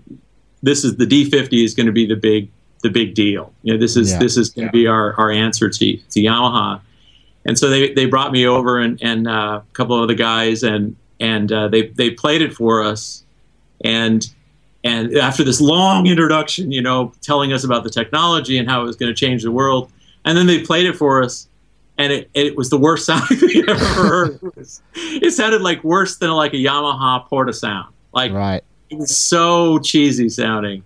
this 0.63 0.83
is 0.83 0.97
the 0.97 1.05
D50 1.05 1.63
is 1.63 1.73
going 1.73 1.87
to 1.87 1.91
be 1.91 2.05
the 2.05 2.15
big 2.15 2.49
the 2.83 2.89
big 2.89 3.13
deal. 3.13 3.53
You 3.63 3.73
know 3.73 3.79
this 3.79 3.97
is 3.97 4.11
yeah. 4.11 4.19
this 4.19 4.37
is 4.37 4.49
going 4.49 4.69
to 4.69 4.77
yeah. 4.77 4.83
be 4.83 4.87
our 4.87 5.13
our 5.19 5.31
answer 5.31 5.69
to 5.69 5.97
to 5.97 6.19
Yamaha 6.19 6.81
and 7.45 7.57
so 7.57 7.69
they, 7.69 7.93
they 7.93 8.05
brought 8.05 8.31
me 8.31 8.45
over 8.45 8.79
and, 8.79 9.01
and 9.01 9.27
uh, 9.27 9.61
a 9.61 9.73
couple 9.73 10.01
of 10.01 10.07
the 10.07 10.15
guys 10.15 10.63
and 10.63 10.95
and 11.19 11.51
uh, 11.51 11.67
they 11.67 11.87
they 11.89 12.09
played 12.09 12.41
it 12.41 12.53
for 12.53 12.83
us 12.83 13.23
and 13.83 14.27
and 14.83 15.15
after 15.17 15.43
this 15.43 15.61
long 15.61 16.07
introduction 16.07 16.71
you 16.71 16.81
know 16.81 17.13
telling 17.21 17.53
us 17.53 17.63
about 17.63 17.83
the 17.83 17.89
technology 17.89 18.57
and 18.57 18.69
how 18.69 18.81
it 18.81 18.85
was 18.85 18.95
going 18.95 19.13
to 19.13 19.15
change 19.15 19.43
the 19.43 19.51
world 19.51 19.91
and 20.25 20.37
then 20.37 20.47
they 20.47 20.61
played 20.61 20.85
it 20.85 20.95
for 20.95 21.23
us 21.23 21.47
and 22.01 22.11
it, 22.11 22.29
it 22.33 22.57
was 22.57 22.69
the 22.69 22.77
worst 22.77 23.05
sound 23.07 23.23
I 23.29 23.63
ever 23.67 23.85
heard 23.85 24.35
it, 24.35 24.55
was, 24.55 24.81
it 24.93 25.31
sounded 25.31 25.61
like 25.61 25.83
worse 25.83 26.17
than 26.17 26.31
like 26.31 26.53
a 26.53 26.57
Yamaha 26.57 27.27
Porta 27.27 27.53
sound 27.53 27.93
like 28.13 28.31
right. 28.31 28.63
it 28.89 28.97
was 28.97 29.15
so 29.15 29.79
cheesy 29.79 30.29
sounding 30.29 30.83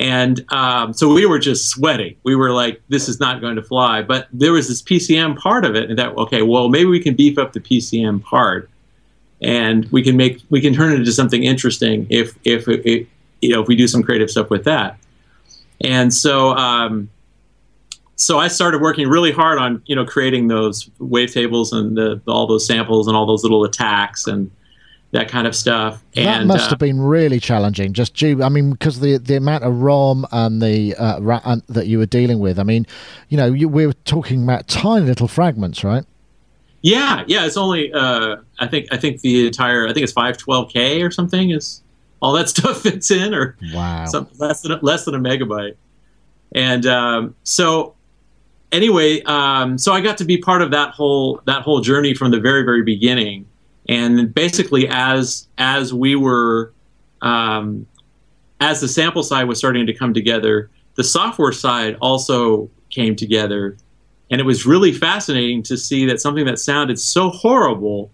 and 0.00 0.44
um, 0.52 0.92
so 0.92 1.12
we 1.12 1.24
were 1.24 1.38
just 1.38 1.68
sweating. 1.68 2.16
We 2.24 2.34
were 2.34 2.50
like, 2.50 2.82
this 2.88 3.08
is 3.08 3.20
not 3.20 3.40
going 3.40 3.56
to 3.56 3.62
fly. 3.62 4.02
But 4.02 4.26
there 4.32 4.52
was 4.52 4.68
this 4.68 4.82
PCM 4.82 5.38
part 5.38 5.64
of 5.64 5.76
it, 5.76 5.88
and 5.88 5.98
that 5.98 6.16
okay, 6.16 6.42
well 6.42 6.68
maybe 6.68 6.86
we 6.86 7.00
can 7.00 7.14
beef 7.14 7.38
up 7.38 7.52
the 7.52 7.60
PCM 7.60 8.22
part, 8.22 8.68
and 9.40 9.84
we 9.92 10.02
can 10.02 10.16
make 10.16 10.42
we 10.50 10.60
can 10.60 10.74
turn 10.74 10.92
it 10.92 10.96
into 10.96 11.12
something 11.12 11.44
interesting 11.44 12.06
if 12.10 12.36
if 12.44 12.66
it, 12.66 13.06
you 13.40 13.50
know 13.50 13.62
if 13.62 13.68
we 13.68 13.76
do 13.76 13.86
some 13.86 14.02
creative 14.02 14.30
stuff 14.30 14.50
with 14.50 14.64
that. 14.64 14.98
And 15.80 16.12
so 16.12 16.56
um, 16.56 17.08
so 18.16 18.38
I 18.38 18.48
started 18.48 18.80
working 18.80 19.08
really 19.08 19.32
hard 19.32 19.58
on 19.58 19.82
you 19.86 19.96
know 19.96 20.04
creating 20.04 20.48
those 20.48 20.84
wavetables 21.00 21.72
and 21.72 21.96
the, 21.96 22.20
all 22.26 22.46
those 22.46 22.66
samples 22.66 23.08
and 23.08 23.16
all 23.16 23.26
those 23.26 23.42
little 23.42 23.64
attacks 23.64 24.26
and 24.26 24.50
that 25.14 25.28
kind 25.28 25.46
of 25.46 25.54
stuff. 25.54 26.02
And, 26.16 26.26
that 26.26 26.46
must 26.46 26.66
uh, 26.66 26.70
have 26.70 26.78
been 26.80 27.00
really 27.00 27.38
challenging. 27.38 27.92
Just 27.92 28.14
due, 28.14 28.42
I 28.42 28.48
mean, 28.48 28.72
because 28.72 29.00
the 29.00 29.16
the 29.18 29.36
amount 29.36 29.64
of 29.64 29.80
ROM 29.80 30.26
and 30.32 30.60
the 30.60 30.94
uh, 30.96 31.20
ra- 31.20 31.56
that 31.68 31.86
you 31.86 31.98
were 31.98 32.06
dealing 32.06 32.40
with. 32.40 32.58
I 32.58 32.64
mean, 32.64 32.86
you 33.28 33.36
know, 33.36 33.46
you, 33.46 33.68
we 33.68 33.86
were 33.86 33.92
talking 34.04 34.42
about 34.42 34.66
tiny 34.66 35.06
little 35.06 35.28
fragments, 35.28 35.84
right? 35.84 36.04
Yeah, 36.82 37.24
yeah. 37.28 37.46
It's 37.46 37.56
only 37.56 37.92
uh, 37.92 38.36
I 38.58 38.66
think 38.66 38.88
I 38.92 38.96
think 38.96 39.20
the 39.20 39.46
entire 39.46 39.88
I 39.88 39.92
think 39.92 40.02
it's 40.04 40.12
five 40.12 40.36
twelve 40.36 40.70
k 40.72 41.00
or 41.02 41.10
something 41.10 41.50
is 41.50 41.80
all 42.20 42.32
that 42.32 42.48
stuff 42.50 42.82
fits 42.82 43.10
in, 43.10 43.34
or 43.34 43.56
wow, 43.72 44.06
less 44.38 44.62
than 44.62 44.78
less 44.82 45.04
than 45.04 45.14
a 45.14 45.20
megabyte. 45.20 45.76
And 46.52 46.86
um, 46.86 47.34
so 47.44 47.94
anyway, 48.74 49.22
um, 49.22 49.78
so 49.78 49.92
I 49.92 50.00
got 50.00 50.18
to 50.18 50.24
be 50.24 50.36
part 50.36 50.60
of 50.60 50.70
that 50.72 50.90
whole 50.90 51.40
that 51.46 51.62
whole 51.62 51.80
journey 51.80 52.14
from 52.14 52.30
the 52.30 52.40
very 52.40 52.62
very 52.62 52.82
beginning 52.82 53.46
and 53.88 54.32
basically, 54.34 54.88
as 54.88 55.46
as 55.58 55.92
we 55.92 56.16
were, 56.16 56.72
um, 57.20 57.86
as 58.60 58.80
the 58.80 58.88
sample 58.88 59.22
side 59.22 59.44
was 59.44 59.58
starting 59.58 59.86
to 59.86 59.92
come 59.92 60.14
together, 60.14 60.70
the 60.94 61.04
software 61.04 61.52
side 61.52 61.96
also 62.00 62.70
came 62.88 63.14
together, 63.14 63.76
and 64.30 64.40
it 64.40 64.44
was 64.44 64.64
really 64.64 64.92
fascinating 64.92 65.62
to 65.64 65.76
see 65.76 66.06
that 66.06 66.20
something 66.20 66.46
that 66.46 66.58
sounded 66.58 66.98
so 66.98 67.28
horrible, 67.28 68.10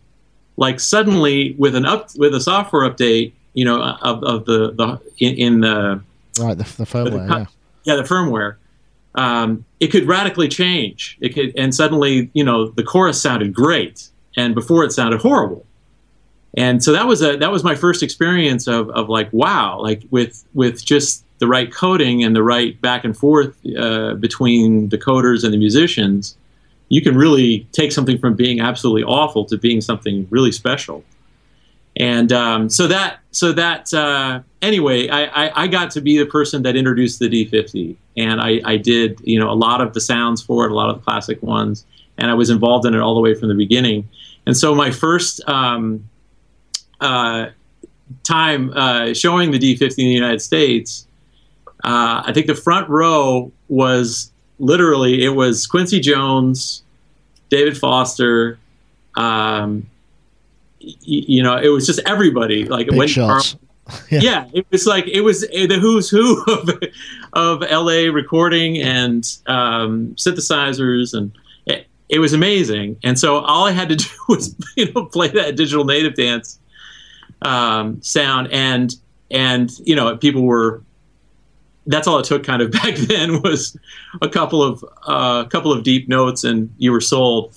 like 0.57 0.81
suddenly 0.81 1.55
with 1.57 1.77
an 1.77 1.87
up 1.87 2.11
with 2.17 2.35
a 2.35 2.41
software 2.41 2.89
update, 2.91 3.33
you 3.55 3.65
know, 3.65 3.81
of, 3.81 4.25
of 4.25 4.47
the 4.47 4.73
the 4.73 5.01
in, 5.25 5.35
in 5.37 5.61
the 5.61 6.03
right 6.41 6.59
the, 6.59 6.65
the 6.65 6.85
firmware, 6.85 7.29
the, 7.29 7.35
yeah, 7.39 7.47
yeah, 7.85 7.95
the 7.95 8.03
firmware. 8.03 8.57
Um, 9.15 9.65
it 9.81 9.89
could 9.89 10.07
radically 10.07 10.49
change. 10.49 11.19
It 11.21 11.31
could, 11.31 11.53
and 11.57 11.75
suddenly, 11.75 12.31
you 12.33 12.45
know, 12.45 12.69
the 12.71 12.85
chorus 12.85 13.21
sounded 13.21 13.53
great, 13.53 14.09
and 14.37 14.55
before 14.55 14.85
it 14.85 14.93
sounded 14.93 15.21
horrible 15.21 15.67
and 16.55 16.83
so 16.83 16.93
that 16.93 17.07
was 17.07 17.23
a 17.23 17.37
that 17.37 17.51
was 17.51 17.63
my 17.63 17.75
first 17.75 18.03
experience 18.03 18.67
of, 18.67 18.91
of 18.91 19.09
like 19.09 19.33
wow 19.33 19.81
like 19.81 20.03
with 20.11 20.45
with 20.55 20.85
just 20.85 21.25
the 21.39 21.47
right 21.47 21.73
coding 21.73 22.23
and 22.23 22.35
the 22.35 22.43
right 22.43 22.81
back 22.81 23.05
and 23.05 23.17
forth 23.17 23.57
uh, 23.79 24.15
between 24.15 24.89
the 24.89 24.99
coders 24.99 25.45
and 25.45 25.53
the 25.53 25.59
musicians 25.59 26.37
you 26.89 27.01
can 27.01 27.17
really 27.17 27.69
take 27.73 27.93
something 27.93 28.19
from 28.19 28.35
being 28.35 28.61
absolutely 28.61 29.05
awful 29.05 29.45
to 29.45 29.57
being 29.57 29.81
something 29.81 30.27
really 30.31 30.53
special 30.53 31.05
and 31.97 32.33
um, 32.33 32.69
so 32.69 32.87
that 32.87 33.21
so 33.31 33.53
that 33.53 33.93
uh, 33.95 34.41
anyway 34.63 35.09
I, 35.09 35.25
I, 35.25 35.63
I, 35.65 35.67
got 35.67 35.91
to 35.93 36.01
be 36.01 36.19
the 36.19 36.27
person 36.27 36.63
that 36.63 36.77
introduced 36.77 37.19
the 37.19 37.29
d50 37.29 37.97
and 38.17 38.41
I, 38.41 38.61
I 38.65 38.77
did 38.77 39.21
you 39.23 39.39
know 39.39 39.51
a 39.51 39.55
lot 39.55 39.81
of 39.81 39.95
the 39.95 40.01
sounds 40.01 40.43
for 40.43 40.67
it 40.67 40.73
a 40.73 40.75
lot 40.75 40.91
of 40.91 40.97
the 40.97 41.03
classic 41.03 41.43
ones 41.43 41.87
and 42.19 42.31
i 42.31 42.35
was 42.35 42.51
involved 42.51 42.87
in 42.87 42.95
it 42.95 43.01
all 43.01 43.15
the 43.15 43.21
way 43.21 43.35
from 43.35 43.49
the 43.49 43.55
beginning 43.55 44.09
and 44.47 44.57
so 44.57 44.75
my 44.75 44.91
first 44.91 45.47
um, 45.49 46.09
uh, 47.01 47.51
time 48.25 48.73
uh, 48.75 49.15
showing 49.15 49.51
the 49.51 49.59
D50 49.59 49.99
in 49.99 50.05
the 50.07 50.13
United 50.13 50.41
States, 50.41 51.07
uh, 51.85 52.23
I 52.27 52.33
think 52.33 52.47
the 52.47 52.55
front 52.55 52.89
row 52.89 53.53
was 53.69 54.33
literally 54.59 55.25
it 55.25 55.31
was 55.31 55.67
Quincy 55.67 56.01
Jones, 56.01 56.83
David 57.49 57.77
Foster. 57.77 58.59
Um, 59.17 59.89
y- 60.83 60.95
you 61.07 61.43
know, 61.43 61.57
it 61.57 61.69
was 61.69 61.87
just 61.87 62.01
everybody. 62.07 62.65
Like 62.65 62.89
Big 62.89 63.09
shots. 63.09 63.57
yeah. 64.11 64.21
yeah. 64.21 64.49
it 64.53 64.67
was 64.71 64.87
like 64.87 65.07
it 65.07 65.21
was 65.23 65.43
the 65.43 65.79
who's 65.81 66.11
who 66.11 66.43
of, 66.49 66.71
of 67.33 67.61
LA 67.71 68.13
recording 68.13 68.79
and 68.79 69.39
um, 69.47 70.15
synthesizers, 70.17 71.15
and 71.15 71.33
it, 71.67 71.87
it 72.09 72.19
was 72.19 72.33
amazing. 72.33 72.97
And 73.03 73.19
so 73.19 73.39
all 73.39 73.67
I 73.67 73.73
had 73.73 73.89
to 73.91 73.97
do 73.97 74.09
was 74.29 74.55
you 74.77 74.93
know 74.93 75.07
play 75.07 75.29
that 75.29 75.57
digital 75.57 75.85
native 75.85 76.15
dance 76.15 76.59
um, 77.43 78.01
sound, 78.03 78.49
and 78.53 78.95
and 79.31 79.71
you 79.85 79.95
know 79.95 80.17
people 80.17 80.43
were. 80.43 80.83
That's 81.87 82.07
all 82.07 82.19
it 82.19 82.27
took, 82.27 82.45
kind 82.45 82.61
of 82.63 82.71
back 82.71 82.95
then, 82.95 83.41
was 83.43 83.77
a 84.21 84.29
couple 84.29 84.63
of 84.63 84.85
a 85.07 85.11
uh, 85.11 85.45
couple 85.47 85.73
of 85.73 85.83
deep 85.83 86.09
notes, 86.09 86.45
and 86.45 86.73
you 86.79 86.93
were 86.93 87.01
sold. 87.01 87.55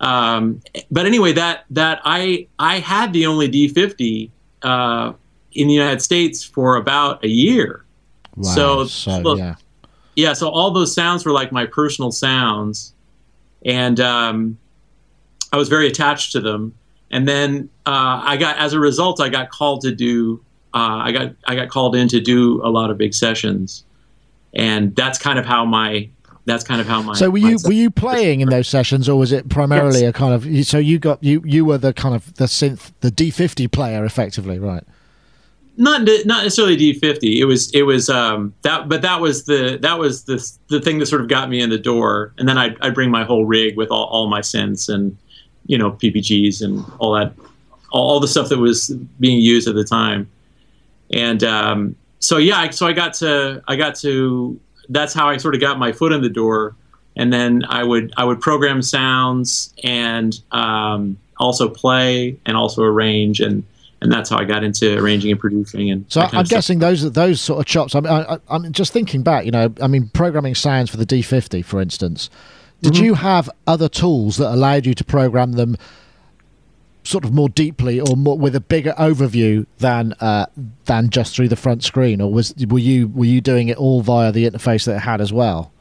Um, 0.00 0.62
but 0.90 1.04
anyway, 1.04 1.32
that 1.32 1.64
that 1.70 2.00
I 2.04 2.46
I 2.58 2.78
had 2.78 3.12
the 3.12 3.26
only 3.26 3.50
D50 3.50 4.30
uh, 4.62 5.12
in 5.56 5.68
the 5.68 5.74
United 5.74 6.02
States 6.02 6.44
for 6.44 6.76
about 6.76 7.24
a 7.24 7.28
year. 7.28 7.84
Wow. 8.36 8.54
So, 8.54 8.84
so 8.86 9.18
look, 9.18 9.38
yeah, 9.38 9.54
yeah. 10.14 10.32
So 10.32 10.48
all 10.48 10.70
those 10.70 10.94
sounds 10.94 11.24
were 11.24 11.32
like 11.32 11.52
my 11.52 11.66
personal 11.66 12.12
sounds, 12.12 12.92
and 13.64 13.98
um, 14.00 14.58
I 15.52 15.56
was 15.56 15.68
very 15.68 15.86
attached 15.86 16.32
to 16.32 16.40
them 16.40 16.74
and 17.10 17.28
then 17.28 17.68
uh, 17.86 18.20
I 18.24 18.36
got 18.36 18.58
as 18.58 18.72
a 18.72 18.80
result 18.80 19.20
I 19.20 19.28
got 19.28 19.50
called 19.50 19.80
to 19.82 19.92
do 19.92 20.42
uh, 20.74 21.04
I 21.04 21.12
got 21.12 21.34
I 21.46 21.54
got 21.54 21.68
called 21.68 21.96
in 21.96 22.08
to 22.08 22.20
do 22.20 22.60
a 22.62 22.68
lot 22.68 22.90
of 22.90 22.98
big 22.98 23.14
sessions, 23.14 23.84
and 24.54 24.94
that's 24.94 25.18
kind 25.18 25.38
of 25.38 25.46
how 25.46 25.64
my 25.64 26.08
that's 26.44 26.64
kind 26.64 26.80
of 26.80 26.86
how 26.86 27.00
my 27.00 27.14
so 27.14 27.30
were 27.30 27.38
you 27.38 27.58
were 27.64 27.72
you 27.72 27.90
playing 27.90 28.40
in 28.40 28.50
those 28.50 28.68
sessions 28.68 29.08
or 29.08 29.18
was 29.18 29.32
it 29.32 29.48
primarily 29.48 30.02
yes. 30.02 30.10
a 30.10 30.12
kind 30.12 30.34
of 30.34 30.66
so 30.66 30.78
you 30.78 30.98
got 30.98 31.22
you 31.24 31.42
you 31.46 31.64
were 31.64 31.78
the 31.78 31.94
kind 31.94 32.14
of 32.14 32.34
the 32.34 32.44
synth 32.44 32.92
the 33.00 33.10
D50 33.10 33.72
player 33.72 34.04
effectively 34.04 34.58
right 34.58 34.84
not 35.76 36.08
not 36.24 36.42
necessarily 36.42 36.76
D50 36.76 37.38
it 37.38 37.44
was 37.44 37.70
it 37.72 37.82
was 37.82 38.08
um, 38.08 38.54
that 38.62 38.88
but 38.88 39.02
that 39.02 39.20
was 39.20 39.44
the 39.44 39.78
that 39.82 39.98
was 39.98 40.24
the 40.24 40.36
the 40.68 40.80
thing 40.80 40.98
that 40.98 41.06
sort 41.06 41.20
of 41.20 41.28
got 41.28 41.48
me 41.48 41.60
in 41.60 41.70
the 41.70 41.78
door. 41.78 42.32
And 42.38 42.48
then 42.48 42.58
I 42.58 42.74
I 42.80 42.90
bring 42.90 43.10
my 43.10 43.24
whole 43.24 43.44
rig 43.44 43.76
with 43.76 43.90
all, 43.90 44.06
all 44.06 44.28
my 44.28 44.40
synths 44.40 44.92
and 44.92 45.16
you 45.66 45.76
know 45.76 45.92
PPGs 45.92 46.62
and 46.62 46.84
all 46.98 47.12
that, 47.14 47.32
all, 47.90 48.08
all 48.10 48.20
the 48.20 48.28
stuff 48.28 48.48
that 48.48 48.58
was 48.58 48.88
being 49.20 49.40
used 49.40 49.68
at 49.68 49.74
the 49.74 49.84
time, 49.84 50.28
and 51.12 51.42
um, 51.44 51.96
so 52.20 52.38
yeah, 52.38 52.70
so 52.70 52.86
I 52.86 52.92
got 52.92 53.14
to 53.14 53.62
I 53.68 53.76
got 53.76 53.94
to 53.96 54.58
that's 54.88 55.12
how 55.12 55.28
I 55.28 55.36
sort 55.36 55.54
of 55.54 55.60
got 55.60 55.78
my 55.78 55.92
foot 55.92 56.12
in 56.12 56.22
the 56.22 56.28
door, 56.28 56.74
and 57.16 57.32
then 57.32 57.64
I 57.68 57.84
would 57.84 58.12
I 58.16 58.24
would 58.24 58.40
program 58.40 58.82
sounds 58.82 59.74
and 59.84 60.38
um, 60.52 61.18
also 61.38 61.68
play 61.68 62.38
and 62.46 62.56
also 62.56 62.82
arrange. 62.82 63.40
And 63.40 63.64
and 64.06 64.12
that's 64.12 64.30
how 64.30 64.38
I 64.38 64.44
got 64.44 64.62
into 64.62 64.96
arranging 64.96 65.32
and 65.32 65.40
producing. 65.40 65.90
And 65.90 66.06
so 66.08 66.20
I'm 66.20 66.44
guessing 66.44 66.78
those 66.78 67.10
those 67.10 67.40
sort 67.40 67.58
of 67.58 67.66
chops. 67.66 67.96
I 67.96 68.00
mean, 68.00 68.12
I, 68.12 68.38
am 68.48 68.72
just 68.72 68.92
thinking 68.92 69.24
back. 69.24 69.44
You 69.44 69.50
know, 69.50 69.74
I 69.82 69.88
mean, 69.88 70.10
programming 70.14 70.54
sounds 70.54 70.90
for 70.90 70.96
the 70.96 71.04
D50, 71.04 71.64
for 71.64 71.80
instance. 71.80 72.30
Did 72.82 72.92
mm-hmm. 72.92 73.04
you 73.04 73.14
have 73.14 73.50
other 73.66 73.88
tools 73.88 74.36
that 74.36 74.52
allowed 74.52 74.86
you 74.86 74.94
to 74.94 75.04
program 75.04 75.52
them 75.52 75.76
sort 77.02 77.24
of 77.24 77.32
more 77.32 77.48
deeply 77.48 77.98
or 77.98 78.16
more 78.16 78.38
with 78.38 78.54
a 78.54 78.60
bigger 78.60 78.92
overview 78.92 79.66
than 79.78 80.12
uh, 80.20 80.46
than 80.84 81.10
just 81.10 81.34
through 81.34 81.48
the 81.48 81.56
front 81.56 81.82
screen, 81.82 82.20
or 82.20 82.32
was 82.32 82.54
were 82.68 82.78
you 82.78 83.08
were 83.08 83.24
you 83.24 83.40
doing 83.40 83.68
it 83.68 83.76
all 83.76 84.02
via 84.02 84.30
the 84.30 84.48
interface 84.48 84.84
that 84.84 84.96
it 84.96 85.00
had 85.00 85.20
as 85.20 85.32
well? 85.32 85.72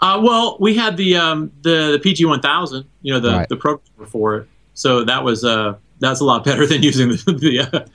Uh, 0.00 0.20
well, 0.20 0.56
we 0.58 0.74
had 0.74 0.96
the 0.96 1.14
um, 1.14 1.52
the, 1.62 1.92
the 1.92 2.00
PG 2.02 2.24
one 2.24 2.40
thousand, 2.40 2.84
you 3.02 3.12
know, 3.12 3.20
the 3.20 3.30
right. 3.30 3.48
the 3.48 3.56
program 3.56 4.08
for 4.08 4.38
it. 4.38 4.48
So 4.74 5.04
that 5.04 5.22
was 5.22 5.44
uh, 5.44 5.76
that's 5.98 6.20
a 6.20 6.24
lot 6.24 6.44
better 6.44 6.66
than 6.66 6.82
using 6.82 7.10
the, 7.10 7.32
the 7.38 7.60
uh, 7.60 7.86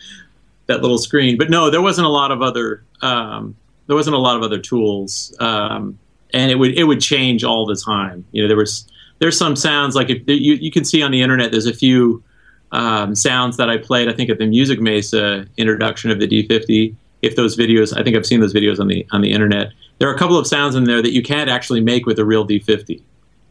that 0.68 0.82
little 0.82 0.98
screen. 0.98 1.38
But 1.38 1.50
no, 1.50 1.70
there 1.70 1.82
wasn't 1.82 2.08
a 2.08 2.10
lot 2.10 2.32
of 2.32 2.42
other 2.42 2.84
um, 3.02 3.56
there 3.88 3.96
wasn't 3.96 4.16
a 4.16 4.20
lot 4.20 4.38
of 4.38 4.44
other 4.44 4.60
tools, 4.60 5.36
um, 5.40 5.98
and 6.34 6.52
it 6.52 6.56
would 6.56 6.78
it 6.78 6.86
would 6.86 7.02
change 7.02 7.44
all 7.44 7.66
the 7.66 7.76
time. 7.76 8.26
You 8.32 8.44
know, 8.44 8.48
there 8.48 8.58
was 8.58 8.88
there's 9.20 9.38
some 9.38 9.56
sounds 9.56 9.96
like 9.96 10.10
if 10.10 10.28
you 10.28 10.54
you 10.56 10.72
can 10.72 10.86
see 10.86 11.02
on 11.02 11.12
the 11.12 11.22
internet. 11.22 11.52
There's 11.52 11.66
a 11.66 11.74
few 11.74 12.24
um, 12.72 13.16
sounds 13.16 13.58
that 13.58 13.70
I 13.70 13.78
played. 13.78 14.08
I 14.08 14.14
think 14.14 14.30
at 14.30 14.38
the 14.38 14.46
Musikmesse 14.46 15.48
introduction 15.58 16.12
of 16.12 16.20
the 16.20 16.28
D50. 16.28 16.96
If 17.22 17.36
those 17.36 17.56
videos, 17.56 17.96
I 17.96 18.04
think 18.04 18.16
I've 18.16 18.26
seen 18.26 18.40
those 18.40 18.54
videos 18.54 18.80
on 18.80 18.88
the 18.88 19.06
on 19.12 19.22
the 19.22 19.32
internet. 19.32 19.74
There 20.00 20.10
are 20.10 20.16
a 20.16 20.18
couple 20.18 20.38
of 20.38 20.48
sounds 20.48 20.76
in 20.76 20.86
there 20.86 21.02
that 21.02 21.12
you 21.12 21.22
can't 21.22 21.50
actually 21.50 21.82
make 21.82 22.08
with 22.08 22.18
a 22.18 22.26
real 22.26 22.48
D50. 22.48 23.02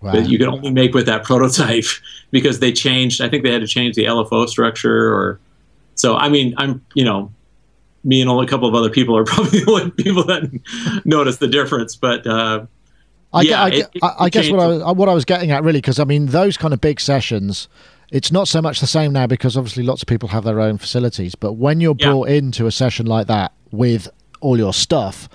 Wow. 0.02 0.12
That 0.12 0.28
you 0.30 0.38
can 0.38 0.48
only 0.48 0.70
make 0.70 0.94
with 0.94 1.06
that 1.06 1.24
prototype 1.24 1.84
because 2.30 2.60
they 2.60 2.72
changed. 2.72 3.20
I 3.20 3.28
think 3.28 3.44
they 3.44 3.52
had 3.52 3.60
to 3.60 3.66
change 3.66 3.96
the 3.96 4.04
LFO 4.04 4.48
structure, 4.48 5.12
or 5.12 5.40
so. 5.94 6.16
I 6.16 6.28
mean, 6.28 6.54
I'm 6.56 6.84
you 6.94 7.04
know, 7.04 7.30
me 8.04 8.22
and 8.22 8.30
a 8.30 8.46
couple 8.46 8.68
of 8.68 8.74
other 8.74 8.90
people 8.90 9.16
are 9.16 9.24
probably 9.26 9.60
the 9.60 9.70
only 9.70 9.90
people 9.90 10.24
that 10.24 11.02
notice 11.04 11.36
the 11.36 11.48
difference. 11.48 11.96
But 11.96 12.26
uh, 12.26 12.66
I, 13.32 13.42
yeah, 13.42 13.62
I, 13.62 13.68
it, 13.68 13.88
it, 13.94 14.02
I 14.02 14.28
guess 14.30 14.50
what 14.50 14.60
I 14.60 14.66
was, 14.66 14.96
what 14.96 15.08
I 15.08 15.14
was 15.14 15.24
getting 15.24 15.50
at 15.50 15.62
really 15.62 15.80
because 15.80 15.98
I 15.98 16.04
mean 16.04 16.26
those 16.26 16.56
kind 16.56 16.74
of 16.74 16.80
big 16.80 17.00
sessions. 17.00 17.68
It's 18.10 18.32
not 18.32 18.48
so 18.48 18.60
much 18.60 18.80
the 18.80 18.88
same 18.88 19.12
now 19.12 19.28
because 19.28 19.56
obviously 19.56 19.84
lots 19.84 20.02
of 20.02 20.08
people 20.08 20.30
have 20.30 20.42
their 20.42 20.60
own 20.60 20.78
facilities. 20.78 21.36
But 21.36 21.52
when 21.52 21.80
you're 21.80 21.94
yeah. 21.96 22.08
brought 22.08 22.28
into 22.28 22.66
a 22.66 22.72
session 22.72 23.06
like 23.06 23.28
that 23.28 23.52
with 23.70 24.08
all 24.40 24.58
your 24.58 24.72
stuff, 24.72 25.28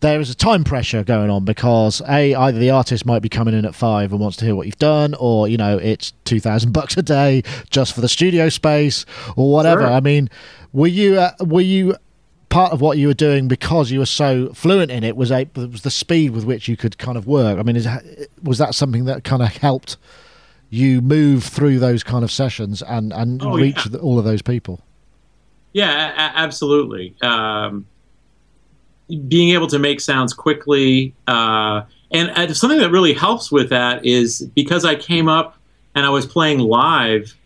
there 0.00 0.20
is 0.20 0.30
a 0.30 0.34
time 0.34 0.64
pressure 0.64 1.04
going 1.04 1.30
on 1.30 1.44
because 1.44 2.00
a 2.08 2.34
either 2.34 2.58
the 2.58 2.70
artist 2.70 3.04
might 3.04 3.20
be 3.20 3.28
coming 3.28 3.54
in 3.54 3.64
at 3.64 3.74
five 3.74 4.12
and 4.12 4.20
wants 4.20 4.36
to 4.38 4.44
hear 4.44 4.54
what 4.54 4.66
you've 4.66 4.78
done, 4.78 5.14
or 5.18 5.46
you 5.48 5.56
know 5.56 5.78
it's 5.78 6.12
two 6.24 6.40
thousand 6.40 6.72
bucks 6.74 6.96
a 6.96 7.02
day 7.02 7.42
just 7.70 7.94
for 7.94 8.00
the 8.00 8.08
studio 8.08 8.48
space 8.48 9.04
or 9.36 9.52
whatever. 9.52 9.82
Sure. 9.82 9.90
I 9.90 10.00
mean, 10.00 10.30
were 10.72 10.86
you 10.86 11.18
uh, 11.18 11.32
were 11.40 11.60
you 11.60 11.96
part 12.48 12.72
of 12.72 12.80
what 12.80 12.98
you 12.98 13.06
were 13.06 13.14
doing 13.14 13.46
because 13.46 13.90
you 13.90 14.00
were 14.00 14.06
so 14.06 14.52
fluent 14.52 14.90
in 14.90 15.04
it 15.04 15.16
was 15.16 15.30
a 15.30 15.48
was 15.54 15.82
the 15.82 15.90
speed 15.90 16.32
with 16.32 16.44
which 16.44 16.68
you 16.68 16.76
could 16.76 16.98
kind 16.98 17.16
of 17.16 17.26
work. 17.26 17.58
I 17.58 17.62
mean, 17.62 17.76
is, 17.76 17.88
was 18.42 18.58
that 18.58 18.74
something 18.74 19.04
that 19.04 19.24
kind 19.24 19.42
of 19.42 19.56
helped 19.56 19.96
you 20.68 21.00
move 21.00 21.44
through 21.44 21.78
those 21.78 22.02
kind 22.02 22.24
of 22.24 22.30
sessions 22.30 22.82
and 22.82 23.12
and 23.12 23.42
oh, 23.42 23.54
reach 23.54 23.86
yeah. 23.86 23.98
all 23.98 24.18
of 24.18 24.24
those 24.24 24.42
people? 24.42 24.80
Yeah, 25.72 26.10
a- 26.10 26.38
absolutely. 26.38 27.14
Um, 27.22 27.86
being 29.28 29.50
able 29.50 29.66
to 29.68 29.78
make 29.78 30.00
sounds 30.00 30.32
quickly, 30.32 31.14
uh, 31.26 31.82
and 32.10 32.30
uh, 32.30 32.52
something 32.54 32.78
that 32.78 32.90
really 32.90 33.12
helps 33.12 33.52
with 33.52 33.68
that 33.70 34.04
is 34.04 34.42
because 34.54 34.84
I 34.84 34.94
came 34.94 35.28
up 35.28 35.56
and 35.94 36.04
I 36.04 36.10
was 36.10 36.26
playing 36.26 36.58
live 36.58 37.36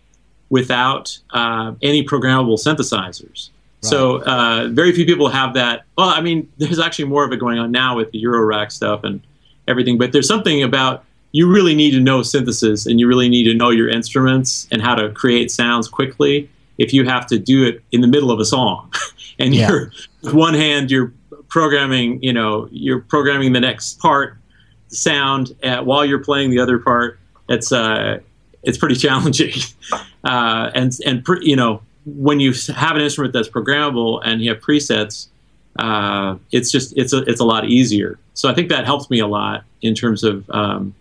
without 0.50 1.18
uh, 1.30 1.72
any 1.82 2.04
programmable 2.04 2.58
synthesizers. 2.58 3.50
So 3.84 4.22
uh, 4.22 4.68
very 4.70 4.92
few 4.92 5.04
people 5.04 5.28
have 5.28 5.54
that. 5.54 5.82
Well, 5.98 6.08
I 6.08 6.20
mean, 6.20 6.50
there's 6.58 6.78
actually 6.78 7.06
more 7.06 7.24
of 7.24 7.32
it 7.32 7.38
going 7.38 7.58
on 7.58 7.70
now 7.70 7.96
with 7.96 8.10
the 8.12 8.22
Eurorack 8.22 8.72
stuff 8.72 9.04
and 9.04 9.20
everything. 9.68 9.98
But 9.98 10.12
there's 10.12 10.28
something 10.28 10.62
about 10.62 11.04
you 11.32 11.52
really 11.52 11.74
need 11.74 11.90
to 11.90 12.00
know 12.00 12.22
synthesis 12.22 12.86
and 12.86 13.00
you 13.00 13.08
really 13.08 13.28
need 13.28 13.44
to 13.44 13.54
know 13.54 13.70
your 13.70 13.88
instruments 13.88 14.68
and 14.70 14.80
how 14.80 14.94
to 14.94 15.10
create 15.10 15.50
sounds 15.50 15.88
quickly 15.88 16.48
if 16.78 16.92
you 16.92 17.04
have 17.04 17.26
to 17.26 17.38
do 17.38 17.64
it 17.64 17.82
in 17.92 18.00
the 18.00 18.06
middle 18.06 18.30
of 18.30 18.40
a 18.40 18.44
song. 18.44 18.92
and 19.38 19.54
yeah. 19.54 19.68
you're 19.68 19.92
with 20.22 20.32
one 20.32 20.54
hand 20.54 20.90
you're 20.90 21.12
programming, 21.54 22.20
you 22.20 22.32
know, 22.32 22.68
you're 22.72 22.98
programming 22.98 23.52
the 23.52 23.60
next 23.60 24.00
part 24.00 24.36
sound 24.88 25.54
at, 25.62 25.86
while 25.86 26.04
you're 26.04 26.18
playing 26.18 26.50
the 26.50 26.58
other 26.58 26.80
part. 26.80 27.16
It's 27.48 27.70
uh, 27.70 28.18
it's 28.64 28.76
pretty 28.76 28.96
challenging, 29.06 29.54
uh, 30.24 30.72
and 30.74 30.92
and 31.06 31.24
you 31.42 31.54
know 31.54 31.80
when 32.06 32.40
you 32.40 32.52
have 32.74 32.96
an 32.96 33.02
instrument 33.02 33.32
that's 33.32 33.48
programmable 33.48 34.20
and 34.24 34.42
you 34.42 34.52
have 34.52 34.60
presets, 34.60 35.28
uh, 35.78 36.36
it's 36.50 36.72
just 36.72 36.92
it's 36.96 37.12
a 37.12 37.18
it's 37.18 37.40
a 37.40 37.44
lot 37.44 37.66
easier. 37.66 38.18
So 38.34 38.50
I 38.50 38.54
think 38.54 38.68
that 38.70 38.84
helps 38.84 39.08
me 39.08 39.20
a 39.20 39.28
lot 39.28 39.62
in 39.80 39.94
terms 39.94 40.24
of 40.24 40.50
um, 40.50 40.92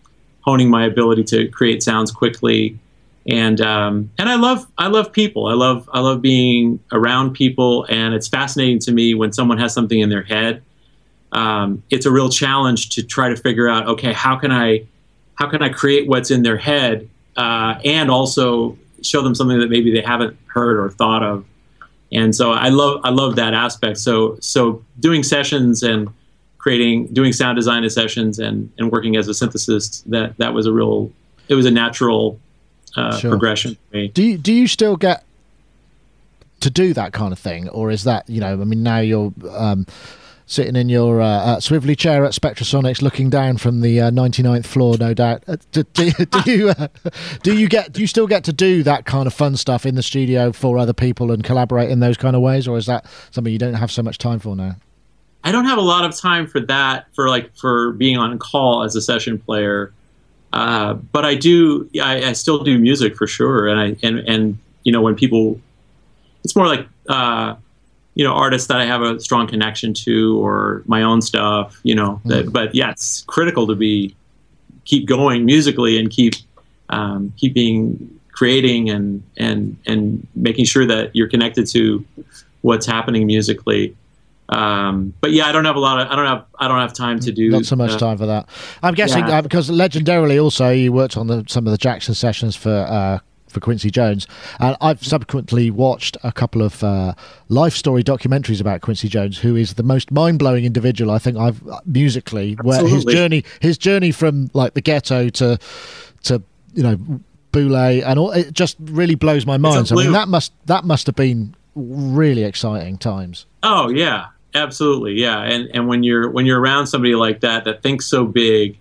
honing 0.42 0.70
my 0.70 0.86
ability 0.86 1.24
to 1.24 1.48
create 1.48 1.82
sounds 1.82 2.12
quickly, 2.12 2.78
and 3.26 3.62
um, 3.62 4.12
and 4.18 4.28
I 4.28 4.36
love 4.36 4.66
I 4.78 4.88
love 4.88 5.12
people. 5.12 5.48
I 5.48 5.54
love 5.54 5.90
I 5.94 6.00
love 6.02 6.22
being 6.22 6.80
around 6.92 7.34
people, 7.34 7.86
and 7.90 8.14
it's 8.14 8.28
fascinating 8.28 8.80
to 8.80 8.92
me 8.92 9.14
when 9.14 9.32
someone 9.32 9.58
has 9.60 9.74
something 9.74 10.00
in 10.00 10.10
their 10.10 10.24
head. 10.24 10.62
Um, 11.32 11.84
it's 11.90 12.06
a 12.06 12.12
real 12.12 12.30
challenge 12.30 12.90
to 12.92 13.04
try 13.04 13.30
to 13.30 13.36
figure 13.36 13.68
out 13.68 13.88
okay 13.88 14.14
how 14.14 14.36
can 14.36 14.52
I 14.52 14.86
how 15.36 15.50
can 15.50 15.62
I 15.62 15.70
create 15.70 16.08
what's 16.08 16.32
in 16.32 16.44
their 16.44 16.58
head 16.58 17.10
uh, 17.38 17.76
and 17.84 18.12
also 18.12 18.78
show 19.02 19.22
them 19.22 19.36
something 19.36 19.60
that 19.60 19.70
maybe 19.70 19.94
they 19.94 20.02
haven't 20.02 20.38
heard 20.48 20.78
or 20.78 20.90
thought 20.90 21.24
of. 21.24 21.46
And 22.12 22.36
so 22.36 22.52
I 22.52 22.70
love 22.70 23.02
I 23.04 23.10
love 23.10 23.38
that 23.38 23.54
aspect. 23.54 23.98
So 24.00 24.38
so 24.42 24.84
doing 25.00 25.24
sessions 25.24 25.82
and 25.82 26.10
creating 26.58 27.08
doing 27.08 27.34
sound 27.34 27.56
design 27.56 27.90
sessions 27.90 28.38
and 28.38 28.72
and 28.78 28.92
working 28.92 29.16
as 29.16 29.28
a 29.28 29.32
synthesist 29.32 30.04
that 30.08 30.38
that 30.38 30.54
was 30.54 30.66
a 30.66 30.72
real 30.72 31.12
it 31.50 31.56
was 31.56 31.66
a 31.66 31.72
natural 31.72 32.40
uh, 32.96 33.18
sure. 33.18 33.32
progression 33.32 33.76
for 33.76 33.98
me. 33.98 34.08
Do 34.10 34.24
you, 34.24 34.38
do 34.38 34.54
you 34.54 34.68
still 34.68 34.96
get 34.96 35.24
to 36.62 36.70
do 36.70 36.94
that 36.94 37.14
kind 37.14 37.34
of 37.34 37.40
thing, 37.40 37.70
or 37.70 37.92
is 37.92 38.04
that 38.06 38.30
you 38.30 38.40
know? 38.40 38.54
I 38.54 38.64
mean, 38.64 38.84
now 38.84 39.00
you're 39.00 39.34
um, 39.52 39.86
sitting 40.46 40.76
in 40.76 40.90
your 40.90 41.22
uh, 41.22 41.28
uh, 41.28 41.58
swivelly 41.58 41.98
chair 41.98 42.26
at 42.26 42.32
Spectrasonics, 42.32 43.02
looking 43.02 43.30
down 43.30 43.58
from 43.58 43.82
the 43.82 44.00
uh, 44.02 44.12
99th 44.12 44.66
floor, 44.66 44.98
no 44.98 45.14
doubt. 45.14 45.44
Uh, 45.48 45.58
do, 45.72 45.84
do, 45.84 46.12
do 46.44 46.52
you 46.52 46.70
uh, 46.70 46.88
do 47.42 47.58
you 47.58 47.68
get 47.68 47.92
do 47.94 48.02
you 48.02 48.08
still 48.08 48.28
get 48.28 48.44
to 48.46 48.54
do 48.54 48.84
that 48.84 49.06
kind 49.06 49.28
of 49.28 49.34
fun 49.34 49.56
stuff 49.58 49.86
in 49.86 49.96
the 49.96 50.04
studio 50.04 50.52
for 50.52 50.78
other 50.78 50.94
people 50.94 51.32
and 51.32 51.44
collaborate 51.44 51.90
in 51.90 52.00
those 52.00 52.18
kind 52.18 52.36
of 52.36 52.42
ways, 52.42 52.68
or 52.68 52.78
is 52.78 52.86
that 52.86 53.06
something 53.32 53.52
you 53.52 53.60
don't 53.60 53.74
have 53.76 53.92
so 53.92 54.04
much 54.04 54.18
time 54.18 54.40
for 54.40 54.56
now? 54.56 54.76
I 55.44 55.52
don't 55.52 55.66
have 55.66 55.78
a 55.78 55.82
lot 55.82 56.06
of 56.06 56.16
time 56.16 56.48
for 56.48 56.62
that 56.62 57.08
for 57.14 57.28
like 57.28 57.54
for 57.56 57.92
being 57.94 58.18
on 58.18 58.38
call 58.40 58.84
as 58.84 58.96
a 58.96 59.02
session 59.02 59.38
player, 59.38 59.94
uh, 60.54 60.94
but 60.94 61.26
I 61.26 61.34
do. 61.34 61.90
I, 62.02 62.30
I, 62.30 62.34
still 62.34 62.64
do 62.64 62.78
music 62.78 63.16
for 63.16 63.26
sure, 63.26 63.68
and 63.68 63.80
I 63.80 63.98
and 64.08 64.20
and 64.20 64.60
you 64.84 64.92
know 64.92 65.02
when 65.02 65.16
people, 65.16 65.60
it's 66.44 66.56
more 66.56 66.68
like 66.68 66.88
uh, 67.10 67.56
you 68.14 68.24
know 68.24 68.34
artists 68.34 68.68
that 68.68 68.80
I 68.80 68.86
have 68.86 69.02
a 69.02 69.20
strong 69.20 69.48
connection 69.48 69.96
to 69.96 70.40
or 70.40 70.84
my 70.86 71.02
own 71.02 71.24
stuff 71.24 71.80
you 71.82 71.96
know 71.96 72.22
that, 72.26 72.46
mm. 72.46 72.54
but 72.54 72.76
yeah 72.76 72.92
it's 72.92 73.24
critical 73.24 73.66
to 73.66 73.76
be 73.76 74.16
keep 74.86 75.08
going 75.08 75.44
musically 75.44 75.98
and 75.98 76.12
keep 76.12 76.36
um, 76.90 77.34
keep 77.38 77.56
being 77.56 78.20
creating 78.32 78.92
and 78.92 79.24
and 79.38 79.76
and 79.88 80.28
making 80.36 80.66
sure 80.66 80.86
that 80.86 81.16
you're 81.16 81.30
connected 81.30 81.66
to 81.68 82.06
what's 82.62 82.86
happening 82.86 83.26
musically 83.26 83.96
um, 84.50 85.14
but 85.22 85.32
yeah, 85.32 85.46
I 85.46 85.52
don't 85.52 85.66
have 85.66 85.76
a 85.76 85.80
lot 85.80 86.00
of 86.00 86.08
I 86.08 86.16
don't 86.16 86.26
have 86.26 86.46
I 86.60 86.68
don't 86.68 86.80
have 86.80 86.94
time 86.94 87.20
to 87.22 87.32
do 87.32 87.50
not 87.50 87.66
so 87.66 87.76
much 87.76 87.92
uh, 87.92 87.98
time 87.98 88.18
for 88.18 88.26
that. 88.26 88.50
I'm 88.82 88.94
guessing 88.94 89.28
yeah. 89.28 89.40
uh, 89.40 89.42
because 89.42 89.70
legendarily 89.70 90.42
also 90.42 90.70
you 90.70 90.92
worked 90.92 91.18
on 91.18 91.28
the, 91.28 91.46
some 91.48 91.66
of 91.66 91.72
the 91.72 91.78
Jackson 91.78 92.14
sessions 92.14 92.56
for 92.56 92.70
uh, 92.70 93.20
for 93.54 93.60
Quincy 93.60 93.90
Jones. 93.90 94.28
And 94.60 94.76
I've 94.82 95.04
subsequently 95.04 95.72
watched 95.72 96.18
a 96.24 96.32
couple 96.32 96.62
of 96.62 96.84
uh, 96.84 97.14
life 97.48 97.74
story 97.74 98.04
documentaries 98.04 98.60
about 98.60 98.82
Quincy 98.82 99.08
Jones, 99.08 99.38
who 99.38 99.56
is 99.56 99.76
the 99.76 99.84
most 99.84 100.12
mind 100.12 100.40
blowing 100.40 100.66
individual 100.66 101.12
I 101.12 101.20
think 101.20 101.38
I've 101.38 101.66
uh, 101.68 101.80
musically, 101.86 102.58
Absolutely. 102.60 102.84
where 102.84 102.96
his 102.96 103.06
journey, 103.06 103.46
his 103.62 103.78
journey 103.78 104.12
from 104.12 104.50
like 104.54 104.74
the 104.74 104.82
ghetto 104.82 105.30
to 105.30 105.58
to 106.24 106.42
you 106.74 106.84
know 106.84 106.98
Boule 107.52 107.76
and 107.76 108.18
all, 108.18 108.32
it 108.32 108.52
just 108.52 108.78
really 108.80 109.16
blows 109.16 109.46
my 109.46 109.58
mind. 109.58 109.88
So 109.88 109.98
I 109.98 110.04
mean 110.04 110.12
that 110.12 110.28
must 110.28 110.52
that 110.66 110.84
must 110.84 111.06
have 111.06 111.16
been 111.16 111.56
really 111.76 112.44
exciting 112.44 112.98
times. 112.98 113.46
Oh 113.64 113.90
yeah, 113.90 114.28
absolutely, 114.54 115.14
yeah. 115.14 115.42
And 115.42 115.70
and 115.74 115.88
when 115.88 116.04
you're 116.04 116.30
when 116.30 116.46
you're 116.46 116.60
around 116.60 116.88
somebody 116.88 117.16
like 117.16 117.42
that 117.42 117.66
that 117.66 117.82
thinks 117.82 118.06
so 118.06 118.26
big, 118.26 118.78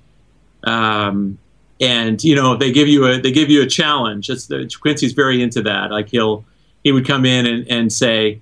um, 0.64 1.38
and 1.80 2.22
you 2.22 2.34
know 2.34 2.56
they 2.56 2.72
give 2.72 2.88
you 2.88 3.06
a 3.06 3.20
they 3.20 3.32
give 3.32 3.50
you 3.50 3.62
a 3.62 3.66
challenge. 3.66 4.28
It's 4.28 4.46
the, 4.46 4.70
Quincy's 4.80 5.12
very 5.12 5.42
into 5.42 5.62
that. 5.62 5.90
Like 5.90 6.08
he'll 6.08 6.44
he 6.84 6.92
would 6.92 7.06
come 7.06 7.24
in 7.24 7.46
and, 7.46 7.68
and 7.68 7.92
say, 7.92 8.40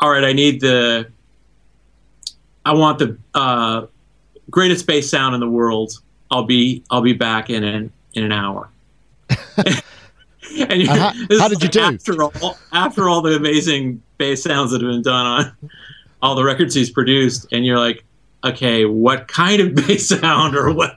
"All 0.00 0.10
right, 0.10 0.24
I 0.24 0.32
need 0.32 0.60
the 0.60 1.10
I 2.64 2.74
want 2.74 2.98
the 2.98 3.18
uh, 3.34 3.86
greatest 4.50 4.86
bass 4.86 5.08
sound 5.10 5.34
in 5.34 5.40
the 5.40 5.50
world. 5.50 5.92
I'll 6.30 6.44
be 6.44 6.82
I'll 6.90 7.02
be 7.02 7.12
back 7.12 7.50
in 7.50 7.64
an 7.64 7.92
in 8.14 8.24
an 8.24 8.32
hour." 8.32 8.68
and 10.68 10.82
how, 10.88 11.12
how, 11.38 11.48
did 11.48 11.62
you 11.62 11.68
do 11.68 11.80
after 11.80 12.22
all 12.22 12.58
after 12.72 13.08
all 13.08 13.20
the 13.22 13.34
amazing 13.34 14.02
bass 14.18 14.42
sounds 14.42 14.70
that 14.70 14.80
have 14.80 14.90
been 14.90 15.02
done 15.02 15.26
on 15.26 15.70
all 16.22 16.34
the 16.34 16.44
records 16.44 16.74
he's 16.74 16.90
produced 16.90 17.46
and 17.52 17.64
you're 17.64 17.78
like 17.78 18.04
okay 18.44 18.84
what 18.84 19.28
kind 19.28 19.60
of 19.60 19.74
bass 19.86 20.08
sound 20.08 20.56
or 20.56 20.72
what 20.72 20.96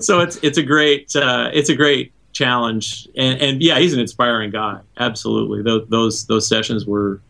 so 0.00 0.20
it's 0.20 0.36
it's 0.42 0.58
a 0.58 0.62
great 0.62 1.14
uh, 1.16 1.50
it's 1.52 1.68
a 1.68 1.76
great 1.76 2.12
challenge 2.32 3.08
and, 3.16 3.40
and 3.40 3.62
yeah 3.62 3.78
he's 3.78 3.94
an 3.94 4.00
inspiring 4.00 4.50
guy 4.50 4.78
absolutely 4.98 5.62
those 5.62 5.86
those, 5.88 6.26
those 6.26 6.48
sessions 6.48 6.86
were 6.86 7.20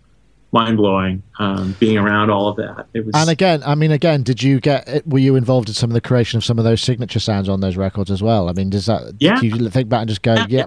mind 0.52 0.76
blowing 0.76 1.22
um, 1.38 1.76
being 1.78 1.98
around 1.98 2.30
all 2.30 2.48
of 2.48 2.56
that. 2.56 2.86
Was, 2.94 3.14
and 3.14 3.28
again, 3.28 3.62
I 3.64 3.74
mean, 3.74 3.90
again, 3.90 4.22
did 4.22 4.42
you 4.42 4.58
get? 4.60 5.06
Were 5.06 5.18
you 5.18 5.36
involved 5.36 5.68
in 5.68 5.74
some 5.74 5.90
of 5.90 5.94
the 5.94 6.00
creation 6.00 6.38
of 6.38 6.44
some 6.44 6.58
of 6.58 6.64
those 6.64 6.80
signature 6.80 7.20
sounds 7.20 7.48
on 7.48 7.60
those 7.60 7.76
records 7.76 8.10
as 8.10 8.22
well? 8.22 8.48
I 8.48 8.52
mean, 8.52 8.70
does 8.70 8.86
that? 8.86 9.14
Yeah. 9.18 9.38
Do 9.38 9.46
you 9.46 9.68
think 9.68 9.88
back 9.88 10.00
and 10.00 10.08
just 10.08 10.22
go, 10.22 10.34
yeah, 10.34 10.46
yeah, 10.48 10.66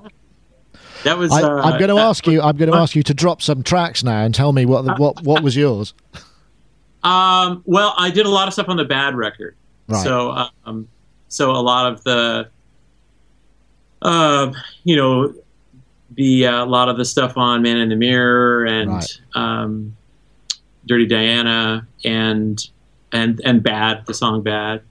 that 1.03 1.17
was. 1.17 1.31
I, 1.31 1.71
am 1.71 1.79
going 1.79 1.89
to 1.89 2.01
ask 2.01 2.25
you. 2.27 2.41
I'm 2.41 2.57
going 2.57 2.71
to 2.71 2.77
ask 2.77 2.95
you 2.95 3.03
to 3.03 3.13
drop 3.13 3.41
some 3.41 3.63
tracks 3.63 4.03
now 4.03 4.23
and 4.23 4.33
tell 4.33 4.51
me 4.53 4.65
what 4.65 4.85
the, 4.85 4.95
what 4.95 5.23
what 5.23 5.43
was 5.43 5.55
yours. 5.55 5.93
Um, 7.03 7.63
well, 7.65 7.93
I 7.97 8.11
did 8.11 8.25
a 8.25 8.29
lot 8.29 8.47
of 8.47 8.53
stuff 8.53 8.67
on 8.67 8.77
the 8.77 8.85
bad 8.85 9.15
record. 9.15 9.55
Right. 9.87 10.03
So, 10.03 10.47
um, 10.65 10.89
so 11.29 11.51
a 11.51 11.63
lot 11.63 11.91
of 11.91 12.03
the, 12.03 12.49
uh, 14.01 14.51
you 14.83 14.95
know, 14.97 15.33
the 16.15 16.47
uh, 16.47 16.65
a 16.65 16.67
lot 16.67 16.89
of 16.89 16.97
the 16.97 17.05
stuff 17.05 17.37
on 17.37 17.61
Man 17.61 17.77
in 17.77 17.89
the 17.89 17.95
Mirror 17.95 18.65
and 18.65 18.91
right. 18.91 19.21
um, 19.33 19.95
Dirty 20.85 21.05
Diana 21.05 21.87
and 22.03 22.59
and 23.11 23.41
and 23.45 23.63
Bad, 23.63 24.05
the 24.05 24.13
song 24.13 24.41
Bad. 24.41 24.81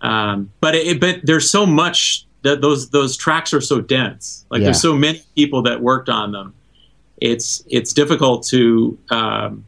Um, 0.00 0.52
but 0.60 0.74
it, 0.74 1.00
but 1.00 1.20
there's 1.24 1.50
so 1.50 1.66
much 1.66 2.26
that 2.42 2.60
those 2.60 2.90
those 2.90 3.16
tracks 3.16 3.52
are 3.52 3.60
so 3.60 3.80
dense. 3.80 4.44
Like 4.50 4.60
yeah. 4.60 4.66
there's 4.66 4.80
so 4.80 4.94
many 4.94 5.22
people 5.34 5.62
that 5.62 5.80
worked 5.80 6.08
on 6.08 6.32
them. 6.32 6.54
It's 7.18 7.64
it's 7.68 7.92
difficult 7.92 8.46
to 8.48 8.98
um, 9.10 9.64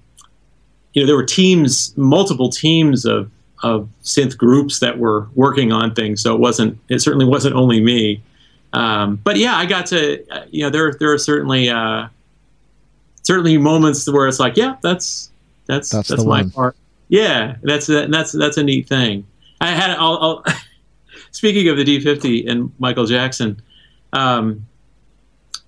you 0.92 1.02
know 1.02 1.06
there 1.06 1.16
were 1.16 1.24
teams, 1.24 1.96
multiple 1.96 2.48
teams 2.48 3.04
of 3.04 3.30
of 3.62 3.88
synth 4.02 4.36
groups 4.36 4.80
that 4.80 4.98
were 4.98 5.28
working 5.34 5.72
on 5.72 5.94
things. 5.94 6.22
So 6.22 6.34
it 6.34 6.40
wasn't 6.40 6.78
it 6.88 7.00
certainly 7.00 7.26
wasn't 7.26 7.54
only 7.54 7.80
me. 7.80 8.22
Um, 8.72 9.16
but 9.16 9.36
yeah, 9.36 9.56
I 9.56 9.66
got 9.66 9.86
to 9.86 10.24
uh, 10.30 10.44
you 10.50 10.62
know 10.62 10.70
there 10.70 10.92
there 10.92 11.12
are 11.12 11.18
certainly 11.18 11.68
uh, 11.68 12.08
certainly 13.22 13.58
moments 13.58 14.10
where 14.10 14.28
it's 14.28 14.38
like 14.38 14.56
yeah 14.56 14.76
that's 14.82 15.30
that's 15.66 15.90
that's, 15.90 16.08
that's 16.08 16.24
my 16.24 16.42
one. 16.42 16.50
part. 16.50 16.76
Yeah, 17.08 17.56
that's 17.62 17.86
that's 17.88 18.32
that's 18.32 18.56
a 18.56 18.62
neat 18.62 18.88
thing. 18.88 19.26
I 19.60 19.68
had 19.68 19.90
I'll, 19.90 20.18
I'll 20.18 20.44
speaking 21.32 21.68
of 21.68 21.76
the 21.76 21.84
D50 21.84 22.48
and 22.50 22.72
Michael 22.78 23.06
Jackson, 23.06 23.60
um, 24.12 24.66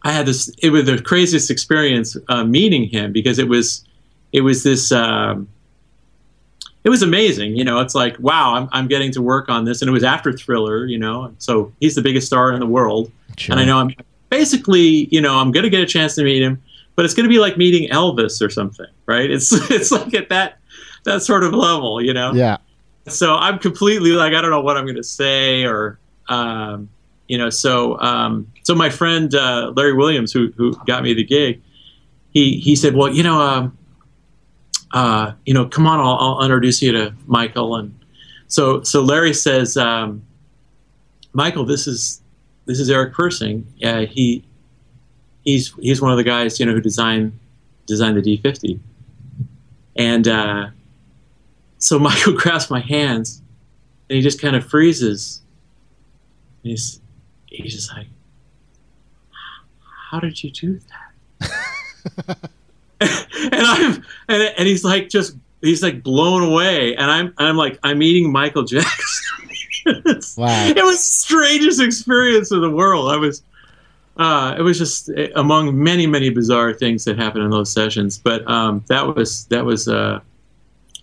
I 0.02 0.12
had 0.12 0.26
this. 0.26 0.50
It 0.58 0.70
was 0.70 0.86
the 0.86 1.00
craziest 1.00 1.50
experience 1.50 2.16
uh, 2.28 2.44
meeting 2.44 2.88
him 2.88 3.12
because 3.12 3.38
it 3.38 3.48
was, 3.48 3.84
it 4.32 4.40
was 4.40 4.62
this. 4.62 4.90
Um, 4.90 5.48
it 6.84 6.90
was 6.90 7.02
amazing. 7.02 7.56
You 7.56 7.62
know, 7.62 7.78
it's 7.80 7.94
like 7.94 8.16
wow, 8.18 8.54
I'm 8.54 8.68
I'm 8.72 8.88
getting 8.88 9.12
to 9.12 9.22
work 9.22 9.48
on 9.48 9.64
this, 9.64 9.80
and 9.80 9.88
it 9.88 9.92
was 9.92 10.02
after 10.02 10.32
Thriller. 10.32 10.86
You 10.86 10.98
know, 10.98 11.32
so 11.38 11.72
he's 11.80 11.94
the 11.94 12.02
biggest 12.02 12.26
star 12.26 12.52
in 12.52 12.58
the 12.58 12.66
world, 12.66 13.12
sure. 13.36 13.52
and 13.52 13.60
I 13.60 13.64
know 13.64 13.78
I'm 13.78 13.94
basically, 14.28 15.06
you 15.12 15.20
know, 15.20 15.38
I'm 15.38 15.52
going 15.52 15.64
to 15.64 15.70
get 15.70 15.82
a 15.82 15.86
chance 15.86 16.16
to 16.16 16.24
meet 16.24 16.42
him, 16.42 16.60
but 16.96 17.04
it's 17.04 17.14
going 17.14 17.24
to 17.24 17.30
be 17.30 17.38
like 17.38 17.56
meeting 17.56 17.88
Elvis 17.90 18.44
or 18.44 18.50
something, 18.50 18.86
right? 19.06 19.30
It's 19.30 19.52
it's 19.70 19.92
like 19.92 20.14
at 20.14 20.28
that 20.30 20.58
that 21.04 21.22
sort 21.22 21.44
of 21.44 21.52
level, 21.52 22.02
you 22.02 22.12
know. 22.12 22.32
Yeah 22.32 22.56
so 23.08 23.34
I'm 23.34 23.58
completely 23.58 24.10
like 24.12 24.34
I 24.34 24.40
don't 24.40 24.50
know 24.50 24.60
what 24.60 24.76
I'm 24.76 24.84
going 24.84 24.96
to 24.96 25.02
say 25.02 25.64
or 25.64 25.98
um, 26.28 26.88
you 27.28 27.38
know 27.38 27.50
so 27.50 27.98
um, 28.00 28.52
so 28.62 28.74
my 28.74 28.90
friend 28.90 29.34
uh, 29.34 29.72
Larry 29.74 29.94
Williams 29.94 30.32
who 30.32 30.52
who 30.56 30.74
got 30.86 31.02
me 31.02 31.14
the 31.14 31.24
gig 31.24 31.60
he 32.30 32.58
he 32.58 32.76
said 32.76 32.94
well 32.94 33.12
you 33.12 33.22
know 33.22 33.40
um, 33.40 33.78
uh, 34.92 35.32
you 35.44 35.54
know 35.54 35.66
come 35.66 35.86
on 35.86 36.00
I'll, 36.00 36.16
I'll, 36.18 36.44
introduce 36.44 36.82
you 36.82 36.92
to 36.92 37.14
Michael. 37.26 37.76
And 37.76 37.98
so 38.48 38.82
so 38.82 39.02
Larry 39.02 39.34
says 39.34 39.76
um, 39.76 40.22
Michael 41.32 41.64
this 41.64 41.86
is 41.86 42.20
this 42.66 42.78
is 42.78 42.90
Eric 42.90 43.14
Persing. 43.14 43.66
Uh, 43.82 44.06
he 44.06 44.44
he's 45.44 45.74
he's 45.74 46.00
one 46.00 46.10
of 46.10 46.16
the 46.16 46.24
guys 46.24 46.60
you 46.60 46.66
know 46.66 46.72
who 46.72 46.80
designed 46.80 47.38
designed 47.86 48.16
the 48.16 48.38
D50 48.38 48.78
and 49.96 50.28
uh, 50.28 50.68
so 51.82 51.98
Michael 51.98 52.34
grabs 52.34 52.70
my 52.70 52.80
hands 52.80 53.42
and 54.08 54.16
he 54.16 54.22
just 54.22 54.40
kind 54.40 54.56
of 54.56 54.64
freezes. 54.64 55.42
And 56.62 56.70
he's 56.70 57.00
he's 57.46 57.74
just 57.74 57.92
like, 57.94 58.06
"How 60.10 60.20
did 60.20 60.42
you 60.42 60.50
do 60.50 60.80
that?" 61.40 62.38
and 63.00 63.66
I'm 63.66 64.04
and, 64.28 64.54
and 64.58 64.68
he's 64.68 64.84
like 64.84 65.08
just 65.08 65.36
he's 65.60 65.82
like 65.82 66.02
blown 66.02 66.42
away, 66.42 66.94
and 66.94 67.10
I'm 67.10 67.34
I'm 67.38 67.56
like 67.56 67.78
I'm 67.82 67.98
meeting 67.98 68.30
Michael 68.30 68.64
Jackson. 68.64 69.48
wow! 70.36 70.66
It 70.76 70.84
was 70.84 70.98
the 70.98 71.02
strangest 71.02 71.80
experience 71.80 72.52
of 72.52 72.60
the 72.60 72.70
world. 72.70 73.10
I 73.10 73.16
was. 73.16 73.42
Uh, 74.18 74.54
it 74.58 74.62
was 74.62 74.76
just 74.76 75.08
eh, 75.16 75.30
among 75.36 75.82
many, 75.82 76.06
many 76.06 76.28
bizarre 76.28 76.74
things 76.74 77.02
that 77.06 77.16
happened 77.16 77.44
in 77.44 77.50
those 77.50 77.72
sessions. 77.72 78.18
But 78.18 78.46
um, 78.48 78.84
that 78.88 79.16
was 79.16 79.46
that 79.46 79.64
was 79.64 79.88
uh, 79.88 80.20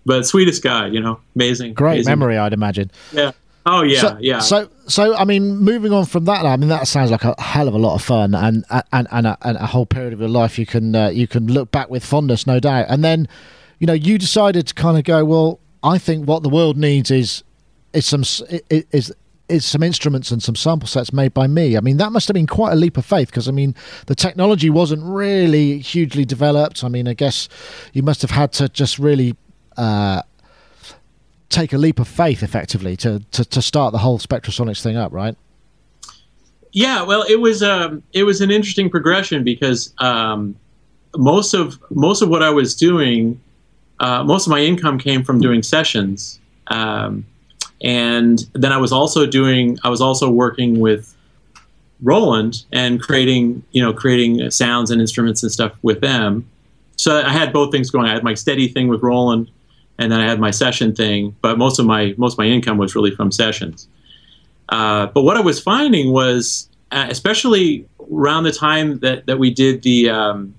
but 0.09 0.25
sweetest 0.25 0.63
guy, 0.63 0.87
you 0.87 0.99
know, 0.99 1.19
amazing. 1.35 1.75
Great 1.75 1.93
amazing. 1.93 2.11
memory, 2.11 2.37
I'd 2.37 2.51
imagine. 2.51 2.89
Yeah. 3.11 3.31
Oh 3.67 3.83
yeah, 3.83 4.01
so, 4.01 4.17
yeah. 4.19 4.39
So, 4.39 4.67
so 4.87 5.15
I 5.15 5.23
mean, 5.23 5.57
moving 5.57 5.93
on 5.93 6.05
from 6.05 6.25
that, 6.25 6.47
I 6.47 6.57
mean, 6.57 6.69
that 6.69 6.87
sounds 6.87 7.11
like 7.11 7.23
a 7.23 7.39
hell 7.39 7.67
of 7.67 7.75
a 7.75 7.77
lot 7.77 7.93
of 7.93 8.01
fun, 8.01 8.33
and 8.33 8.65
and 8.91 9.07
and 9.11 9.27
a, 9.27 9.37
and 9.43 9.57
a 9.57 9.67
whole 9.67 9.85
period 9.85 10.11
of 10.13 10.19
your 10.19 10.29
life 10.29 10.57
you 10.57 10.65
can 10.65 10.95
uh, 10.95 11.09
you 11.09 11.27
can 11.27 11.45
look 11.45 11.69
back 11.69 11.91
with 11.91 12.03
fondness, 12.03 12.47
no 12.47 12.59
doubt. 12.59 12.87
And 12.89 13.03
then, 13.03 13.27
you 13.77 13.85
know, 13.85 13.93
you 13.93 14.17
decided 14.17 14.65
to 14.67 14.73
kind 14.73 14.97
of 14.97 15.03
go, 15.03 15.23
well, 15.23 15.59
I 15.83 15.99
think 15.99 16.27
what 16.27 16.41
the 16.41 16.49
world 16.49 16.75
needs 16.75 17.11
is 17.11 17.43
is 17.93 18.07
some 18.07 18.23
is 18.71 19.13
is 19.47 19.65
some 19.65 19.83
instruments 19.83 20.31
and 20.31 20.41
some 20.41 20.55
sample 20.55 20.87
sets 20.87 21.13
made 21.13 21.35
by 21.35 21.45
me. 21.45 21.77
I 21.77 21.81
mean, 21.81 21.97
that 21.97 22.11
must 22.11 22.27
have 22.29 22.33
been 22.33 22.47
quite 22.47 22.71
a 22.71 22.75
leap 22.75 22.97
of 22.97 23.05
faith 23.05 23.27
because 23.27 23.47
I 23.47 23.51
mean, 23.51 23.75
the 24.07 24.15
technology 24.15 24.71
wasn't 24.71 25.03
really 25.03 25.77
hugely 25.77 26.25
developed. 26.25 26.83
I 26.83 26.87
mean, 26.87 27.07
I 27.07 27.13
guess 27.13 27.47
you 27.93 28.01
must 28.01 28.23
have 28.23 28.31
had 28.31 28.51
to 28.53 28.69
just 28.69 28.97
really 28.97 29.35
uh, 29.79 30.21
take 31.49 31.73
a 31.73 31.77
leap 31.77 31.99
of 31.99 32.07
faith 32.07 32.43
effectively 32.43 32.95
to, 32.97 33.19
to, 33.31 33.45
to 33.45 33.61
start 33.61 33.91
the 33.91 33.97
whole 33.97 34.19
Spectrasonics 34.19 34.81
thing 34.81 34.97
up, 34.97 35.11
right? 35.11 35.35
Yeah, 36.71 37.01
well, 37.01 37.23
it 37.27 37.37
was 37.37 37.63
um, 37.63 38.03
it 38.13 38.23
was 38.23 38.41
an 38.41 38.51
interesting 38.51 38.91
progression 38.91 39.43
because 39.43 39.91
um, 39.97 40.55
most 41.17 41.55
of 41.55 41.79
most 41.89 42.21
of 42.21 42.29
what 42.29 42.43
I 42.43 42.51
was 42.51 42.75
doing, 42.75 43.41
uh, 43.99 44.23
most 44.23 44.45
of 44.45 44.51
my 44.51 44.59
income 44.59 44.99
came 44.99 45.23
from 45.23 45.41
doing 45.41 45.63
sessions, 45.63 46.39
um, 46.67 47.25
and 47.81 48.45
then 48.53 48.71
I 48.71 48.77
was 48.77 48.91
also 48.91 49.25
doing 49.25 49.79
I 49.83 49.89
was 49.89 49.99
also 49.99 50.29
working 50.29 50.79
with 50.79 51.15
Roland 52.03 52.65
and 52.71 53.01
creating 53.01 53.63
you 53.71 53.81
know 53.81 53.91
creating 53.91 54.51
sounds 54.51 54.91
and 54.91 55.01
instruments 55.01 55.41
and 55.41 55.51
stuff 55.51 55.73
with 55.81 56.01
them. 56.01 56.47
So 56.97 57.19
I 57.19 57.31
had 57.31 57.51
both 57.51 57.71
things 57.71 57.89
going. 57.89 58.07
I 58.07 58.13
had 58.13 58.23
my 58.23 58.35
steady 58.35 58.67
thing 58.67 58.89
with 58.89 59.01
Roland, 59.01 59.49
and 59.99 60.11
then 60.11 60.19
I 60.19 60.27
had 60.27 60.39
my 60.39 60.49
session 60.49 60.95
thing. 60.95 61.35
But 61.41 61.59
most 61.59 61.77
of 61.77 61.85
my 61.85 62.15
most 62.17 62.33
of 62.33 62.37
my 62.39 62.45
income 62.45 62.77
was 62.77 62.95
really 62.95 63.11
from 63.11 63.31
sessions. 63.31 63.87
Uh, 64.69 65.07
but 65.07 65.23
what 65.23 65.37
I 65.37 65.41
was 65.41 65.59
finding 65.59 66.11
was, 66.11 66.69
uh, 66.91 67.07
especially 67.09 67.87
around 68.11 68.43
the 68.43 68.51
time 68.51 68.99
that, 68.99 69.25
that 69.25 69.37
we 69.37 69.51
did 69.51 69.81
the 69.83 70.09
um, 70.09 70.55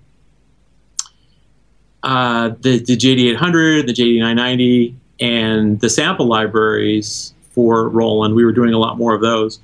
uh, 2.03 2.51
the, 2.61 2.78
the 2.78 2.97
JD800, 2.97 3.86
the 3.86 3.93
JD990, 3.93 4.95
and 5.20 5.80
the 5.80 5.91
sample 5.91 6.26
libraries 6.26 7.34
for 7.51 7.88
Roland, 7.88 8.34
we 8.34 8.45
were 8.45 8.53
doing 8.53 8.72
a 8.72 8.78
lot 8.78 8.97
more 8.97 9.14
of 9.14 9.20
those. 9.20 9.61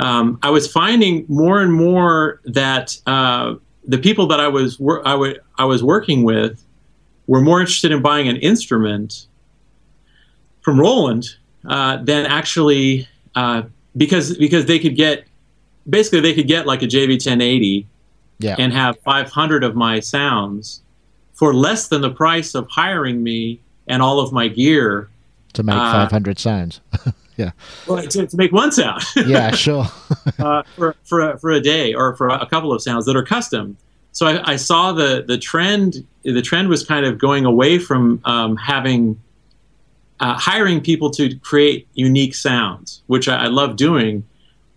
Um, 0.00 0.38
I 0.42 0.50
was 0.50 0.70
finding 0.70 1.24
more 1.28 1.60
and 1.60 1.72
more 1.72 2.40
that 2.44 2.98
uh, 3.06 3.54
the 3.84 3.98
people 3.98 4.26
that 4.28 4.40
I 4.40 4.48
was 4.48 4.78
wor- 4.78 5.06
I, 5.06 5.64
was 5.64 5.82
working 5.82 6.22
with 6.22 6.62
were 7.28 7.40
more 7.40 7.60
interested 7.60 7.92
in 7.92 8.02
buying 8.02 8.26
an 8.26 8.36
instrument 8.38 9.26
from 10.62 10.80
Roland 10.80 11.36
uh, 11.68 11.98
than 12.02 12.26
actually 12.26 13.06
uh, 13.36 13.62
because 13.96 14.36
because 14.36 14.66
they 14.66 14.80
could 14.80 14.96
get 14.96 15.24
basically 15.88 16.20
they 16.20 16.34
could 16.34 16.48
get 16.48 16.66
like 16.66 16.82
a 16.82 16.86
JV 16.86 17.10
1080 17.10 17.86
yeah. 18.40 18.56
and 18.58 18.72
have 18.72 18.98
500 19.00 19.62
of 19.62 19.76
my 19.76 20.00
sounds 20.00 20.82
for 21.34 21.54
less 21.54 21.88
than 21.88 22.00
the 22.00 22.10
price 22.10 22.54
of 22.54 22.68
hiring 22.68 23.22
me 23.22 23.60
and 23.86 24.02
all 24.02 24.18
of 24.18 24.32
my 24.32 24.48
gear 24.48 25.08
to 25.54 25.62
make 25.62 25.76
uh, 25.76 25.92
500 25.92 26.38
sounds. 26.38 26.80
yeah. 27.36 27.50
Well, 27.86 28.02
to, 28.02 28.26
to 28.26 28.36
make 28.36 28.52
one 28.52 28.72
sound. 28.72 29.02
yeah, 29.16 29.50
sure. 29.54 29.86
uh, 30.38 30.62
for 30.76 30.96
for 31.04 31.30
a, 31.30 31.38
for 31.38 31.50
a 31.50 31.60
day 31.60 31.94
or 31.94 32.14
for 32.16 32.28
a 32.28 32.46
couple 32.46 32.72
of 32.72 32.82
sounds 32.82 33.06
that 33.06 33.16
are 33.16 33.24
custom. 33.24 33.76
So 34.12 34.26
I, 34.26 34.52
I 34.52 34.56
saw 34.56 34.92
the 34.92 35.24
the 35.26 35.38
trend. 35.38 36.06
The 36.24 36.42
trend 36.42 36.68
was 36.68 36.84
kind 36.84 37.06
of 37.06 37.18
going 37.18 37.44
away 37.44 37.78
from 37.78 38.20
um, 38.24 38.56
having 38.56 39.20
uh, 40.20 40.34
hiring 40.34 40.80
people 40.80 41.10
to 41.12 41.34
create 41.36 41.86
unique 41.94 42.34
sounds, 42.34 43.02
which 43.06 43.28
I, 43.28 43.44
I 43.44 43.46
love 43.46 43.76
doing. 43.76 44.26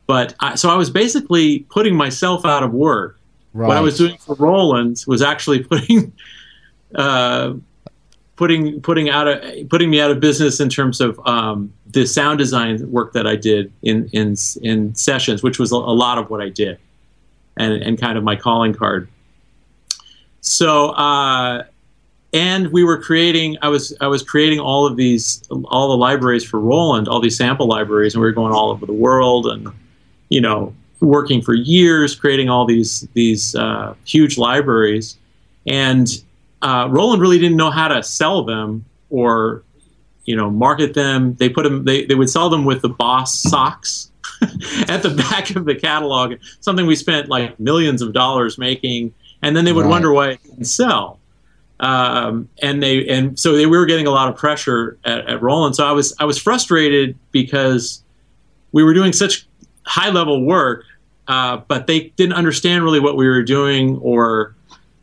But 0.07 0.35
I, 0.39 0.55
so 0.55 0.69
I 0.69 0.75
was 0.75 0.89
basically 0.89 1.59
putting 1.69 1.95
myself 1.95 2.45
out 2.45 2.63
of 2.63 2.73
work. 2.73 3.19
Right. 3.53 3.67
What 3.67 3.77
I 3.77 3.81
was 3.81 3.97
doing 3.97 4.17
for 4.17 4.35
Roland 4.35 5.03
was 5.07 5.21
actually 5.21 5.63
putting 5.63 6.13
uh, 6.95 7.53
putting 8.35 8.81
putting 8.81 9.09
out 9.09 9.27
a, 9.27 9.65
putting 9.65 9.89
me 9.89 10.01
out 10.01 10.11
of 10.11 10.19
business 10.19 10.59
in 10.59 10.69
terms 10.69 11.01
of 11.01 11.19
um, 11.27 11.71
the 11.87 12.05
sound 12.05 12.39
design 12.39 12.89
work 12.91 13.13
that 13.13 13.27
I 13.27 13.35
did 13.35 13.71
in 13.83 14.09
in 14.13 14.35
in 14.61 14.95
sessions, 14.95 15.43
which 15.43 15.59
was 15.59 15.71
a, 15.71 15.75
a 15.75 15.95
lot 15.95 16.17
of 16.17 16.29
what 16.29 16.41
I 16.41 16.49
did, 16.49 16.77
and 17.57 17.73
and 17.73 17.99
kind 17.99 18.17
of 18.17 18.23
my 18.23 18.35
calling 18.35 18.73
card. 18.73 19.07
So 20.41 20.89
uh, 20.89 21.63
and 22.33 22.67
we 22.71 22.81
were 22.85 22.97
creating 22.97 23.57
i 23.61 23.67
was 23.67 23.93
i 23.99 24.07
was 24.07 24.23
creating 24.23 24.57
all 24.57 24.87
of 24.87 24.95
these 24.95 25.43
all 25.65 25.89
the 25.89 25.97
libraries 25.97 26.45
for 26.45 26.61
roland 26.61 27.09
all 27.09 27.19
these 27.19 27.35
sample 27.35 27.67
libraries 27.67 28.13
and 28.13 28.21
we 28.21 28.25
were 28.25 28.31
going 28.31 28.53
all 28.53 28.69
over 28.69 28.85
the 28.85 28.93
world 28.93 29.47
and 29.47 29.67
you 30.29 30.39
know 30.39 30.73
working 31.01 31.41
for 31.41 31.53
years 31.53 32.15
creating 32.15 32.49
all 32.49 32.65
these 32.65 33.01
these 33.13 33.55
uh, 33.55 33.93
huge 34.05 34.37
libraries. 34.37 35.17
And 35.67 36.07
uh, 36.61 36.87
roland 36.89 37.21
really 37.21 37.39
didn't 37.39 37.57
know 37.57 37.71
how 37.71 37.87
to 37.87 38.01
sell 38.03 38.43
them 38.43 38.85
or 39.09 39.63
you 40.25 40.35
know 40.35 40.49
market 40.49 40.93
them. 40.93 41.35
They 41.35 41.49
put 41.49 41.63
them 41.63 41.83
they, 41.83 42.05
they 42.05 42.15
would 42.15 42.29
sell 42.29 42.49
them 42.49 42.65
with 42.65 42.81
the 42.81 42.89
boss 42.89 43.37
socks 43.41 44.11
at 44.87 45.03
the 45.03 45.09
back 45.09 45.55
of 45.55 45.65
the 45.65 45.75
catalog 45.75 46.35
something 46.61 46.85
we 46.85 46.95
spent 46.95 47.29
like 47.29 47.59
millions 47.59 48.01
of 48.01 48.13
dollars 48.13 48.57
making 48.57 49.13
and 49.41 49.55
then 49.55 49.65
they 49.65 49.73
would 49.73 49.85
Right. 49.85 49.89
wonder 49.91 50.11
why 50.13 50.29
it 50.31 50.43
didn't 50.43 50.65
sell 50.65 51.19
um, 51.81 52.47
and 52.61 52.81
they 52.81 53.07
and 53.07 53.37
so 53.39 53.55
they, 53.57 53.65
we 53.65 53.75
were 53.77 53.87
getting 53.87 54.05
a 54.05 54.11
lot 54.11 54.29
of 54.29 54.35
pressure 54.37 54.97
at, 55.03 55.27
at 55.27 55.41
Roland. 55.41 55.75
So 55.75 55.85
I 55.85 55.91
was 55.91 56.13
I 56.19 56.25
was 56.25 56.37
frustrated 56.37 57.17
because 57.31 58.03
we 58.71 58.83
were 58.83 58.93
doing 58.93 59.13
such 59.13 59.47
high 59.87 60.11
level 60.11 60.45
work, 60.45 60.85
uh, 61.27 61.57
but 61.67 61.87
they 61.87 62.09
didn't 62.17 62.33
understand 62.33 62.83
really 62.83 62.99
what 62.99 63.17
we 63.17 63.27
were 63.27 63.41
doing 63.41 63.97
or 63.97 64.55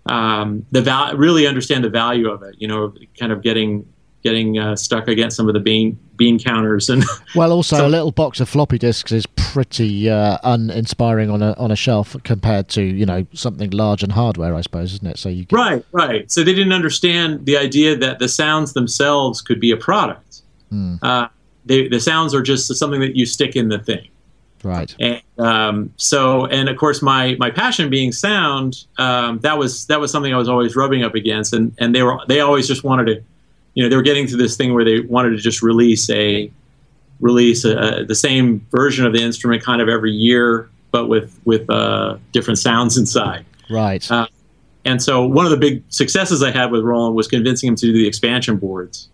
um, 0.06 0.64
the 0.70 0.80
val- 0.80 1.16
really 1.16 1.48
understand 1.48 1.82
the 1.82 1.90
value 1.90 2.30
of 2.30 2.44
it. 2.44 2.54
You 2.58 2.68
know, 2.68 2.94
kind 3.18 3.32
of 3.32 3.42
getting 3.42 3.84
getting 4.22 4.56
uh, 4.58 4.76
stuck 4.76 5.08
against 5.08 5.36
some 5.36 5.48
of 5.48 5.54
the 5.54 5.60
bean 5.60 5.98
bean 6.18 6.38
counters 6.38 6.90
and 6.90 7.04
Well, 7.34 7.52
also 7.52 7.76
So- 7.76 7.86
a 7.86 7.88
little 7.88 8.10
box 8.12 8.40
of 8.40 8.48
floppy 8.48 8.76
disks 8.78 9.12
is 9.12 9.24
pretty 9.26 10.10
uh, 10.10 10.36
uninspiring 10.42 11.30
on 11.30 11.40
a 11.42 11.52
on 11.58 11.70
a 11.70 11.76
shelf 11.76 12.14
compared 12.24 12.68
to 12.70 12.82
you 12.82 13.06
know 13.06 13.24
something 13.32 13.70
large 13.70 14.02
and 14.02 14.12
hardware, 14.12 14.54
I 14.54 14.60
suppose, 14.60 14.92
isn't 14.94 15.06
it? 15.06 15.18
So 15.18 15.28
you 15.30 15.44
get, 15.46 15.56
Right, 15.56 15.84
right. 15.92 16.30
So 16.30 16.44
they 16.44 16.52
didn't 16.54 16.72
understand 16.74 17.46
the 17.46 17.56
idea 17.56 17.96
that 17.96 18.18
the 18.18 18.28
sounds 18.28 18.74
themselves 18.74 19.40
could 19.40 19.60
be 19.60 19.70
a 19.70 19.76
product. 19.76 20.42
Hmm. 20.70 20.96
Uh, 21.00 21.28
they, 21.64 21.88
the 21.88 22.00
sounds 22.00 22.34
are 22.34 22.42
just 22.42 22.74
something 22.74 23.00
that 23.00 23.16
you 23.16 23.24
stick 23.26 23.56
in 23.56 23.68
the 23.68 23.78
thing. 23.78 24.08
right, 24.64 24.94
And 24.98 25.22
um, 25.38 25.92
so, 25.96 26.46
and 26.46 26.68
of 26.68 26.76
course, 26.76 27.00
my 27.02 27.36
my 27.38 27.50
passion 27.50 27.88
being 27.90 28.10
sound, 28.12 28.84
um, 28.98 29.38
that 29.40 29.56
was 29.56 29.86
that 29.86 30.00
was 30.00 30.10
something 30.10 30.34
I 30.34 30.38
was 30.38 30.48
always 30.48 30.74
rubbing 30.76 31.02
up 31.04 31.14
against, 31.14 31.52
and 31.52 31.72
and 31.78 31.94
they 31.94 32.02
were 32.02 32.18
they 32.28 32.40
always 32.40 32.66
just 32.66 32.84
wanted 32.84 33.04
to, 33.06 33.22
you 33.74 33.82
know, 33.82 33.88
they 33.88 33.96
were 33.96 34.02
getting 34.02 34.26
to 34.28 34.36
this 34.36 34.56
thing 34.56 34.74
where 34.74 34.84
they 34.84 35.00
wanted 35.00 35.30
to 35.30 35.36
just 35.38 35.62
release 35.62 36.08
a 36.10 36.50
release 37.20 37.64
a, 37.64 38.04
the 38.06 38.14
same 38.14 38.64
version 38.70 39.04
of 39.06 39.12
the 39.12 39.20
instrument 39.22 39.62
kind 39.62 39.80
of 39.82 39.88
every 39.88 40.12
year, 40.12 40.68
but 40.90 41.08
with 41.08 41.38
with 41.44 41.68
uh, 41.70 42.16
different 42.32 42.58
sounds 42.58 42.96
inside. 42.96 43.44
right. 43.70 44.08
Uh, 44.10 44.26
And 44.84 45.02
so 45.02 45.26
one 45.26 45.44
of 45.44 45.50
the 45.50 45.56
big 45.58 45.82
successes 45.90 46.42
I 46.42 46.50
had 46.50 46.70
with 46.70 46.82
Roland 46.82 47.14
was 47.14 47.28
convincing 47.28 47.68
him 47.68 47.76
to 47.76 47.86
do 47.86 47.92
the 47.92 48.06
expansion 48.06 48.56
boards. 48.56 49.08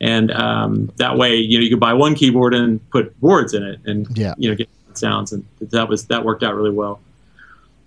And 0.00 0.30
um, 0.30 0.90
that 0.96 1.18
way, 1.18 1.36
you 1.36 1.58
know, 1.58 1.62
you 1.64 1.68
could 1.68 1.80
buy 1.80 1.92
one 1.92 2.14
keyboard 2.14 2.54
and 2.54 2.80
put 2.90 3.18
boards 3.20 3.52
in 3.52 3.62
it, 3.62 3.80
and 3.84 4.06
Yeah. 4.16 4.34
you 4.38 4.48
know, 4.48 4.56
get 4.56 4.68
sounds, 4.94 5.32
and 5.32 5.44
that 5.60 5.88
was 5.88 6.06
that 6.06 6.24
worked 6.24 6.42
out 6.42 6.54
really 6.54 6.70
well. 6.70 7.00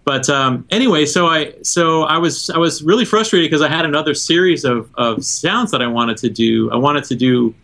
But 0.05 0.29
um, 0.29 0.65
anyway, 0.69 1.05
so 1.05 1.27
I 1.27 1.53
so 1.61 2.03
I 2.03 2.17
was 2.17 2.49
I 2.49 2.57
was 2.57 2.83
really 2.83 3.05
frustrated 3.05 3.49
because 3.49 3.61
I 3.61 3.69
had 3.69 3.85
another 3.85 4.13
series 4.13 4.65
of, 4.65 4.93
of 4.95 5.23
sounds 5.23 5.71
that 5.71 5.81
I 5.81 5.87
wanted 5.87 6.17
to 6.17 6.29
do. 6.29 6.69
I 6.71 6.75
wanted 6.75 7.05
to 7.05 7.15
do. 7.15 7.55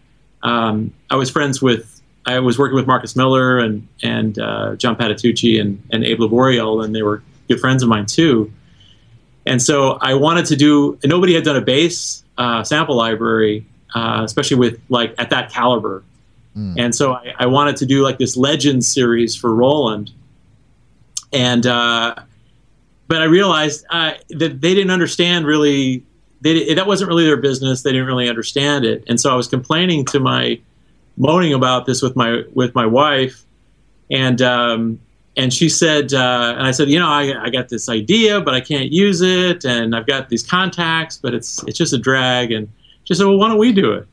Um, 0.42 0.94
I 1.10 1.16
was 1.16 1.30
friends 1.30 1.62
with 1.62 2.02
I 2.26 2.40
was 2.40 2.58
working 2.58 2.76
with 2.76 2.88
Marcus 2.88 3.16
Miller 3.16 3.60
and 3.60 3.86
and 4.04 4.40
uh, 4.40 4.76
John 4.76 4.96
Patitucci 4.96 5.60
and 5.60 5.82
and 5.92 6.06
Abe 6.06 6.20
Laboriel, 6.20 6.84
and 6.84 6.96
they 6.96 7.02
were 7.04 7.22
good 7.50 7.60
friends 7.60 7.84
of 7.84 7.90
mine 7.90 8.06
too. 8.06 8.52
And 9.46 9.62
so 9.62 9.98
I 10.02 10.14
wanted 10.14 10.46
to 10.46 10.56
do. 10.56 10.98
Nobody 11.04 11.34
had 11.34 11.44
done 11.44 11.58
a 11.58 11.62
bass 11.62 12.24
uh, 12.38 12.64
sample 12.64 12.96
library, 12.96 13.66
uh, 13.96 14.22
especially 14.24 14.58
with 14.58 14.80
like 14.88 15.14
at 15.18 15.30
that 15.32 15.52
caliber. 15.52 16.04
And 16.78 16.96
so 16.96 17.14
I, 17.14 17.34
I 17.40 17.46
wanted 17.46 17.78
to 17.78 17.86
do 17.86 18.02
like 18.02 18.18
this 18.18 18.36
Legends 18.36 18.88
series 18.88 19.36
for 19.36 19.54
Roland. 19.54 20.12
And 21.32 21.66
uh, 21.66 22.16
but 23.10 23.22
I 23.22 23.26
realized 23.26 23.86
uh, 23.90 24.14
that 24.30 24.62
they 24.62 24.74
didn't 24.74 24.92
understand 24.92 25.46
really. 25.46 26.06
They, 26.42 26.74
that 26.74 26.88
wasn't 26.88 27.10
really 27.10 27.26
their 27.26 27.36
business. 27.36 27.82
They 27.82 27.92
didn't 27.92 28.08
really 28.08 28.30
understand 28.30 28.86
it. 28.86 29.04
And 29.08 29.20
so 29.20 29.30
I 29.30 29.36
was 29.36 29.50
complaining 29.50 30.06
to 30.06 30.22
my, 30.22 30.58
moaning 31.18 31.54
about 31.54 31.86
this 31.86 32.02
with 32.02 32.16
my 32.16 32.44
with 32.54 32.74
my 32.74 32.86
wife, 32.86 33.44
and 34.10 34.42
um, 34.42 35.00
and 35.36 35.54
she 35.54 35.70
said, 35.70 36.14
uh, 36.14 36.56
and 36.58 36.66
I 36.66 36.72
said, 36.72 36.90
you 36.90 36.98
know, 36.98 37.08
I, 37.08 37.44
I 37.44 37.50
got 37.50 37.70
this 37.70 37.90
idea, 37.90 38.42
but 38.42 38.54
I 38.54 38.62
can't 38.62 38.92
use 38.92 39.22
it, 39.22 39.66
and 39.66 39.96
I've 39.96 40.08
got 40.08 40.30
these 40.30 40.44
contacts, 40.44 41.18
but 41.18 41.34
it's 41.34 41.62
it's 41.64 41.78
just 41.78 41.94
a 41.94 41.98
drag. 41.98 42.52
And 42.52 42.70
she 43.04 43.14
said, 43.14 43.26
well, 43.26 43.38
why 43.38 43.50
don't 43.50 43.58
we 43.58 43.72
do 43.72 43.92
it? 43.92 44.08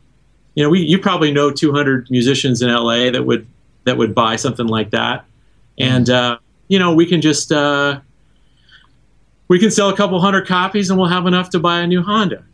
You 0.54 0.64
know, 0.64 0.70
we 0.70 0.80
you 0.80 0.98
probably 0.98 1.32
know 1.32 1.50
200 1.50 2.10
musicians 2.10 2.60
in 2.60 2.72
LA 2.72 3.10
that 3.10 3.24
would 3.24 3.46
that 3.84 3.96
would 3.96 4.14
buy 4.14 4.36
something 4.36 4.66
like 4.66 4.90
that, 4.90 5.24
and 5.78 6.10
uh, 6.10 6.38
you 6.68 6.78
know, 6.78 6.92
we 6.92 7.06
can 7.06 7.20
just 7.20 7.52
uh, 7.52 8.00
we 9.48 9.58
can 9.58 9.70
sell 9.70 9.88
a 9.88 9.96
couple 9.96 10.20
hundred 10.20 10.46
copies, 10.46 10.90
and 10.90 10.98
we'll 10.98 11.08
have 11.08 11.26
enough 11.26 11.50
to 11.50 11.58
buy 11.58 11.80
a 11.80 11.86
new 11.86 12.02
Honda. 12.02 12.44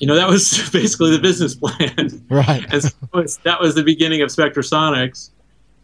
You 0.00 0.06
know, 0.06 0.14
that 0.14 0.28
was 0.28 0.68
basically 0.72 1.10
the 1.10 1.20
business 1.20 1.54
plan. 1.54 2.24
Right. 2.30 2.64
and 2.70 2.82
so 2.82 2.90
was, 3.12 3.38
that 3.38 3.60
was 3.60 3.74
the 3.74 3.82
beginning 3.82 4.22
of 4.22 4.28
Spectrasonics. 4.30 5.30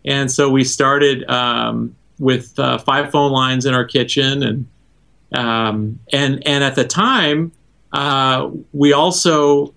And 0.04 0.30
so 0.30 0.50
we 0.50 0.64
started 0.64 1.28
um, 1.30 1.96
with 2.18 2.58
uh, 2.58 2.78
five 2.78 3.10
phone 3.10 3.32
lines 3.32 3.64
in 3.64 3.74
our 3.74 3.84
kitchen, 3.84 4.42
and 4.42 4.66
um, 5.34 5.98
and 6.12 6.46
and 6.46 6.62
at 6.62 6.74
the 6.74 6.84
time, 6.84 7.52
uh, 7.92 8.50
we 8.72 8.92
also 8.92 9.74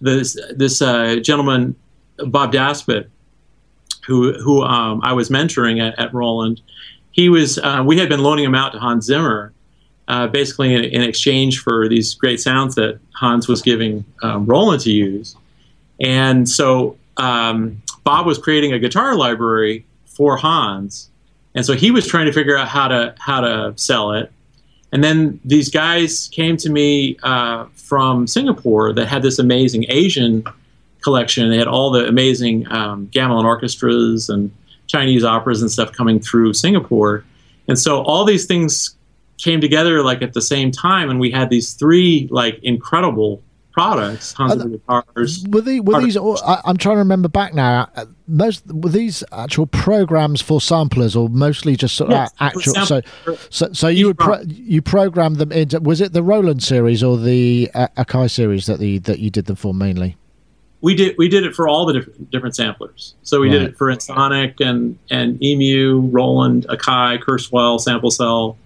this 0.00 0.38
this 0.54 0.80
uh, 0.80 1.16
gentleman 1.16 1.74
Bob 2.18 2.52
Daspit, 2.52 3.08
who 4.06 4.34
who 4.34 4.62
um, 4.62 5.00
I 5.02 5.12
was 5.12 5.30
mentoring 5.30 5.80
at, 5.80 5.98
at 5.98 6.14
Roland, 6.14 6.60
he 7.10 7.28
was 7.28 7.58
uh, 7.58 7.82
we 7.84 7.98
had 7.98 8.08
been 8.08 8.22
loaning 8.22 8.44
him 8.44 8.54
out 8.54 8.72
to 8.72 8.78
Hans 8.78 9.06
Zimmer, 9.06 9.52
uh, 10.08 10.26
basically 10.26 10.74
in, 10.74 10.84
in 10.84 11.02
exchange 11.02 11.60
for 11.60 11.88
these 11.88 12.14
great 12.14 12.40
sounds 12.40 12.74
that 12.76 12.98
Hans 13.14 13.48
was 13.48 13.62
giving 13.62 14.04
um, 14.22 14.46
Roland 14.46 14.82
to 14.82 14.90
use. 14.90 15.36
And 16.00 16.48
so 16.48 16.96
um, 17.16 17.82
Bob 18.04 18.26
was 18.26 18.38
creating 18.38 18.72
a 18.72 18.78
guitar 18.78 19.16
library 19.16 19.84
for 20.06 20.36
Hans, 20.36 21.10
and 21.54 21.64
so 21.64 21.74
he 21.74 21.90
was 21.90 22.06
trying 22.06 22.26
to 22.26 22.32
figure 22.32 22.56
out 22.56 22.68
how 22.68 22.88
to 22.88 23.14
how 23.18 23.40
to 23.40 23.72
sell 23.76 24.12
it. 24.12 24.30
And 24.92 25.02
then 25.02 25.40
these 25.44 25.68
guys 25.68 26.28
came 26.28 26.56
to 26.58 26.70
me 26.70 27.18
uh, 27.22 27.66
from 27.74 28.26
Singapore 28.26 28.92
that 28.92 29.06
had 29.06 29.22
this 29.22 29.38
amazing 29.38 29.86
Asian 29.88 30.44
collection. 31.02 31.50
They 31.50 31.58
had 31.58 31.68
all 31.68 31.90
the 31.90 32.06
amazing 32.06 32.70
um, 32.72 33.08
gamelan 33.08 33.44
orchestras 33.44 34.28
and 34.28 34.50
Chinese 34.86 35.24
operas 35.24 35.62
and 35.62 35.70
stuff 35.70 35.92
coming 35.92 36.20
through 36.20 36.52
Singapore. 36.54 37.24
And 37.68 37.78
so 37.78 38.02
all 38.02 38.24
these 38.24 38.46
things 38.46 38.95
came 39.38 39.60
together 39.60 40.02
like 40.02 40.22
at 40.22 40.32
the 40.32 40.42
same 40.42 40.70
time, 40.70 41.10
and 41.10 41.20
we 41.20 41.30
had 41.30 41.50
these 41.50 41.74
three 41.74 42.28
like 42.30 42.58
incredible 42.62 43.42
products, 43.72 44.32
Hans 44.32 44.52
And- 44.52 44.62
Zimmer 44.62 44.76
guitars. 44.78 45.44
Were, 45.50 45.60
the, 45.60 45.80
were 45.80 46.00
these? 46.00 46.16
all- 46.16 46.38
I, 46.42 46.62
I'm 46.64 46.78
trying 46.78 46.94
to 46.96 47.00
remember 47.00 47.28
back 47.28 47.52
now. 47.52 47.88
uh, 47.94 48.06
Most 48.26 48.66
were 48.66 48.88
these 48.88 49.22
actual 49.32 49.66
programs 49.66 50.40
for 50.40 50.60
samplers, 50.62 51.14
or 51.14 51.28
mostly 51.28 51.76
just 51.76 51.94
sort 51.94 52.10
of 52.10 52.16
Yes, 52.16 52.32
actual? 52.40 52.86
So, 52.86 53.00
so, 53.50 53.72
so 53.74 53.88
you 53.88 54.06
would 54.06 54.18
pro, 54.18 54.40
you 54.46 54.80
programmed 54.80 55.36
them 55.36 55.52
into. 55.52 55.78
Was 55.80 56.00
it 56.00 56.14
the 56.14 56.22
Roland 56.22 56.62
series 56.62 57.02
or 57.02 57.18
the 57.18 57.70
uh, 57.74 57.88
Akai 57.98 58.30
series 58.30 58.64
that 58.66 58.78
the 58.78 58.98
that 59.00 59.18
you 59.18 59.28
did 59.30 59.44
them 59.44 59.56
for 59.56 59.74
mainly? 59.74 60.16
we 60.82 60.94
did 60.94 61.16
we 61.18 61.26
did 61.28 61.44
it 61.44 61.54
for 61.54 61.66
all 61.68 61.84
the 61.86 61.94
diff- 61.94 62.30
different 62.30 62.54
samplers. 62.54 63.14
So 63.22 63.40
we 63.40 63.48
did 63.50 63.62
it 63.62 63.76
for 63.76 63.88
Ensoniq 63.88 64.54
and 64.66 64.98
and 65.10 65.42
Emu, 65.42 66.00
Roland, 66.10 66.66
Akai, 66.68 67.18
Kurzweil, 67.22 67.78
Sample 67.80 68.10
Cell, 68.10 68.56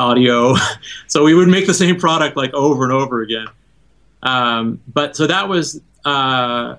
Audio. 0.00 0.54
so 1.06 1.24
we 1.24 1.34
would 1.34 1.48
make 1.48 1.66
the 1.66 1.74
same 1.74 1.98
product 1.98 2.36
like 2.36 2.52
over 2.54 2.84
and 2.84 2.92
over 2.92 3.22
again. 3.22 3.46
Um, 4.22 4.80
but 4.92 5.16
so 5.16 5.26
that 5.26 5.48
was 5.48 5.80
uh, 6.04 6.76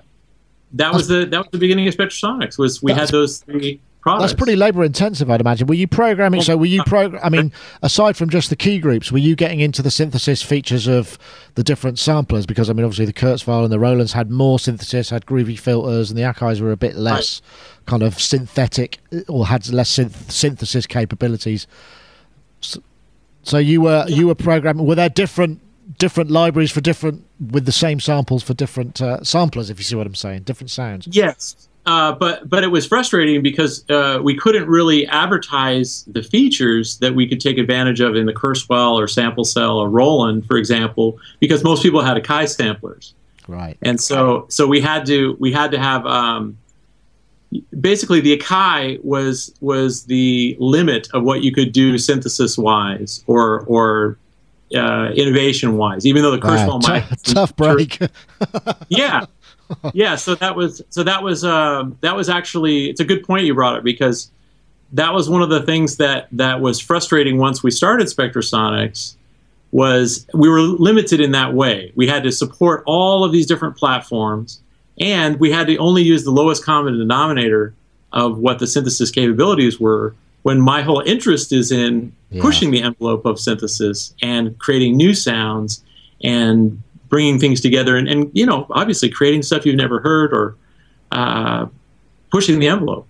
that 0.72 0.92
was 0.92 1.08
the 1.08 1.26
that 1.26 1.38
was 1.38 1.48
the 1.52 1.58
beginning 1.58 1.88
of 1.88 1.94
Spectrasonics. 1.94 2.58
Was 2.58 2.82
we 2.82 2.92
had 2.92 3.08
those 3.08 3.38
three 3.38 3.80
products. 4.02 4.32
That's 4.32 4.38
pretty 4.38 4.56
labor 4.56 4.84
intensive, 4.84 5.30
I'd 5.30 5.40
imagine. 5.40 5.66
Were 5.66 5.74
you 5.74 5.88
programming? 5.88 6.42
So 6.42 6.56
were 6.56 6.66
you 6.66 6.82
program? 6.84 7.20
I 7.24 7.30
mean, 7.30 7.52
aside 7.82 8.16
from 8.16 8.28
just 8.28 8.50
the 8.50 8.56
key 8.56 8.78
groups, 8.78 9.10
were 9.10 9.18
you 9.18 9.34
getting 9.34 9.60
into 9.60 9.80
the 9.80 9.90
synthesis 9.90 10.42
features 10.42 10.86
of 10.86 11.18
the 11.54 11.62
different 11.62 11.98
samplers? 11.98 12.44
Because 12.44 12.68
I 12.68 12.74
mean, 12.74 12.84
obviously 12.84 13.06
the 13.06 13.12
Kurzweil 13.12 13.64
and 13.64 13.72
the 13.72 13.78
Rolands 13.78 14.12
had 14.12 14.30
more 14.30 14.58
synthesis, 14.58 15.10
had 15.10 15.24
groovy 15.24 15.58
filters, 15.58 16.10
and 16.10 16.18
the 16.18 16.22
Akais 16.22 16.60
were 16.60 16.72
a 16.72 16.76
bit 16.76 16.96
less 16.96 17.40
right. 17.40 17.86
kind 17.86 18.02
of 18.02 18.20
synthetic 18.20 18.98
or 19.28 19.46
had 19.46 19.68
less 19.70 19.96
synth- 19.96 20.30
synthesis 20.30 20.86
capabilities. 20.86 21.66
So, 23.42 23.58
you 23.58 23.80
were 23.80 24.04
yeah. 24.08 24.14
you 24.14 24.26
were 24.26 24.34
programming. 24.34 24.86
Were 24.86 24.94
there 24.94 25.08
different 25.08 25.60
different 25.98 26.30
libraries 26.30 26.70
for 26.70 26.80
different 26.80 27.24
with 27.50 27.66
the 27.66 27.72
same 27.72 28.00
samples 28.00 28.42
for 28.42 28.54
different 28.54 29.00
uh, 29.00 29.22
samplers? 29.24 29.70
If 29.70 29.78
you 29.78 29.84
see 29.84 29.96
what 29.96 30.06
I'm 30.06 30.14
saying, 30.14 30.42
different 30.42 30.70
sounds. 30.70 31.08
Yes. 31.10 31.68
Uh, 31.84 32.12
but 32.12 32.48
but 32.48 32.62
it 32.62 32.68
was 32.68 32.86
frustrating 32.86 33.42
because 33.42 33.84
uh, 33.90 34.20
we 34.22 34.36
couldn't 34.36 34.68
really 34.68 35.06
advertise 35.08 36.04
the 36.04 36.22
features 36.22 36.98
that 36.98 37.14
we 37.14 37.26
could 37.26 37.40
take 37.40 37.58
advantage 37.58 38.00
of 38.00 38.14
in 38.14 38.26
the 38.26 38.32
Kurzweil 38.32 38.94
or 38.94 39.08
Sample 39.08 39.44
Cell 39.44 39.78
or 39.78 39.90
Roland, 39.90 40.46
for 40.46 40.56
example, 40.56 41.18
because 41.40 41.64
most 41.64 41.82
people 41.82 42.00
had 42.00 42.16
Akai 42.16 42.48
samplers. 42.48 43.14
Right. 43.48 43.76
And 43.82 44.00
so 44.00 44.46
so 44.48 44.68
we 44.68 44.80
had 44.80 45.06
to 45.06 45.36
we 45.40 45.50
had 45.50 45.72
to 45.72 45.78
have 45.78 46.06
um, 46.06 46.56
basically 47.80 48.20
the 48.20 48.36
Akai 48.36 49.02
was 49.04 49.54
was 49.60 50.04
the 50.04 50.56
limit 50.58 51.08
of 51.12 51.22
what 51.22 51.42
you 51.42 51.52
could 51.52 51.72
do 51.72 51.98
synthesis 51.98 52.56
wise 52.56 53.22
or 53.26 53.60
or 53.66 54.18
uh, 54.74 55.10
innovation 55.14 55.76
wise. 55.76 56.06
Even 56.06 56.22
though 56.22 56.30
the 56.30 56.38
Kurzweil 56.38 56.82
wow. 56.82 56.88
might 56.88 57.08
T- 57.22 57.34
tough 57.34 57.54
break. 57.56 57.98
yeah 58.88 59.26
yeah, 59.92 60.16
so 60.16 60.34
that 60.36 60.56
was 60.56 60.82
so 60.90 61.02
that 61.02 61.22
was 61.22 61.44
uh, 61.44 61.84
that 62.00 62.16
was 62.16 62.28
actually 62.28 62.90
it's 62.90 63.00
a 63.00 63.04
good 63.04 63.24
point 63.24 63.44
you 63.44 63.54
brought 63.54 63.76
it 63.76 63.84
because 63.84 64.30
that 64.92 65.12
was 65.12 65.28
one 65.28 65.42
of 65.42 65.48
the 65.48 65.62
things 65.62 65.96
that 65.96 66.28
that 66.32 66.60
was 66.60 66.80
frustrating 66.80 67.38
once 67.38 67.62
we 67.62 67.70
started 67.70 68.06
Spectrasonics 68.08 69.16
was 69.70 70.26
we 70.34 70.48
were 70.48 70.60
limited 70.60 71.20
in 71.20 71.32
that 71.32 71.54
way. 71.54 71.92
We 71.94 72.06
had 72.06 72.22
to 72.24 72.32
support 72.32 72.82
all 72.86 73.24
of 73.24 73.32
these 73.32 73.46
different 73.46 73.76
platforms, 73.76 74.60
and 75.00 75.38
we 75.40 75.50
had 75.50 75.66
to 75.66 75.76
only 75.78 76.02
use 76.02 76.24
the 76.24 76.30
lowest 76.30 76.64
common 76.64 76.98
denominator 76.98 77.74
of 78.12 78.38
what 78.38 78.58
the 78.58 78.66
synthesis 78.66 79.10
capabilities 79.10 79.80
were. 79.80 80.14
When 80.42 80.60
my 80.60 80.82
whole 80.82 81.00
interest 81.06 81.52
is 81.52 81.70
in 81.70 82.12
yeah. 82.30 82.42
pushing 82.42 82.72
the 82.72 82.82
envelope 82.82 83.24
of 83.24 83.38
synthesis 83.38 84.12
and 84.20 84.58
creating 84.58 84.96
new 84.96 85.14
sounds 85.14 85.82
and 86.22 86.82
bringing 87.08 87.38
things 87.38 87.60
together 87.60 87.96
and, 87.96 88.08
and 88.08 88.30
you 88.32 88.46
know 88.46 88.66
obviously 88.70 89.08
creating 89.08 89.42
stuff 89.42 89.66
you've 89.66 89.76
never 89.76 90.00
heard 90.00 90.32
or 90.32 90.56
uh, 91.12 91.66
pushing 92.30 92.58
the 92.58 92.66
envelope 92.66 93.06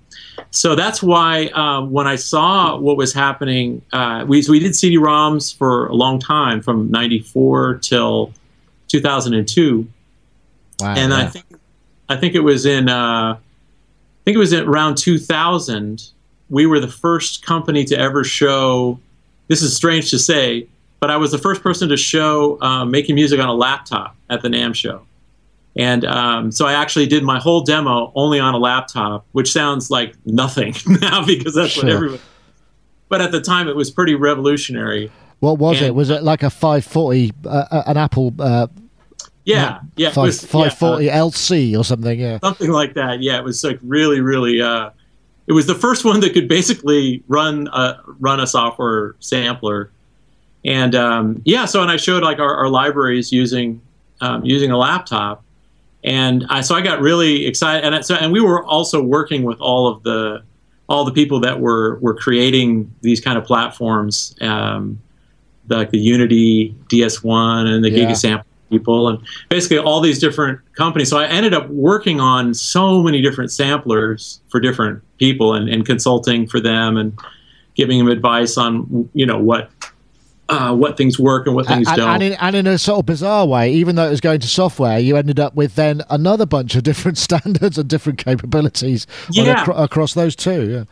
so 0.50 0.74
that's 0.74 1.02
why 1.02 1.46
uh, 1.46 1.82
when 1.82 2.06
I 2.06 2.16
saw 2.16 2.76
what 2.76 2.98
was 2.98 3.14
happening, 3.14 3.82
uh, 3.92 4.24
we, 4.28 4.44
we 4.48 4.58
did 4.58 4.76
CD-ROMs 4.76 5.56
for 5.56 5.86
a 5.86 5.94
long 5.94 6.18
time, 6.18 6.60
from 6.60 6.90
'94 6.90 7.76
till 7.76 8.32
2002, 8.88 9.88
wow, 10.80 10.94
and 10.94 11.10
yeah. 11.10 11.18
I 11.18 11.26
think 11.26 11.46
I 12.12 12.16
think 12.16 12.34
it 12.34 12.40
was 12.40 12.66
in 12.66 12.88
uh, 12.88 13.34
I 13.34 14.24
think 14.24 14.36
it 14.36 14.38
was 14.38 14.52
around 14.52 14.96
2000. 14.96 16.10
We 16.50 16.66
were 16.66 16.78
the 16.78 16.88
first 16.88 17.44
company 17.44 17.84
to 17.86 17.98
ever 17.98 18.22
show. 18.22 19.00
This 19.48 19.62
is 19.62 19.74
strange 19.74 20.10
to 20.10 20.18
say, 20.18 20.68
but 21.00 21.10
I 21.10 21.16
was 21.16 21.32
the 21.32 21.38
first 21.38 21.62
person 21.62 21.88
to 21.88 21.96
show 21.96 22.60
um, 22.60 22.90
making 22.90 23.14
music 23.14 23.40
on 23.40 23.48
a 23.48 23.54
laptop 23.54 24.14
at 24.30 24.42
the 24.42 24.48
NAMM 24.48 24.74
show. 24.74 25.02
And 25.74 26.04
um, 26.04 26.52
so 26.52 26.66
I 26.66 26.74
actually 26.74 27.06
did 27.06 27.22
my 27.22 27.40
whole 27.40 27.62
demo 27.62 28.12
only 28.14 28.38
on 28.38 28.54
a 28.54 28.58
laptop, 28.58 29.24
which 29.32 29.50
sounds 29.50 29.90
like 29.90 30.14
nothing 30.26 30.74
now 30.86 31.24
because 31.24 31.54
that's 31.54 31.72
sure. 31.72 31.84
what 31.84 31.92
everyone. 31.92 32.20
But 33.08 33.22
at 33.22 33.32
the 33.32 33.40
time, 33.40 33.68
it 33.68 33.76
was 33.76 33.90
pretty 33.90 34.14
revolutionary. 34.14 35.10
What 35.40 35.58
was 35.58 35.78
and, 35.78 35.86
it? 35.88 35.94
Was 35.94 36.10
it 36.10 36.22
like 36.22 36.42
a 36.42 36.50
540, 36.50 37.32
uh, 37.44 37.48
uh, 37.48 37.82
an 37.86 37.96
Apple? 37.96 38.32
Uh, 38.38 38.68
yeah, 39.44 39.80
yeah, 39.96 40.10
5, 40.10 40.24
was, 40.24 40.40
540 40.40 41.04
yeah, 41.04 41.20
uh, 41.20 41.26
LC 41.26 41.78
or 41.78 41.84
something. 41.84 42.18
Yeah, 42.18 42.38
something 42.40 42.70
like 42.70 42.94
that. 42.94 43.20
Yeah, 43.20 43.38
it 43.38 43.44
was 43.44 43.62
like 43.64 43.78
really, 43.82 44.20
really. 44.20 44.60
Uh, 44.60 44.90
it 45.46 45.52
was 45.52 45.66
the 45.66 45.74
first 45.74 46.04
one 46.04 46.20
that 46.20 46.32
could 46.32 46.48
basically 46.48 47.22
run 47.28 47.68
a 47.72 48.00
run 48.20 48.40
a 48.40 48.46
software 48.46 49.16
sampler 49.18 49.90
and 50.64 50.94
um, 50.94 51.42
yeah, 51.44 51.64
so 51.64 51.82
and 51.82 51.90
I 51.90 51.96
showed 51.96 52.22
like 52.22 52.38
our, 52.38 52.54
our 52.54 52.68
libraries 52.68 53.32
using 53.32 53.80
um, 54.20 54.44
using 54.44 54.70
a 54.70 54.78
laptop, 54.78 55.42
and 56.04 56.46
I 56.48 56.60
so 56.60 56.74
I 56.74 56.82
got 56.82 57.00
really 57.00 57.46
excited, 57.46 57.84
and 57.84 57.96
I, 57.96 58.00
so 58.00 58.14
and 58.14 58.32
we 58.32 58.40
were 58.40 58.64
also 58.64 59.02
working 59.02 59.42
with 59.42 59.60
all 59.60 59.88
of 59.88 60.02
the 60.04 60.42
all 60.88 61.04
the 61.04 61.12
people 61.12 61.40
that 61.40 61.58
were 61.58 61.98
were 61.98 62.14
creating 62.14 62.94
these 63.00 63.20
kind 63.20 63.36
of 63.36 63.44
platforms, 63.44 64.36
um, 64.40 65.00
like 65.68 65.90
the 65.90 65.98
Unity 65.98 66.76
DS1 66.88 67.66
and 67.66 67.84
the 67.84 67.90
yeah. 67.90 68.06
GigaSample 68.06 68.44
people, 68.72 69.08
and 69.08 69.18
basically 69.48 69.78
all 69.78 70.00
these 70.00 70.18
different 70.18 70.58
companies. 70.74 71.08
So 71.10 71.18
I 71.18 71.26
ended 71.26 71.54
up 71.54 71.68
working 71.68 72.20
on 72.20 72.54
so 72.54 73.02
many 73.02 73.22
different 73.22 73.52
samplers 73.52 74.40
for 74.48 74.58
different 74.58 75.02
people, 75.18 75.54
and, 75.54 75.68
and 75.68 75.86
consulting 75.86 76.46
for 76.46 76.58
them, 76.58 76.96
and 76.96 77.16
giving 77.74 77.98
them 77.98 78.08
advice 78.08 78.56
on 78.56 79.08
you 79.14 79.26
know 79.26 79.38
what 79.38 79.70
uh, 80.48 80.74
what 80.74 80.96
things 80.96 81.18
work 81.18 81.46
and 81.46 81.56
what 81.56 81.66
things 81.66 81.88
and, 81.88 81.96
don't. 81.96 82.08
And 82.08 82.22
in, 82.22 82.32
and 82.34 82.56
in, 82.56 82.66
a 82.66 82.78
sort 82.78 83.00
of 83.00 83.06
bizarre 83.06 83.46
way, 83.46 83.72
even 83.72 83.96
though 83.96 84.06
it 84.06 84.10
was 84.10 84.20
going 84.20 84.40
to 84.40 84.48
software, 84.48 84.98
you 84.98 85.16
ended 85.16 85.40
up 85.40 85.54
with 85.54 85.76
then 85.76 86.02
another 86.10 86.46
bunch 86.46 86.74
of 86.74 86.82
different 86.82 87.18
standards 87.26 87.78
and 87.78 87.88
different 87.88 88.18
capabilities 88.18 89.06
yeah. 89.30 89.64
across 89.70 90.14
those 90.14 90.36
two. 90.36 90.68
Yeah. 90.70 90.84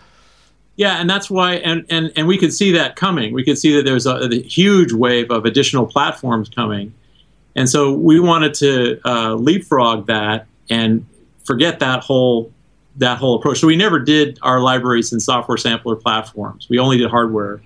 Yeah, 0.76 0.98
and 0.98 1.10
that's 1.10 1.28
why, 1.28 1.56
and, 1.56 1.84
and, 1.90 2.10
and 2.16 2.26
we 2.26 2.38
could 2.38 2.54
see 2.54 2.72
that 2.72 2.96
coming. 2.96 3.34
We 3.34 3.44
could 3.44 3.58
see 3.58 3.76
that 3.76 3.84
there's 3.84 4.06
a, 4.06 4.14
a 4.14 4.40
huge 4.40 4.94
wave 4.94 5.30
of 5.30 5.44
additional 5.44 5.84
platforms 5.84 6.48
coming. 6.48 6.94
And 7.56 7.68
so 7.68 7.92
we 7.92 8.20
wanted 8.20 8.54
to 8.54 9.00
uh, 9.04 9.34
leapfrog 9.34 10.06
that 10.06 10.46
and 10.68 11.06
forget 11.44 11.80
that 11.80 12.00
whole 12.02 12.52
that 12.96 13.18
whole 13.18 13.36
approach. 13.36 13.60
So 13.60 13.66
we 13.66 13.76
never 13.76 13.98
did 13.98 14.38
our 14.42 14.60
libraries 14.60 15.12
in 15.12 15.20
software 15.20 15.56
sampler 15.56 15.96
platforms. 15.96 16.68
We 16.68 16.78
only 16.78 16.98
did 16.98 17.10
hardware. 17.10 17.62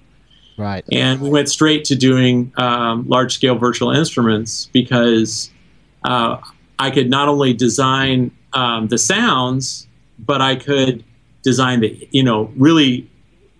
Right. 0.56 0.84
And 0.92 1.20
we 1.20 1.30
went 1.30 1.48
straight 1.48 1.84
to 1.86 1.96
doing 1.96 2.52
um, 2.56 3.08
large 3.08 3.34
scale 3.34 3.56
virtual 3.56 3.90
instruments 3.90 4.68
because 4.72 5.50
uh, 6.04 6.40
I 6.78 6.90
could 6.90 7.10
not 7.10 7.28
only 7.28 7.52
design 7.52 8.30
um, 8.52 8.88
the 8.88 8.98
sounds, 8.98 9.88
but 10.18 10.40
I 10.40 10.56
could 10.56 11.02
design 11.42 11.80
the, 11.80 12.08
you 12.12 12.22
know, 12.22 12.52
really 12.56 13.10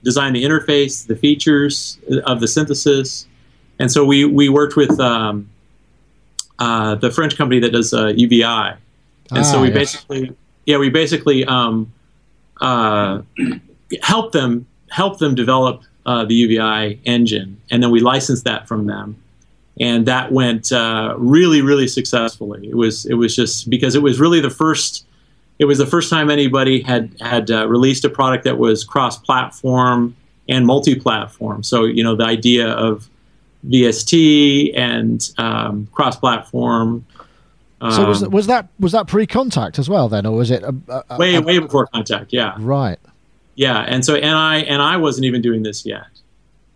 design 0.05 0.35
the 0.35 0.45
interface, 0.45 1.07
the 1.07 1.17
features 1.17 1.99
of 2.25 2.41
the 2.41 2.47
synthesis. 2.47 3.27
And 3.79 3.91
so 3.91 4.05
we, 4.05 4.25
we 4.25 4.49
worked 4.49 4.77
with 4.77 5.01
um, 5.01 5.51
uh, 6.59 6.95
the 6.97 7.11
French 7.11 7.37
company 7.37 7.61
that 7.61 7.73
does 7.73 7.93
uh, 7.93 8.07
UVI. 8.07 8.77
And 9.31 9.39
ah, 9.39 9.43
so 9.43 9.61
we 9.61 9.69
yes. 9.69 9.75
basically, 9.75 10.37
yeah, 10.67 10.79
we 10.79 10.91
basically 10.91 11.45
um, 11.45 11.93
uh, 12.61 13.23
help 14.03 14.33
them 14.33 14.67
help 14.91 15.19
them 15.19 15.35
develop 15.35 15.83
uh, 16.07 16.25
the 16.25 16.35
UVI 16.35 17.01
engine, 17.05 17.61
and 17.71 17.83
then 17.83 17.91
we 17.91 18.01
licensed 18.01 18.45
that 18.45 18.69
from 18.69 18.87
them, 18.87 19.17
and 19.81 20.07
that 20.07 20.33
went 20.33 20.71
uh, 20.71 21.15
really, 21.19 21.63
really 21.63 21.89
successfully. 21.89 22.69
It 22.69 22.77
was 22.77 23.07
it 23.07 23.15
was 23.15 23.35
just 23.35 23.71
because 23.71 23.95
it 23.95 24.03
was 24.03 24.21
really 24.21 24.41
the 24.41 24.51
first. 24.51 25.07
It 25.59 25.67
was 25.67 25.79
the 25.79 25.87
first 25.87 26.11
time 26.11 26.31
anybody 26.31 26.83
had 26.83 27.15
had 27.21 27.51
uh, 27.51 27.67
released 27.69 28.05
a 28.05 28.11
product 28.11 28.45
that 28.45 28.59
was 28.59 28.85
cross-platform 28.85 30.17
and 30.49 30.67
multi-platform. 30.67 31.63
So 31.63 31.85
you 31.85 32.05
know 32.05 32.15
the 32.15 32.25
idea 32.25 32.69
of 32.69 33.09
VST 33.69 34.79
and 34.79 35.31
um, 35.39 35.89
cross-platform. 35.93 37.05
so 37.81 38.07
was, 38.07 38.23
um, 38.23 38.31
was 38.31 38.47
that 38.47 38.69
was 38.79 38.93
that 38.93 39.07
pre-Kontakt 39.07 39.79
as 39.79 39.89
well 39.89 40.09
then, 40.09 40.27
or 40.27 40.37
was 40.37 40.51
it 40.51 40.63
a, 40.63 40.75
a, 41.11 41.19
way 41.19 41.39
way 41.39 41.59
before 41.59 41.87
Kontakt? 41.89 42.29
Yeah, 42.31 42.55
right. 42.59 42.99
Yeah, 43.57 43.81
and 43.81 44.05
so 44.05 44.15
NI 44.15 44.67
and 44.67 44.83
I 44.83 44.97
wasn't 44.97 45.27
even 45.27 45.43
doing 45.43 45.63
this 45.63 45.87
yet. 45.87 46.07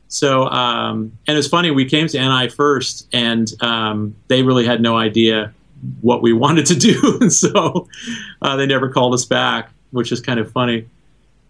So 0.09 0.47
um, 0.49 1.12
and 1.26 1.36
it's 1.36 1.49
funny 1.49 1.70
we 1.70 1.84
came 1.84 2.09
to 2.09 2.18
NI 2.18 2.49
first, 2.49 3.09
and 3.12 3.53
um, 3.62 4.14
they 4.28 4.43
really 4.43 4.64
had 4.64 4.80
no 4.80 4.97
idea 4.97 5.53
what 6.01 6.22
we 6.22 6.32
wanted 6.45 6.66
to 6.66 6.74
do, 6.74 7.18
and 7.20 7.32
so 7.45 7.89
uh, 8.43 8.57
they 8.57 8.66
never 8.66 8.89
called 8.89 9.14
us 9.14 9.24
back, 9.24 9.70
which 9.91 10.12
is 10.12 10.20
kind 10.20 10.41
of 10.41 10.51
funny. 10.51 10.86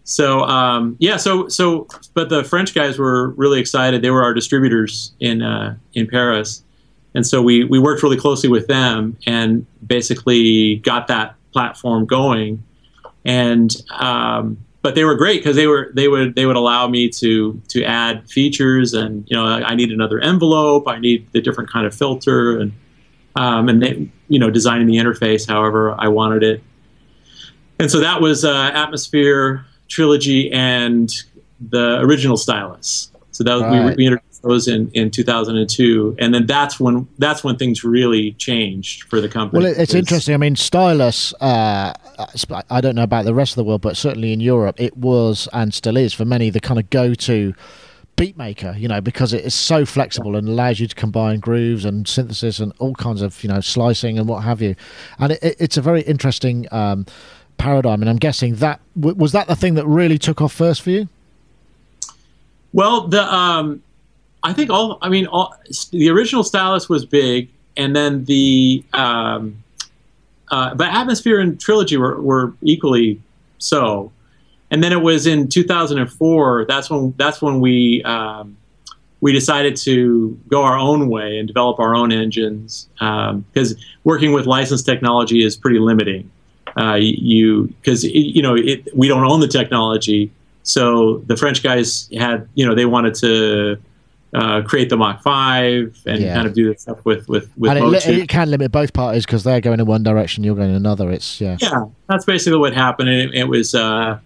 So 0.09 0.39
um, 0.45 0.95
yeah, 0.97 1.17
so 1.17 1.47
so 1.49 1.87
but 2.15 2.29
the 2.29 2.43
French 2.43 2.73
guys 2.73 2.97
were 2.97 3.29
really 3.29 3.59
excited. 3.59 4.01
They 4.01 4.09
were 4.09 4.23
our 4.23 4.33
distributors 4.33 5.13
in 5.19 5.43
uh, 5.43 5.75
in 5.93 6.07
Paris, 6.07 6.63
and 7.13 7.27
so 7.27 7.43
we 7.43 7.63
we 7.63 7.77
worked 7.77 8.01
really 8.01 8.17
closely 8.17 8.49
with 8.49 8.65
them 8.65 9.15
and 9.27 9.67
basically 9.85 10.77
got 10.77 11.05
that 11.09 11.35
platform 11.53 12.07
going. 12.07 12.63
And 13.23 13.71
um, 13.91 14.57
but 14.81 14.95
they 14.95 15.03
were 15.03 15.13
great 15.13 15.41
because 15.41 15.55
they 15.55 15.67
were 15.67 15.91
they 15.93 16.07
would 16.07 16.33
they 16.33 16.47
would 16.47 16.55
allow 16.55 16.87
me 16.87 17.07
to 17.09 17.61
to 17.67 17.83
add 17.83 18.27
features 18.27 18.95
and 18.95 19.29
you 19.29 19.37
know 19.37 19.45
I, 19.45 19.75
need 19.75 19.91
another 19.91 20.19
envelope 20.21 20.87
I 20.87 20.97
need 20.97 21.31
the 21.33 21.41
different 21.41 21.69
kind 21.69 21.85
of 21.85 21.93
filter 21.93 22.59
and 22.59 22.71
um, 23.35 23.69
and 23.69 23.83
they, 23.83 24.09
you 24.27 24.39
know 24.39 24.49
designing 24.49 24.87
the 24.87 24.95
interface 24.95 25.47
however 25.47 25.93
I 25.99 26.07
wanted 26.07 26.41
it 26.41 26.63
and 27.77 27.91
so 27.91 27.99
that 27.99 28.21
was 28.21 28.43
uh, 28.43 28.71
Atmosphere 28.73 29.65
Trilogy 29.89 30.51
and 30.51 31.11
the 31.69 31.99
original 31.99 32.37
stylus. 32.37 33.11
So 33.31 33.43
that 33.43 33.53
was, 33.53 33.63
right. 33.63 33.85
we, 33.85 33.95
we 33.95 34.05
introduced 34.07 34.41
those 34.41 34.67
in, 34.67 34.89
in 34.91 35.11
2002, 35.11 36.15
and 36.19 36.33
then 36.33 36.45
that's 36.45 36.79
when 36.79 37.07
that's 37.17 37.43
when 37.43 37.57
things 37.57 37.83
really 37.83 38.33
changed 38.33 39.03
for 39.03 39.21
the 39.21 39.29
company. 39.29 39.63
Well, 39.63 39.73
it's 39.77 39.93
interesting. 39.93 40.33
I 40.33 40.37
mean, 40.37 40.55
stylus. 40.55 41.33
Uh, 41.35 41.93
I 42.69 42.81
don't 42.81 42.95
know 42.95 43.03
about 43.03 43.25
the 43.25 43.33
rest 43.33 43.53
of 43.53 43.55
the 43.57 43.63
world, 43.63 43.81
but 43.81 43.97
certainly 43.97 44.33
in 44.33 44.39
Europe, 44.39 44.79
it 44.79 44.95
was 44.97 45.47
and 45.53 45.73
still 45.73 45.97
is 45.97 46.13
for 46.13 46.25
many 46.25 46.49
the 46.49 46.59
kind 46.59 46.79
of 46.79 46.89
go-to 46.89 47.53
beat 48.19 48.37
maker, 48.37 48.75
you 48.77 48.89
know, 48.89 48.99
because 48.99 49.31
it 49.31 49.45
is 49.45 49.55
so 49.55 49.85
flexible 49.85 50.35
and 50.35 50.49
allows 50.49 50.81
you 50.81 50.87
to 50.87 50.95
combine 50.95 51.39
grooves 51.39 51.85
and 51.85 52.05
synthesis 52.05 52.59
and 52.59 52.73
all 52.77 52.93
kinds 52.95 53.21
of, 53.21 53.41
you 53.41 53.47
know, 53.47 53.61
slicing 53.61 54.19
and 54.19 54.27
what 54.27 54.43
have 54.43 54.61
you. 54.61 54.75
And 55.19 55.31
it, 55.31 55.55
it's 55.57 55.77
a 55.77 55.81
very 55.81 56.01
interesting 56.01 56.67
um, 56.71 57.05
paradigm. 57.59 58.01
And 58.01 58.09
I'm 58.09 58.17
guessing 58.17 58.55
that 58.55 58.81
was 58.95 59.31
that 59.33 59.47
the 59.47 59.55
thing 59.55 59.75
that 59.75 59.85
really 59.85 60.17
took 60.17 60.41
off 60.41 60.53
first 60.53 60.81
for 60.81 60.89
you. 60.89 61.07
Well, 62.73 63.07
the 63.07 63.23
um, 63.23 63.83
I 64.41 64.53
think 64.53 64.69
all 64.71 64.97
I 65.01 65.09
mean 65.09 65.27
all, 65.27 65.55
the 65.91 66.09
original 66.09 66.43
stylus 66.43 66.89
was 66.89 67.05
big, 67.05 67.49
and 67.77 67.95
then 67.95 68.25
the 68.25 68.83
um, 68.93 69.63
uh, 70.49 70.73
but 70.73 70.87
atmosphere 70.93 71.39
and 71.39 71.59
trilogy 71.59 71.97
were, 71.97 72.19
were 72.21 72.53
equally 72.63 73.21
so 73.59 74.11
and 74.71 74.83
then 74.83 74.91
it 74.91 75.01
was 75.01 75.27
in 75.27 75.47
2004. 75.47 76.65
That's 76.67 76.89
when 76.89 77.13
that's 77.17 77.41
when 77.41 77.59
we 77.59 78.03
um, 78.03 78.57
we 79.21 79.33
decided 79.33 79.75
to 79.77 80.39
go 80.47 80.63
our 80.63 80.77
own 80.77 81.09
way 81.09 81.39
and 81.39 81.47
develop 81.47 81.79
our 81.79 81.95
own 81.95 82.11
engines 82.11 82.87
because 82.95 83.73
um, 83.73 83.79
working 84.03 84.31
with 84.31 84.45
licensed 84.45 84.85
technology 84.85 85.43
is 85.43 85.55
pretty 85.55 85.79
limiting. 85.79 86.29
Uh, 86.79 86.95
you 86.95 87.65
because 87.81 88.03
you 88.03 88.41
know 88.41 88.55
it, 88.55 88.87
we 88.95 89.07
don't 89.07 89.25
own 89.25 89.39
the 89.39 89.47
technology, 89.47 90.31
so 90.63 91.17
the 91.27 91.35
French 91.35 91.61
guys 91.61 92.07
had 92.17 92.47
you 92.53 92.65
know 92.65 92.73
they 92.73 92.85
wanted 92.85 93.15
to 93.15 93.77
uh, 94.33 94.61
create 94.61 94.89
the 94.89 94.97
Mach 94.97 95.21
Five 95.21 95.99
and 96.05 96.21
yeah. 96.21 96.35
kind 96.35 96.47
of 96.47 96.53
do 96.53 96.71
this 96.71 96.83
stuff 96.83 97.03
with 97.05 97.27
with 97.27 97.51
with. 97.57 97.71
And 97.71 97.95
it, 97.95 98.07
it 98.07 98.29
can 98.29 98.49
limit 98.49 98.71
both 98.71 98.93
parties 98.93 99.25
because 99.25 99.43
they're 99.43 99.61
going 99.61 99.79
in 99.79 99.85
one 99.85 100.03
direction, 100.03 100.43
you're 100.43 100.55
going 100.55 100.69
in 100.69 100.75
another. 100.75 101.11
It's 101.11 101.41
yeah. 101.41 101.57
Yeah, 101.59 101.85
that's 102.07 102.25
basically 102.25 102.59
what 102.59 102.73
happened. 102.73 103.09
It, 103.09 103.33
it 103.33 103.45
was. 103.45 103.73
Uh, 103.73 104.19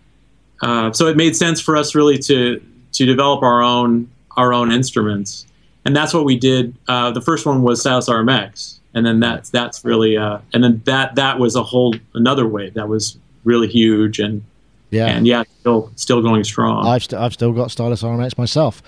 uh, 0.62 0.92
so 0.94 1.08
it 1.08 1.18
made 1.18 1.36
sense 1.36 1.60
for 1.60 1.76
us 1.76 1.96
really 1.96 2.18
to 2.18 2.62
to 2.94 3.06
develop 3.06 3.44
our 3.44 3.62
own 3.62 4.10
our 4.38 4.54
own 4.54 4.72
instruments, 4.72 5.46
and 5.86 5.96
that's 5.96 6.14
what 6.14 6.26
we 6.26 6.38
did. 6.38 6.76
Uh, 6.88 7.12
the 7.12 7.22
first 7.22 7.46
one 7.46 7.64
was 7.64 7.82
Stylus 7.82 8.10
RMX, 8.10 8.80
and 8.94 9.06
then 9.06 9.20
that's 9.20 9.50
that's 9.50 9.84
really 9.84 10.18
uh, 10.18 10.40
and 10.54 10.64
then 10.64 10.82
that 10.86 11.16
that 11.16 11.40
was 11.40 11.56
a 11.56 11.64
whole 11.64 11.96
another 12.14 12.48
wave 12.48 12.74
that 12.76 12.88
was 12.88 13.18
really 13.44 13.68
huge 13.68 14.20
and 14.20 14.44
yeah 14.92 15.08
and 15.08 15.28
yeah 15.28 15.44
still 15.60 15.92
still 15.96 16.22
going 16.22 16.44
strong. 16.44 16.86
I've 16.86 17.04
st- 17.04 17.22
I've 17.22 17.34
still 17.34 17.52
got 17.52 17.72
Stylus 17.72 18.04
RMX 18.04 18.38
myself. 18.38 18.82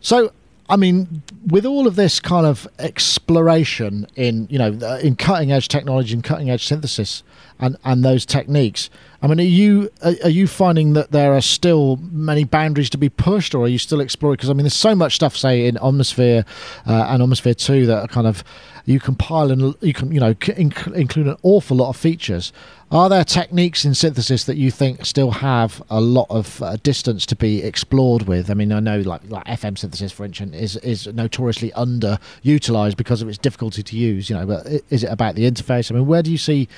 So 0.00 0.32
I 0.70 0.76
mean, 0.76 1.22
with 1.48 1.66
all 1.66 1.88
of 1.88 1.96
this 1.96 2.20
kind 2.20 2.46
of 2.46 2.68
exploration 2.78 4.06
in 4.14 4.46
you 4.48 4.58
know 4.58 4.72
in 4.98 5.16
cutting 5.16 5.50
edge 5.50 5.66
technology 5.66 6.14
and 6.14 6.22
cutting 6.22 6.48
edge 6.48 6.64
synthesis 6.64 7.24
and 7.58 7.76
and 7.84 8.04
those 8.04 8.24
techniques, 8.24 8.88
I 9.20 9.26
mean, 9.26 9.40
are 9.40 9.42
you 9.42 9.90
are 10.02 10.30
you 10.30 10.46
finding 10.46 10.92
that 10.92 11.10
there 11.10 11.34
are 11.34 11.40
still 11.40 11.96
many 11.96 12.44
boundaries 12.44 12.88
to 12.90 12.98
be 12.98 13.08
pushed, 13.08 13.52
or 13.52 13.64
are 13.64 13.68
you 13.68 13.78
still 13.78 14.00
exploring? 14.00 14.34
Because 14.36 14.48
I 14.48 14.52
mean, 14.52 14.62
there's 14.62 14.74
so 14.74 14.94
much 14.94 15.16
stuff, 15.16 15.36
say 15.36 15.66
in 15.66 15.74
Omnisphere 15.74 16.46
uh, 16.86 17.06
and 17.08 17.20
Omnisphere 17.20 17.56
Two, 17.56 17.86
that 17.86 17.98
are 17.98 18.08
kind 18.08 18.28
of 18.28 18.44
you 18.86 19.00
compile 19.00 19.50
and 19.50 19.74
you 19.80 19.92
can 19.92 20.12
you 20.12 20.20
know 20.20 20.34
inc- 20.34 20.94
include 20.94 21.26
an 21.26 21.36
awful 21.42 21.78
lot 21.78 21.88
of 21.88 21.96
features. 21.96 22.52
Are 22.92 23.08
there 23.08 23.22
techniques 23.22 23.84
in 23.84 23.94
synthesis 23.94 24.42
that 24.44 24.56
you 24.56 24.72
think 24.72 25.06
still 25.06 25.30
have 25.30 25.80
a 25.90 26.00
lot 26.00 26.26
of 26.28 26.60
uh, 26.60 26.76
distance 26.82 27.24
to 27.26 27.36
be 27.36 27.62
explored 27.62 28.22
with? 28.22 28.50
I 28.50 28.54
mean, 28.54 28.72
I 28.72 28.80
know 28.80 28.98
like 29.00 29.20
like 29.30 29.44
FM 29.44 29.78
synthesis, 29.78 30.10
for 30.10 30.24
instance, 30.24 30.56
is 30.56 30.76
is 30.78 31.06
notoriously 31.06 31.70
underutilized 31.70 32.96
because 32.96 33.22
of 33.22 33.28
its 33.28 33.38
difficulty 33.38 33.84
to 33.84 33.96
use. 33.96 34.28
You 34.28 34.36
know, 34.36 34.46
but 34.46 34.66
is 34.90 35.04
it 35.04 35.06
about 35.06 35.36
the 35.36 35.48
interface? 35.48 35.92
I 35.92 35.94
mean, 35.94 36.06
where 36.06 36.20
do 36.20 36.32
you 36.32 36.38
see 36.38 36.68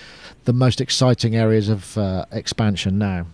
the 0.44 0.52
most 0.52 0.82
exciting 0.82 1.34
areas 1.34 1.70
of 1.70 1.96
uh, 1.96 2.26
expansion 2.30 2.98
now? 2.98 3.24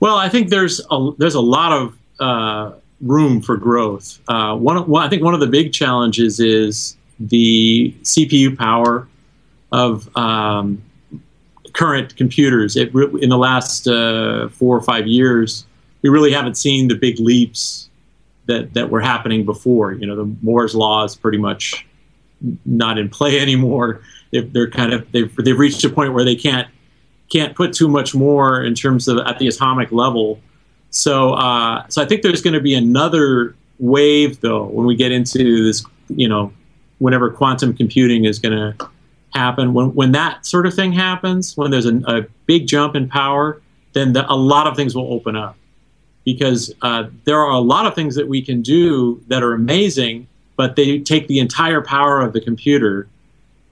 Well, 0.00 0.16
I 0.16 0.30
think 0.30 0.48
there's 0.48 0.80
a 0.90 1.10
there's 1.18 1.34
a 1.34 1.42
lot 1.42 1.72
of 1.72 1.98
uh, 2.20 2.72
room 3.02 3.42
for 3.42 3.58
growth. 3.58 4.18
Uh, 4.28 4.56
one, 4.56 4.88
one, 4.88 5.04
I 5.04 5.10
think 5.10 5.22
one 5.22 5.34
of 5.34 5.40
the 5.40 5.46
big 5.46 5.74
challenges 5.74 6.40
is 6.40 6.96
the 7.20 7.94
CPU 8.02 8.56
power 8.56 9.06
of 9.72 10.16
um, 10.16 10.82
current 11.78 12.16
computers. 12.16 12.76
It, 12.76 12.92
in 12.94 13.28
the 13.28 13.38
last 13.38 13.86
uh, 13.86 14.48
four 14.48 14.76
or 14.76 14.82
five 14.82 15.06
years, 15.06 15.64
we 16.02 16.10
really 16.10 16.32
haven't 16.32 16.56
seen 16.56 16.88
the 16.88 16.96
big 16.96 17.20
leaps 17.20 17.88
that, 18.46 18.74
that 18.74 18.90
were 18.90 19.00
happening 19.00 19.44
before. 19.44 19.92
You 19.92 20.06
know, 20.06 20.16
the 20.16 20.36
Moore's 20.42 20.74
law 20.74 21.04
is 21.04 21.14
pretty 21.14 21.38
much 21.38 21.86
not 22.66 22.98
in 22.98 23.08
play 23.08 23.38
anymore. 23.46 24.02
They've, 24.32 24.52
they're 24.52 24.70
kind 24.70 24.92
of 24.92 25.10
they've, 25.12 25.34
they've 25.36 25.58
reached 25.58 25.84
a 25.84 25.88
point 25.88 26.12
where 26.12 26.24
they 26.24 26.36
can't 26.36 26.68
can't 27.30 27.54
put 27.54 27.72
too 27.72 27.88
much 27.88 28.14
more 28.14 28.62
in 28.62 28.74
terms 28.74 29.06
of 29.06 29.18
at 29.18 29.38
the 29.38 29.46
atomic 29.46 29.92
level. 29.92 30.40
So 30.90 31.34
uh, 31.34 31.86
so 31.88 32.02
I 32.02 32.06
think 32.06 32.22
there's 32.22 32.42
going 32.42 32.54
to 32.54 32.60
be 32.60 32.74
another 32.74 33.54
wave 33.78 34.40
though 34.40 34.64
when 34.64 34.86
we 34.86 34.96
get 34.96 35.12
into 35.12 35.64
this 35.64 35.84
you 36.08 36.28
know 36.28 36.52
whenever 36.98 37.30
quantum 37.30 37.72
computing 37.72 38.24
is 38.24 38.40
going 38.40 38.56
to 38.56 38.90
happen, 39.38 39.72
when, 39.74 39.94
when 39.94 40.12
that 40.12 40.44
sort 40.44 40.66
of 40.66 40.74
thing 40.74 40.92
happens, 40.92 41.56
when 41.56 41.70
there's 41.70 41.86
a, 41.86 41.96
a 42.06 42.22
big 42.46 42.66
jump 42.66 42.94
in 42.94 43.08
power, 43.08 43.60
then 43.92 44.12
the, 44.12 44.30
a 44.30 44.36
lot 44.36 44.66
of 44.66 44.76
things 44.76 44.94
will 44.94 45.12
open 45.12 45.36
up. 45.36 45.56
Because 46.24 46.74
uh, 46.82 47.04
there 47.24 47.38
are 47.38 47.52
a 47.52 47.60
lot 47.60 47.86
of 47.86 47.94
things 47.94 48.14
that 48.16 48.28
we 48.28 48.42
can 48.42 48.60
do 48.60 49.22
that 49.28 49.42
are 49.42 49.54
amazing, 49.54 50.26
but 50.56 50.76
they 50.76 50.98
take 50.98 51.26
the 51.26 51.38
entire 51.38 51.80
power 51.80 52.20
of 52.20 52.34
the 52.34 52.40
computer 52.40 53.08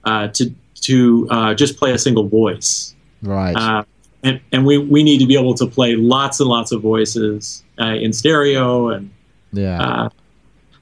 uh, 0.03 0.29
to 0.29 0.53
to 0.81 1.27
uh, 1.29 1.53
just 1.53 1.77
play 1.77 1.91
a 1.91 1.97
single 1.97 2.27
voice. 2.27 2.95
Right. 3.21 3.55
Uh, 3.55 3.83
and 4.23 4.39
and 4.51 4.65
we, 4.65 4.77
we 4.77 5.03
need 5.03 5.19
to 5.19 5.27
be 5.27 5.37
able 5.37 5.53
to 5.55 5.67
play 5.67 5.95
lots 5.95 6.39
and 6.39 6.49
lots 6.49 6.71
of 6.71 6.81
voices 6.81 7.63
uh, 7.79 7.93
in 7.93 8.13
stereo 8.13 8.89
and 8.89 9.11
yeah 9.53 9.81
uh, 9.81 10.09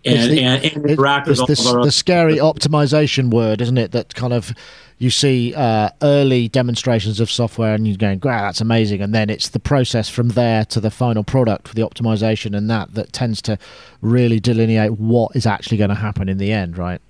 and, 0.05 0.31
the, 0.31 0.43
and, 0.43 0.63
and 0.63 0.85
interact 0.85 1.27
with 1.27 1.37
the, 1.37 1.81
the 1.83 1.91
scary 1.91 2.37
optimization 2.37 3.31
word, 3.31 3.61
isn't 3.61 3.77
it? 3.77 3.91
That 3.91 4.13
kind 4.15 4.33
of 4.33 4.53
you 4.97 5.09
see 5.09 5.53
uh, 5.55 5.89
early 6.01 6.47
demonstrations 6.47 7.19
of 7.19 7.29
software 7.29 7.73
and 7.73 7.85
you're 7.87 7.97
going, 7.97 8.21
wow, 8.23 8.43
that's 8.43 8.61
amazing. 8.61 9.01
And 9.01 9.13
then 9.13 9.29
it's 9.29 9.49
the 9.49 9.59
process 9.59 10.07
from 10.07 10.29
there 10.29 10.63
to 10.65 10.79
the 10.79 10.89
final 10.89 11.23
product 11.23 11.67
for 11.67 11.75
the 11.75 11.81
optimization 11.81 12.55
and 12.55 12.69
that 12.69 12.93
that 12.93 13.11
tends 13.11 13.41
to 13.43 13.57
really 14.01 14.39
delineate 14.39 14.93
what 14.93 15.35
is 15.35 15.45
actually 15.45 15.77
going 15.77 15.89
to 15.89 15.95
happen 15.95 16.29
in 16.29 16.37
the 16.37 16.51
end, 16.51 16.77
right? 16.77 17.01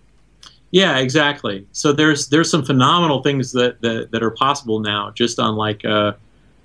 Yeah, 0.72 0.98
exactly. 0.98 1.68
So 1.72 1.94
there's 1.94 2.28
there's 2.30 2.50
some 2.50 2.66
phenomenal 2.66 3.22
things 3.22 3.52
that 3.52 3.82
that, 3.82 4.10
that 4.12 4.24
are 4.24 4.32
possible 4.32 4.80
now, 4.80 5.12
just 5.12 5.40
on 5.40 5.56
like 5.56 5.84
a, 5.84 5.96
uh, 5.96 6.14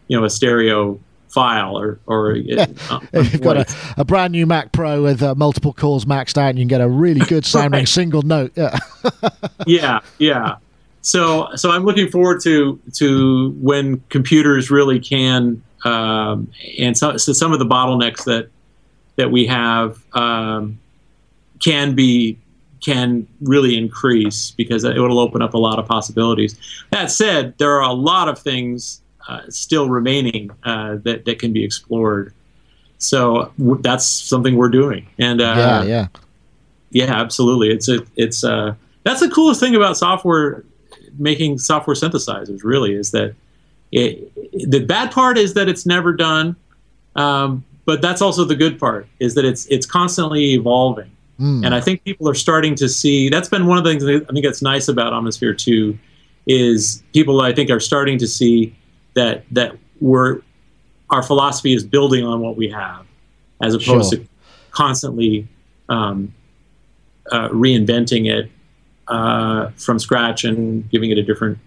you 0.09 0.19
know 0.19 0.25
a 0.25 0.31
stereo 0.31 0.99
file 1.31 1.79
or 1.79 2.01
or 2.07 2.35
yeah. 2.37 2.67
uh, 2.91 3.01
you've 3.13 3.41
got 3.41 3.57
a, 3.57 3.77
a, 3.99 4.05
brand 4.05 4.33
new 4.33 4.47
Mac 4.47 4.73
Pro 4.73 5.03
with 5.03 5.23
uh, 5.23 5.35
multiple 5.35 5.73
cores 5.73 6.05
maxed 6.05 6.37
out, 6.37 6.51
and 6.51 6.59
you 6.59 6.63
can 6.63 6.69
get 6.69 6.81
a 6.81 6.89
really 6.89 7.21
good 7.21 7.45
sounding 7.47 7.81
right. 7.81 7.89
single 7.89 8.23
note. 8.23 8.53
Yeah, 8.57 8.79
yeah, 9.67 10.01
yeah. 10.19 10.57
So 11.03 11.49
so 11.57 11.71
I'm 11.71 11.85
looking 11.85 12.11
forward 12.11 12.41
to 12.43 12.81
to 12.95 13.51
when 13.61 14.03
computers 14.09 14.71
really 14.71 15.01
can 15.01 15.63
um, 15.85 16.51
and 16.79 16.97
so, 16.97 17.17
so, 17.17 17.33
some 17.33 17.53
of 17.53 17.59
the 17.59 17.65
bottlenecks 17.65 18.25
that 18.25 18.49
that 19.17 19.31
we 19.31 19.47
have 19.47 20.03
um, 20.15 20.79
can 21.61 21.95
be 21.95 22.39
can 22.81 23.27
really 23.43 23.77
increase 23.77 24.53
because 24.53 24.85
it 24.85 24.97
will 24.97 25.19
open 25.19 25.43
up 25.43 25.55
a 25.55 25.59
lot 25.59 25.79
of 25.79 25.87
possibilities. 25.87 26.59
That 26.91 27.11
said, 27.11 27.57
there 27.59 27.73
are 27.73 27.83
a 27.83 27.93
lot 27.93 28.29
of 28.29 28.39
things 28.39 29.01
still 29.49 29.89
remaining 29.89 30.51
uh, 30.65 30.97
that 31.03 31.25
that 31.25 31.39
can 31.39 31.53
be 31.53 31.65
explored. 31.65 32.33
So 32.99 33.53
w- 33.59 33.81
that's 33.83 34.05
something 34.05 34.57
we're 34.57 34.69
doing, 34.69 35.07
and 35.19 35.41
uh, 35.41 35.55
yeah, 35.57 35.83
yeah, 35.83 36.07
yeah, 36.91 37.15
absolutely. 37.15 37.71
It's 37.71 37.89
a 37.89 38.01
it's 38.17 38.45
uh 38.45 38.75
that's 39.05 39.21
the 39.21 39.31
coolest 39.31 39.61
thing 39.61 39.75
about 39.75 39.97
software 39.97 40.65
making 41.19 41.59
software 41.59 41.97
synthesizers. 41.97 42.63
Really, 42.63 42.95
is 42.95 43.11
that 43.13 43.35
it, 43.93 44.33
the 44.71 44.85
bad 44.85 45.11
part 45.11 45.39
is 45.39 45.55
that 45.55 45.69
it's 45.69 45.87
never 45.87 46.13
done, 46.13 46.57
um, 47.17 47.65
but 47.85 48.03
that's 48.03 48.23
also 48.23 48.45
the 48.45 48.57
good 48.57 48.79
part 48.79 49.07
is 49.19 49.35
that 49.35 49.45
it's 49.45 49.67
it's 49.67 49.87
constantly 49.87 50.53
evolving. 50.53 51.11
Mm. 51.41 51.65
And 51.65 51.75
I 51.75 51.81
think 51.81 52.05
people 52.05 52.29
are 52.29 52.35
starting 52.35 52.75
to 52.77 52.89
see 52.89 53.31
that's 53.31 53.49
been 53.49 53.67
one 53.67 53.79
of 53.79 53.85
the 53.85 53.91
things 53.91 54.05
I 54.05 54.33
think 54.33 54.45
that's 54.45 54.63
nice 54.63 54.89
about 54.89 55.13
Omnisphere 55.13 55.57
2 55.57 55.99
is 56.47 57.03
people 57.13 57.41
I 57.41 57.53
think 57.53 57.71
are 57.71 57.81
starting 57.81 58.19
to 58.19 58.27
see 58.27 58.77
that 59.15 59.45
that 59.51 59.77
we're 60.01 60.41
our 61.11 61.23
philosophy 61.23 61.75
is 61.75 61.85
building 61.85 62.25
on 62.25 62.41
what 62.41 62.57
we 62.57 62.69
have, 62.69 63.07
as 63.63 63.75
opposed 63.75 64.13
sure. 64.13 64.21
to 64.21 64.29
constantly 64.71 65.47
um, 65.89 66.33
uh, 67.33 67.49
reinventing 67.49 68.33
it 68.33 68.51
uh, 69.09 69.71
from 69.77 69.99
scratch 69.99 70.45
and 70.45 70.89
giving 70.91 71.11
it 71.11 71.19
a 71.19 71.23
different 71.23 71.59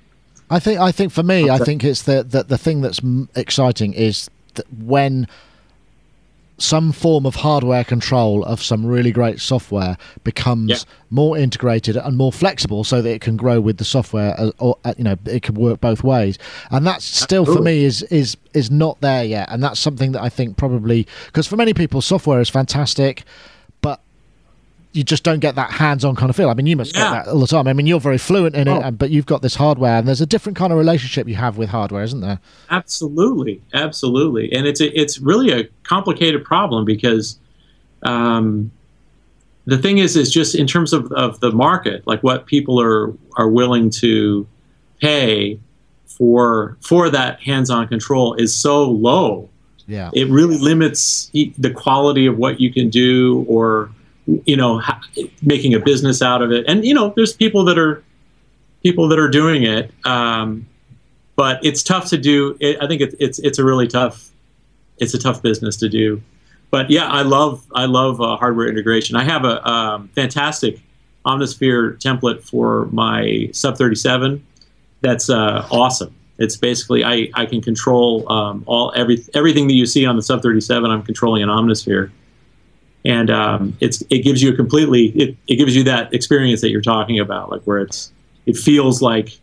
I 0.49 0.59
think 0.59 0.79
I 0.79 0.91
think 0.91 1.11
for 1.11 1.23
me, 1.23 1.49
I 1.49 1.57
think 1.57 1.83
it's 1.83 2.03
the 2.03 2.23
the, 2.23 2.43
the 2.43 2.57
thing 2.57 2.81
that's 2.81 2.99
exciting 3.35 3.93
is 3.93 4.29
that 4.53 4.71
when 4.71 5.27
some 6.57 6.91
form 6.91 7.25
of 7.25 7.35
hardware 7.35 7.83
control 7.83 8.43
of 8.45 8.61
some 8.61 8.85
really 8.85 9.11
great 9.11 9.39
software 9.39 9.97
becomes 10.23 10.69
yeah. 10.69 10.77
more 11.09 11.37
integrated 11.37 11.97
and 11.97 12.15
more 12.15 12.31
flexible 12.31 12.83
so 12.83 13.01
that 13.01 13.09
it 13.09 13.21
can 13.21 13.35
grow 13.35 13.59
with 13.59 13.77
the 13.77 13.83
software 13.83 14.35
uh, 14.39 14.51
or 14.59 14.77
uh, 14.85 14.93
you 14.97 15.03
know 15.03 15.15
it 15.25 15.41
can 15.41 15.55
work 15.55 15.81
both 15.81 16.03
ways 16.03 16.37
and 16.69 16.85
that's 16.85 17.05
still 17.05 17.41
Absolutely. 17.41 17.55
for 17.55 17.63
me 17.63 17.83
is 17.83 18.03
is 18.03 18.37
is 18.53 18.69
not 18.69 19.01
there 19.01 19.23
yet 19.23 19.49
and 19.51 19.63
that's 19.63 19.79
something 19.79 20.11
that 20.11 20.21
I 20.21 20.29
think 20.29 20.55
probably 20.57 21.07
because 21.25 21.47
for 21.47 21.55
many 21.55 21.73
people 21.73 22.01
software 22.01 22.39
is 22.39 22.49
fantastic 22.49 23.23
you 24.93 25.03
just 25.03 25.23
don't 25.23 25.39
get 25.39 25.55
that 25.55 25.71
hands-on 25.71 26.15
kind 26.15 26.29
of 26.29 26.35
feel. 26.35 26.49
I 26.49 26.53
mean, 26.53 26.67
you 26.67 26.77
must 26.77 26.95
yeah. 26.95 27.03
get 27.03 27.25
that 27.25 27.31
all 27.31 27.39
the 27.39 27.47
time. 27.47 27.67
I 27.67 27.73
mean, 27.73 27.87
you're 27.87 27.99
very 27.99 28.19
fluent 28.19 28.55
in 28.55 28.67
it, 28.67 28.83
oh. 28.85 28.91
but 28.91 29.09
you've 29.09 29.25
got 29.25 29.41
this 29.41 29.55
hardware, 29.55 29.97
and 29.97 30.07
there's 30.07 30.21
a 30.21 30.25
different 30.25 30.55
kind 30.55 30.71
of 30.71 30.77
relationship 30.77 31.27
you 31.27 31.35
have 31.35 31.57
with 31.57 31.69
hardware, 31.69 32.03
isn't 32.03 32.21
there? 32.21 32.39
Absolutely, 32.69 33.61
absolutely, 33.73 34.53
and 34.53 34.67
it's 34.67 34.79
a, 34.79 34.99
it's 34.99 35.19
really 35.19 35.51
a 35.51 35.65
complicated 35.83 36.45
problem 36.45 36.85
because 36.85 37.39
um, 38.03 38.71
the 39.65 39.77
thing 39.77 39.97
is, 39.97 40.15
is 40.15 40.31
just 40.31 40.53
in 40.53 40.67
terms 40.67 40.93
of, 40.93 41.11
of 41.13 41.39
the 41.39 41.51
market, 41.51 42.05
like 42.05 42.21
what 42.21 42.45
people 42.45 42.79
are 42.79 43.13
are 43.35 43.49
willing 43.49 43.89
to 43.89 44.47
pay 45.01 45.59
for 46.05 46.77
for 46.81 47.09
that 47.09 47.41
hands-on 47.41 47.87
control 47.87 48.35
is 48.35 48.55
so 48.55 48.89
low. 48.89 49.49
Yeah, 49.87 50.11
it 50.13 50.29
really 50.29 50.57
limits 50.57 51.31
the 51.33 51.71
quality 51.71 52.27
of 52.27 52.37
what 52.37 52.61
you 52.61 52.71
can 52.71 52.89
do 52.89 53.43
or 53.49 53.89
you 54.25 54.55
know, 54.55 54.81
making 55.41 55.73
a 55.73 55.79
business 55.79 56.21
out 56.21 56.41
of 56.41 56.51
it. 56.51 56.65
And 56.67 56.85
you 56.85 56.93
know, 56.93 57.13
there's 57.15 57.33
people 57.33 57.65
that 57.65 57.77
are 57.77 58.03
people 58.83 59.07
that 59.09 59.19
are 59.19 59.29
doing 59.29 59.63
it, 59.63 59.91
um, 60.05 60.67
but 61.35 61.63
it's 61.63 61.83
tough 61.83 62.09
to 62.09 62.17
do. 62.17 62.57
It, 62.59 62.77
I 62.81 62.87
think 62.87 63.01
it, 63.01 63.15
it's 63.19 63.39
it's 63.39 63.59
a 63.59 63.63
really 63.63 63.87
tough 63.87 64.29
it's 64.97 65.13
a 65.13 65.19
tough 65.19 65.41
business 65.41 65.75
to 65.77 65.89
do. 65.89 66.21
But 66.71 66.89
yeah, 66.89 67.07
I 67.07 67.21
love 67.21 67.65
I 67.75 67.85
love 67.85 68.21
uh, 68.21 68.37
hardware 68.37 68.67
integration. 68.67 69.15
I 69.15 69.23
have 69.23 69.45
a 69.45 69.67
um, 69.67 70.09
fantastic 70.09 70.79
Omnisphere 71.25 71.99
template 71.99 72.43
for 72.43 72.87
my 72.91 73.49
Sub 73.53 73.77
37. 73.77 74.45
That's 75.01 75.29
uh, 75.29 75.67
awesome. 75.71 76.13
It's 76.39 76.57
basically 76.57 77.03
I, 77.03 77.29
I 77.35 77.45
can 77.45 77.61
control 77.61 78.29
um, 78.31 78.63
all 78.65 78.91
every 78.95 79.23
everything 79.33 79.67
that 79.67 79.73
you 79.73 79.85
see 79.85 80.05
on 80.05 80.15
the 80.15 80.21
Sub 80.21 80.41
37. 80.41 80.89
I'm 80.89 81.03
controlling 81.03 81.43
an 81.43 81.49
Omnisphere 81.49 82.11
and 83.05 83.29
um, 83.29 83.77
it's 83.79 84.01
it 84.09 84.19
gives 84.19 84.41
you 84.41 84.51
a 84.51 84.55
completely 84.55 85.07
it, 85.07 85.37
it 85.47 85.55
gives 85.55 85.75
you 85.75 85.83
that 85.83 86.13
experience 86.13 86.61
that 86.61 86.69
you're 86.69 86.81
talking 86.81 87.19
about, 87.19 87.51
like 87.51 87.61
where 87.63 87.79
it's 87.79 88.11
it 88.45 88.57
feels 88.57 89.01
like 89.01 89.39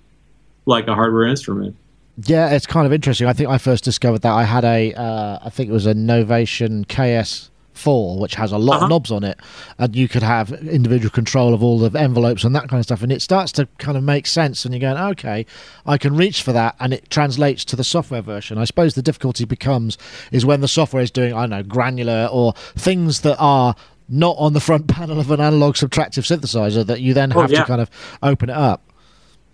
like 0.66 0.86
a 0.88 0.94
hardware 0.94 1.26
instrument. 1.26 1.76
Yeah, 2.24 2.50
it's 2.50 2.66
kind 2.66 2.86
of 2.86 2.92
interesting. 2.92 3.26
I 3.26 3.32
think 3.32 3.48
I 3.48 3.58
first 3.58 3.84
discovered 3.84 4.22
that 4.22 4.32
I 4.32 4.44
had 4.44 4.64
a 4.64 4.92
uh, 4.94 5.38
I 5.42 5.50
think 5.50 5.70
it 5.70 5.72
was 5.72 5.86
a 5.86 5.94
Novation 5.94 6.86
KS 6.86 7.49
four, 7.72 8.18
which 8.18 8.34
has 8.34 8.52
a 8.52 8.58
lot 8.58 8.76
uh-huh. 8.76 8.84
of 8.84 8.90
knobs 8.90 9.10
on 9.10 9.24
it, 9.24 9.38
and 9.78 9.94
you 9.96 10.08
could 10.08 10.22
have 10.22 10.52
individual 10.52 11.10
control 11.10 11.54
of 11.54 11.62
all 11.62 11.78
the 11.78 11.98
envelopes 11.98 12.44
and 12.44 12.54
that 12.54 12.68
kind 12.68 12.78
of 12.78 12.84
stuff. 12.84 13.02
And 13.02 13.12
it 13.12 13.22
starts 13.22 13.52
to 13.52 13.68
kind 13.78 13.96
of 13.96 14.04
make 14.04 14.26
sense, 14.26 14.64
and 14.64 14.74
you're 14.74 14.80
going, 14.80 15.10
okay, 15.12 15.46
I 15.86 15.98
can 15.98 16.16
reach 16.16 16.42
for 16.42 16.52
that, 16.52 16.76
and 16.80 16.92
it 16.92 17.10
translates 17.10 17.64
to 17.66 17.76
the 17.76 17.84
software 17.84 18.22
version. 18.22 18.58
I 18.58 18.64
suppose 18.64 18.94
the 18.94 19.02
difficulty 19.02 19.44
becomes 19.44 19.98
is 20.30 20.44
when 20.44 20.60
the 20.60 20.68
software 20.68 21.02
is 21.02 21.10
doing, 21.10 21.32
I 21.32 21.42
don't 21.42 21.50
know, 21.50 21.62
granular 21.62 22.28
or 22.30 22.52
things 22.76 23.20
that 23.22 23.36
are 23.38 23.74
not 24.08 24.36
on 24.38 24.52
the 24.52 24.60
front 24.60 24.88
panel 24.88 25.20
of 25.20 25.30
an 25.30 25.40
analog 25.40 25.74
subtractive 25.74 26.24
synthesizer 26.24 26.84
that 26.86 27.00
you 27.00 27.14
then 27.14 27.30
have 27.30 27.50
yeah. 27.50 27.60
to 27.60 27.66
kind 27.66 27.80
of 27.80 27.90
open 28.22 28.50
it 28.50 28.56
up. 28.56 28.82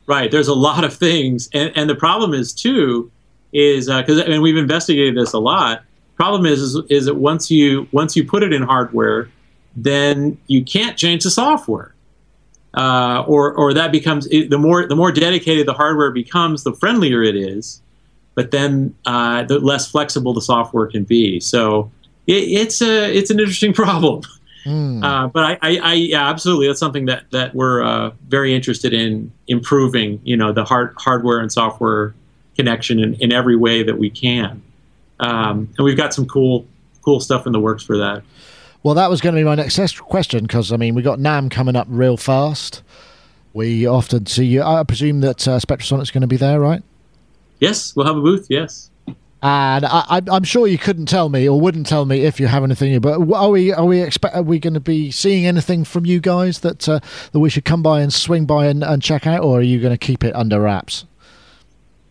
Right. 0.06 0.30
There's 0.30 0.48
a 0.48 0.54
lot 0.54 0.84
of 0.84 0.94
things, 0.94 1.48
and 1.52 1.72
and 1.74 1.90
the 1.90 1.96
problem 1.96 2.32
is 2.32 2.52
too 2.52 3.10
is 3.52 3.86
because 3.86 4.20
uh, 4.20 4.24
I 4.24 4.28
mean 4.28 4.42
we've 4.42 4.56
investigated 4.56 5.16
this 5.16 5.32
a 5.32 5.38
lot 5.38 5.82
Problem 6.16 6.46
is, 6.46 6.60
is, 6.60 6.80
is 6.88 7.06
that 7.06 7.16
once 7.16 7.50
you 7.50 7.86
once 7.92 8.16
you 8.16 8.24
put 8.24 8.42
it 8.42 8.52
in 8.52 8.62
hardware, 8.62 9.30
then 9.76 10.38
you 10.46 10.64
can't 10.64 10.96
change 10.96 11.24
the 11.24 11.30
software, 11.30 11.94
uh, 12.74 13.22
or 13.26 13.52
or 13.52 13.74
that 13.74 13.92
becomes 13.92 14.26
the 14.26 14.58
more 14.58 14.86
the 14.86 14.96
more 14.96 15.12
dedicated 15.12 15.66
the 15.66 15.74
hardware 15.74 16.10
becomes, 16.10 16.64
the 16.64 16.72
friendlier 16.72 17.22
it 17.22 17.36
is, 17.36 17.82
but 18.34 18.50
then 18.50 18.94
uh, 19.04 19.42
the 19.44 19.58
less 19.58 19.90
flexible 19.90 20.32
the 20.32 20.40
software 20.40 20.86
can 20.86 21.04
be. 21.04 21.38
So 21.38 21.90
it, 22.26 22.44
it's 22.44 22.80
a 22.80 23.14
it's 23.14 23.30
an 23.30 23.38
interesting 23.38 23.72
problem. 23.74 24.22
Mm. 24.64 25.04
Uh, 25.04 25.28
but 25.28 25.44
I, 25.44 25.58
I, 25.62 25.76
I, 25.78 25.92
yeah, 25.94 26.28
absolutely, 26.28 26.66
that's 26.66 26.80
something 26.80 27.04
that 27.06 27.30
that 27.30 27.54
we're 27.54 27.84
uh, 27.84 28.10
very 28.28 28.54
interested 28.54 28.92
in 28.92 29.30
improving. 29.48 30.20
You 30.24 30.36
know, 30.36 30.52
the 30.52 30.64
hard 30.64 30.94
hardware 30.96 31.40
and 31.40 31.52
software 31.52 32.14
connection 32.56 32.98
in, 32.98 33.14
in 33.14 33.32
every 33.32 33.54
way 33.54 33.82
that 33.82 33.98
we 33.98 34.10
can. 34.10 34.62
Um, 35.20 35.68
and 35.76 35.84
we've 35.84 35.96
got 35.96 36.14
some 36.14 36.26
cool 36.26 36.66
cool 37.02 37.20
stuff 37.20 37.46
in 37.46 37.52
the 37.52 37.60
works 37.60 37.84
for 37.84 37.96
that. 37.98 38.22
Well, 38.82 38.94
that 38.94 39.10
was 39.10 39.20
going 39.20 39.34
to 39.34 39.40
be 39.40 39.44
my 39.44 39.54
next 39.54 39.98
question 40.00 40.44
because 40.44 40.72
I 40.72 40.76
mean 40.76 40.94
we 40.94 41.02
got 41.02 41.18
NAMM 41.18 41.50
coming 41.50 41.76
up 41.76 41.86
real 41.90 42.16
fast. 42.16 42.82
We 43.52 43.86
often 43.86 44.26
see 44.26 44.44
you. 44.44 44.62
I 44.62 44.82
presume 44.84 45.20
that 45.20 45.48
uh, 45.48 45.58
Spectrasonics 45.58 46.12
going 46.12 46.20
to 46.20 46.26
be 46.26 46.36
there, 46.36 46.60
right? 46.60 46.82
Yes, 47.58 47.96
we'll 47.96 48.06
have 48.06 48.16
a 48.16 48.20
booth. 48.20 48.46
Yes. 48.50 48.90
And 49.42 49.84
I, 49.86 50.22
am 50.28 50.44
sure 50.44 50.66
you 50.66 50.78
couldn't 50.78 51.06
tell 51.06 51.28
me 51.28 51.48
or 51.48 51.60
wouldn't 51.60 51.86
tell 51.86 52.04
me 52.04 52.22
if 52.24 52.40
you 52.40 52.46
have 52.48 52.64
anything 52.64 52.90
new. 52.90 53.00
But 53.00 53.20
are 53.32 53.50
we 53.50 53.72
are 53.72 53.84
we 53.84 54.00
expect 54.00 54.34
are 54.34 54.42
we 54.42 54.58
going 54.58 54.74
to 54.74 54.80
be 54.80 55.10
seeing 55.10 55.46
anything 55.46 55.84
from 55.84 56.04
you 56.04 56.20
guys 56.20 56.60
that 56.60 56.88
uh, 56.88 57.00
that 57.32 57.38
we 57.38 57.48
should 57.48 57.64
come 57.64 57.82
by 57.82 58.00
and 58.00 58.12
swing 58.12 58.44
by 58.44 58.66
and, 58.66 58.82
and 58.82 59.02
check 59.02 59.26
out, 59.26 59.42
or 59.42 59.58
are 59.58 59.62
you 59.62 59.80
going 59.80 59.92
to 59.92 59.98
keep 59.98 60.24
it 60.24 60.34
under 60.34 60.60
wraps? 60.60 61.04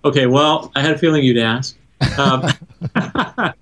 Okay. 0.03 0.27
Well, 0.27 0.71
I 0.75 0.81
had 0.81 0.91
a 0.91 0.97
feeling 0.97 1.23
you'd 1.23 1.37
ask. 1.37 1.75
Um, 2.17 2.47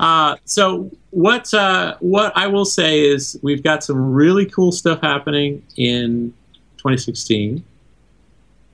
uh, 0.00 0.36
so 0.44 0.90
what 1.10 1.52
uh, 1.52 1.96
what 2.00 2.32
I 2.36 2.46
will 2.46 2.64
say 2.64 3.00
is 3.00 3.38
we've 3.42 3.62
got 3.62 3.84
some 3.84 4.12
really 4.12 4.46
cool 4.46 4.72
stuff 4.72 5.00
happening 5.00 5.64
in 5.76 6.32
2016. 6.78 7.64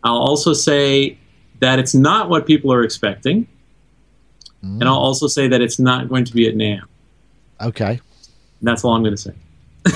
I'll 0.05 0.17
also 0.17 0.53
say 0.53 1.19
that 1.61 1.79
it's 1.79 1.95
not 1.95 2.29
what 2.29 2.47
people 2.47 2.73
are 2.73 2.83
expecting, 2.83 3.47
mm. 4.65 4.81
and 4.81 4.85
I'll 4.85 4.95
also 4.95 5.27
say 5.27 5.49
that 5.49 5.61
it's 5.61 5.79
not 5.79 6.09
going 6.09 6.25
to 6.25 6.33
be 6.33 6.49
at 6.49 6.55
NAMM. 6.55 6.83
Okay, 7.61 7.93
and 7.93 8.01
that's 8.63 8.85
all 8.85 8.95
I'm 8.95 9.03
going 9.03 9.17
to 9.17 9.21
say. 9.21 9.35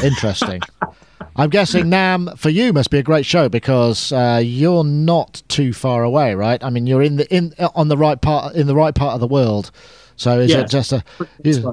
Interesting. 0.02 0.60
I'm 1.36 1.50
guessing 1.50 1.84
NAMM 1.90 2.38
for 2.38 2.50
you 2.50 2.72
must 2.72 2.90
be 2.90 2.98
a 2.98 3.02
great 3.02 3.26
show 3.26 3.48
because 3.48 4.12
uh, 4.12 4.40
you're 4.42 4.84
not 4.84 5.42
too 5.48 5.72
far 5.72 6.02
away, 6.02 6.34
right? 6.34 6.62
I 6.62 6.70
mean, 6.70 6.86
you're 6.86 7.02
in 7.02 7.16
the 7.16 7.34
in 7.34 7.54
on 7.74 7.88
the 7.88 7.96
right 7.96 8.20
part 8.20 8.54
in 8.54 8.66
the 8.66 8.74
right 8.74 8.94
part 8.94 9.14
of 9.14 9.20
the 9.20 9.28
world. 9.28 9.70
So 10.16 10.38
is 10.38 10.52
it 10.52 10.68
just 10.68 10.92
a 10.92 11.02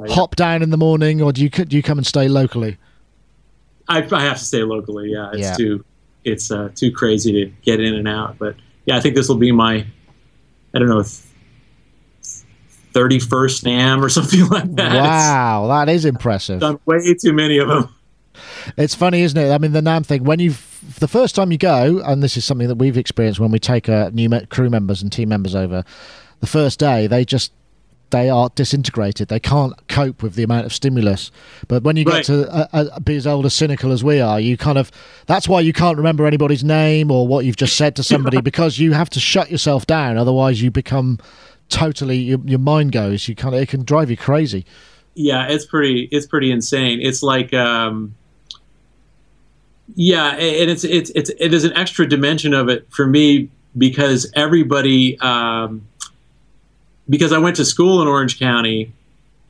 hop 0.09 0.35
down 0.35 0.61
in 0.61 0.69
the 0.69 0.77
morning, 0.77 1.21
or 1.21 1.31
do 1.31 1.43
you 1.43 1.49
do 1.49 1.75
you 1.75 1.83
come 1.83 1.97
and 1.97 2.07
stay 2.07 2.27
locally? 2.27 2.77
I, 3.87 3.97
I 4.11 4.21
have 4.23 4.37
to 4.37 4.45
stay 4.45 4.63
locally. 4.63 5.11
Yeah, 5.11 5.31
it's 5.33 5.41
yeah. 5.41 5.53
too 5.55 5.85
it's 6.23 6.51
uh, 6.51 6.69
too 6.75 6.91
crazy 6.91 7.31
to 7.33 7.51
get 7.63 7.79
in 7.79 7.95
and 7.95 8.07
out. 8.07 8.37
But 8.37 8.55
yeah, 8.85 8.97
I 8.97 9.01
think 9.01 9.15
this 9.15 9.27
will 9.27 9.37
be 9.37 9.51
my 9.51 9.85
I 10.73 10.79
don't 10.79 10.89
know. 10.89 11.03
31st 12.93 13.65
NAMM 13.65 14.03
or 14.03 14.09
something 14.09 14.47
like 14.47 14.75
that. 14.75 14.95
Wow, 14.95 15.65
it's, 15.65 15.69
that 15.69 15.89
is 15.93 16.05
impressive. 16.05 16.59
Done 16.59 16.79
way 16.85 17.13
too 17.13 17.33
many 17.33 17.59
of 17.59 17.67
them. 17.67 17.95
It's 18.77 18.95
funny, 18.95 19.21
isn't 19.21 19.37
it? 19.37 19.51
I 19.51 19.57
mean, 19.57 19.71
the 19.71 19.81
NAMM 19.81 20.05
thing, 20.05 20.23
when 20.23 20.39
you 20.39 20.51
the 20.99 21.07
first 21.07 21.35
time 21.35 21.51
you 21.51 21.57
go, 21.57 22.01
and 22.05 22.23
this 22.23 22.37
is 22.37 22.45
something 22.45 22.67
that 22.67 22.75
we've 22.75 22.97
experienced 22.97 23.39
when 23.39 23.51
we 23.51 23.59
take 23.59 23.89
uh, 23.89 24.09
new 24.13 24.29
crew 24.47 24.69
members 24.69 25.01
and 25.01 25.11
team 25.11 25.29
members 25.29 25.55
over, 25.55 25.83
the 26.39 26.47
first 26.47 26.79
day, 26.79 27.07
they 27.07 27.25
just 27.25 27.51
they 28.11 28.29
are 28.29 28.49
disintegrated. 28.55 29.27
They 29.27 29.39
can't 29.39 29.73
cope 29.87 30.23
with 30.23 30.35
the 30.35 30.43
amount 30.43 30.65
of 30.65 30.73
stimulus. 30.73 31.31
But 31.67 31.83
when 31.83 31.95
you 31.95 32.05
right. 32.05 32.17
get 32.17 32.25
to 32.25 32.51
uh, 32.51 32.67
uh, 32.73 32.99
be 32.99 33.15
as 33.15 33.27
old 33.27 33.45
as 33.45 33.53
cynical 33.53 33.91
as 33.91 34.03
we 34.03 34.19
are, 34.19 34.39
you 34.39 34.57
kind 34.57 34.77
of 34.77 34.91
that's 35.25 35.47
why 35.47 35.61
you 35.61 35.73
can't 35.73 35.97
remember 35.97 36.25
anybody's 36.25 36.63
name 36.63 37.11
or 37.11 37.27
what 37.27 37.45
you've 37.45 37.55
just 37.55 37.75
said 37.75 37.95
to 37.97 38.03
somebody 38.03 38.41
because 38.41 38.79
you 38.79 38.93
have 38.93 39.09
to 39.11 39.19
shut 39.19 39.51
yourself 39.51 39.85
down. 39.85 40.17
Otherwise, 40.17 40.61
you 40.61 40.71
become 40.71 41.19
totally 41.69 42.17
your, 42.17 42.39
your 42.45 42.59
mind 42.59 42.91
goes. 42.91 43.27
You 43.27 43.35
kind 43.35 43.55
of 43.55 43.61
it 43.61 43.69
can 43.69 43.83
drive 43.83 44.09
you 44.09 44.17
crazy. 44.17 44.65
Yeah, 45.15 45.47
it's 45.47 45.65
pretty. 45.65 46.07
It's 46.11 46.25
pretty 46.25 46.51
insane. 46.51 47.01
It's 47.01 47.21
like. 47.21 47.53
Um, 47.53 48.15
yeah, 49.95 50.31
and 50.31 50.69
it's 50.69 50.83
it's 50.83 51.09
it's 51.11 51.29
it 51.39 51.53
is 51.53 51.63
an 51.63 51.73
extra 51.73 52.07
dimension 52.07 52.53
of 52.53 52.69
it 52.69 52.87
for 52.89 53.05
me 53.05 53.49
because 53.77 54.31
everybody 54.35 55.19
um, 55.19 55.87
because 57.09 57.31
I 57.31 57.37
went 57.37 57.55
to 57.57 57.65
school 57.65 58.01
in 58.01 58.07
Orange 58.07 58.39
County, 58.39 58.93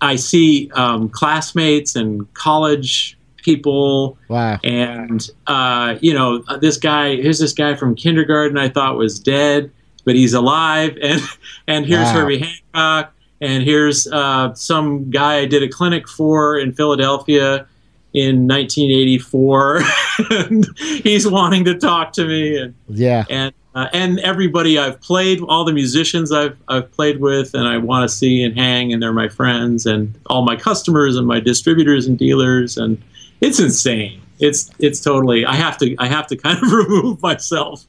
I 0.01 0.15
see 0.15 0.71
um, 0.73 1.09
classmates 1.09 1.95
and 1.95 2.31
college 2.33 3.17
people. 3.37 4.17
Wow. 4.27 4.59
And 4.63 5.27
uh, 5.47 5.97
you 6.01 6.13
know, 6.13 6.39
this 6.59 6.77
guy 6.77 7.15
here's 7.15 7.39
this 7.39 7.53
guy 7.53 7.75
from 7.75 7.95
kindergarten 7.95 8.57
I 8.57 8.69
thought 8.69 8.97
was 8.97 9.19
dead, 9.19 9.71
but 10.05 10.15
he's 10.15 10.33
alive. 10.33 10.97
And 11.03 11.21
and 11.67 11.85
here's 11.85 12.07
wow. 12.07 12.21
Herbie 12.21 12.39
Hancock. 12.39 13.13
And 13.41 13.63
here's 13.63 14.05
uh, 14.07 14.53
some 14.53 15.09
guy 15.11 15.37
I 15.37 15.45
did 15.45 15.63
a 15.63 15.69
clinic 15.69 16.09
for 16.09 16.57
in 16.57 16.73
Philadelphia 16.73 17.67
in 18.13 18.47
1984 18.47 19.81
and 20.31 20.67
he's 20.77 21.27
wanting 21.27 21.63
to 21.65 21.77
talk 21.77 22.11
to 22.13 22.25
me 22.25 22.57
and 22.57 22.73
yeah 22.87 23.23
and 23.29 23.53
uh, 23.75 23.87
and 23.93 24.19
everybody 24.21 24.79
I've 24.79 24.99
played, 24.99 25.41
all 25.41 25.63
the 25.63 25.71
musicians 25.71 26.31
I've 26.31 26.57
I've 26.67 26.91
played 26.91 27.19
with, 27.19 27.53
and 27.53 27.67
I 27.67 27.77
want 27.77 28.09
to 28.09 28.13
see 28.13 28.43
and 28.43 28.57
hang, 28.57 28.91
and 28.91 29.01
they're 29.01 29.13
my 29.13 29.29
friends, 29.29 29.85
and 29.85 30.19
all 30.25 30.43
my 30.43 30.55
customers 30.55 31.15
and 31.15 31.27
my 31.27 31.39
distributors 31.39 32.07
and 32.07 32.17
dealers, 32.17 32.77
and 32.77 32.99
it's 33.41 33.59
insane. 33.59 34.21
It's 34.39 34.71
it's 34.79 34.99
totally. 35.01 35.45
I 35.45 35.53
have 35.53 35.77
to 35.77 35.95
I 35.99 36.07
have 36.07 36.25
to 36.27 36.35
kind 36.45 36.57
of 36.57 36.71
remove 36.71 37.21
myself 37.21 37.85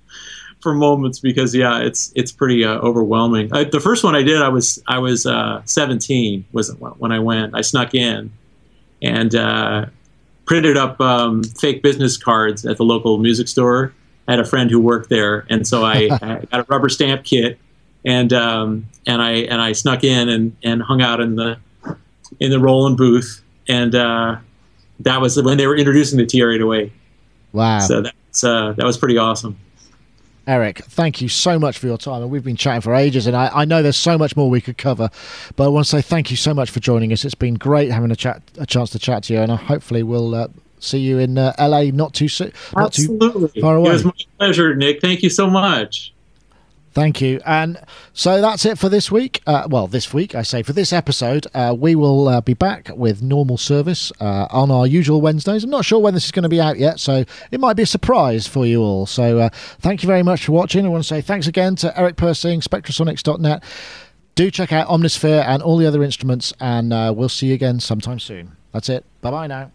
for 0.61 0.75
moments 0.75 1.19
because 1.19 1.55
yeah, 1.55 1.81
it's 1.81 2.13
it's 2.15 2.31
pretty 2.31 2.63
uh, 2.63 2.75
overwhelming. 2.75 3.51
I, 3.53 3.65
the 3.65 3.81
first 3.81 4.05
one 4.05 4.15
I 4.15 4.23
did, 4.23 4.43
I 4.43 4.49
was 4.49 4.83
I 4.87 4.99
was 4.99 5.25
uh, 5.25 5.63
17 5.65 6.45
was 6.53 6.75
when 6.99 7.11
I 7.11 7.21
went. 7.21 7.55
I 7.55 7.63
snuck 7.63 7.95
in 7.95 8.31
and 9.03 9.35
uh, 9.35 9.87
printed 10.51 10.77
up 10.77 11.01
um, 11.01 11.45
fake 11.45 11.81
business 11.81 12.17
cards 12.17 12.67
at 12.67 12.77
the 12.77 12.83
local 12.83 13.19
music 13.19 13.47
store. 13.47 13.95
I 14.27 14.33
had 14.33 14.41
a 14.41 14.45
friend 14.45 14.69
who 14.69 14.81
worked 14.81 15.09
there, 15.09 15.47
and 15.49 15.65
so 15.65 15.85
I, 15.85 16.09
I 16.23 16.45
got 16.51 16.61
a 16.61 16.67
rubber 16.69 16.89
stamp 16.89 17.23
kit 17.23 17.57
and 18.05 18.33
um, 18.33 18.89
and 19.07 19.23
I 19.23 19.31
and 19.31 19.63
I 19.63 19.71
snuck 19.71 20.03
in 20.03 20.29
and, 20.29 20.57
and 20.65 20.83
hung 20.83 21.03
out 21.03 21.21
in 21.21 21.37
the 21.37 21.57
in 22.41 22.51
the 22.51 22.59
Roland 22.59 22.97
booth, 22.97 23.45
and 23.69 23.95
uh, 23.95 24.39
that 24.99 25.21
was 25.21 25.41
when 25.41 25.57
they 25.57 25.69
were 25.69 25.77
introducing 25.77 26.19
the 26.19 26.27
TR-808. 26.27 26.91
Wow! 27.53 27.79
So 27.79 28.03
that's 28.03 28.43
uh, 28.43 28.73
that 28.73 28.85
was 28.85 28.99
pretty 28.99 29.19
awesome. 29.19 29.57
Eric, 30.47 30.79
thank 30.85 31.21
you 31.21 31.29
so 31.29 31.59
much 31.59 31.79
for 31.79 31.87
your 31.87 31.99
time. 31.99 32.23
And 32.23 32.31
we've 32.31 32.45
been 32.45 32.57
chatting 32.57 32.81
for 32.81 32.95
ages, 32.95 33.27
and 33.27 33.37
I, 33.37 33.51
I, 33.53 33.65
know 33.65 33.83
there's 33.83 33.97
so 33.97 34.19
much 34.19 34.37
more 34.37 34.49
we 34.51 34.61
could 34.61 34.79
cover. 34.79 35.11
But 35.57 35.65
I 35.65 35.69
want 35.69 35.87
to 35.87 35.91
say 35.91 36.03
thank 36.03 36.31
you 36.31 36.37
so 36.37 36.55
much 36.55 36.71
for 36.71 36.81
joining 36.81 37.13
us. 37.13 37.25
It's 37.25 37.35
been 37.35 37.55
great 37.55 37.91
having 37.91 38.11
a 38.11 38.17
chat, 38.17 38.43
a 38.59 38.67
chance 38.67 38.91
to 38.91 38.99
chat 38.99 39.25
to 39.25 39.35
you, 39.35 39.41
and 39.41 39.53
I 39.53 39.57
hopefully 39.57 40.03
we'll 40.03 40.35
uh, 40.35 40.49
see 40.81 40.99
you 40.99 41.19
in 41.19 41.39
uh, 41.39 41.55
LA 41.59 41.85
not 41.85 42.15
too 42.15 42.29
soon, 42.29 42.53
not 42.75 42.87
Absolutely. 42.87 43.49
too 43.51 43.61
far 43.61 43.77
away. 43.77 43.91
It 43.91 43.93
was 43.93 44.05
my 44.05 44.13
pleasure, 44.39 44.75
Nick. 44.75 45.01
Thank 45.01 45.23
you 45.23 45.31
so 45.31 45.49
much. 45.49 46.13
Thank 46.93 47.21
you. 47.21 47.41
And 47.47 47.81
so 48.13 48.41
that's 48.41 48.65
it 48.65 48.77
for 48.77 48.89
this 48.89 49.13
week. 49.13 49.43
Uh, 49.47 49.67
well, 49.71 49.87
this 49.87 50.13
week, 50.13 50.35
I 50.35 50.43
say, 50.43 50.63
for 50.63 50.73
this 50.73 50.93
episode, 50.93 51.47
uh, 51.55 51.75
we 51.79 51.95
will 51.95 52.27
uh, 52.27 52.41
be 52.41 52.55
back 52.55 52.91
with 52.95 53.23
normal 53.23 53.59
service 53.59 54.11
uh, 54.21 54.49
on 54.51 54.73
our 54.73 54.87
usual 54.87 55.21
Wednesdays. 55.21 55.63
I'm 55.63 55.71
not 55.71 55.85
sure 55.85 56.01
when 56.01 56.15
this 56.15 56.25
is 56.25 56.33
going 56.33 56.43
to 56.43 56.49
be 56.49 56.61
out 56.61 56.79
yet, 56.79 56.99
so 56.99 57.25
it 57.53 57.61
might 57.61 57.75
be 57.75 57.85
a 57.85 57.87
surprise 57.87 58.49
for 58.49 58.67
you 58.67 58.83
all. 58.83 59.07
So 59.07 59.39
uh, 59.39 59.49
thank 59.79 60.03
you 60.03 60.09
very 60.09 60.25
much 60.25 60.47
for 60.47 60.53
watching. 60.53 60.85
I 60.85 60.89
want 60.89 61.05
to 61.05 61.09
say 61.09 61.21
thanks 61.21 61.47
again 61.47 61.77
to 61.77 61.97
Eric 61.99 62.17
Persing, 62.17 62.61
Spectrasonics.net. 62.61 63.63
Do 64.35 64.51
check 64.51 64.73
out 64.73 64.89
Omnisphere 64.89 65.45
and 65.47 65.63
all 65.63 65.77
the 65.77 65.87
other 65.87 66.03
instruments, 66.03 66.53
and 66.61 66.93
uh, 66.93 67.13
we'll 67.17 67.29
see 67.29 67.49
you 67.49 67.55
again 67.55 67.79
sometime 67.79 68.19
soon. 68.19 68.57
That's 68.73 68.89
it. 68.89 69.05
Bye 69.21 69.31
bye 69.31 69.47
now. 69.47 69.71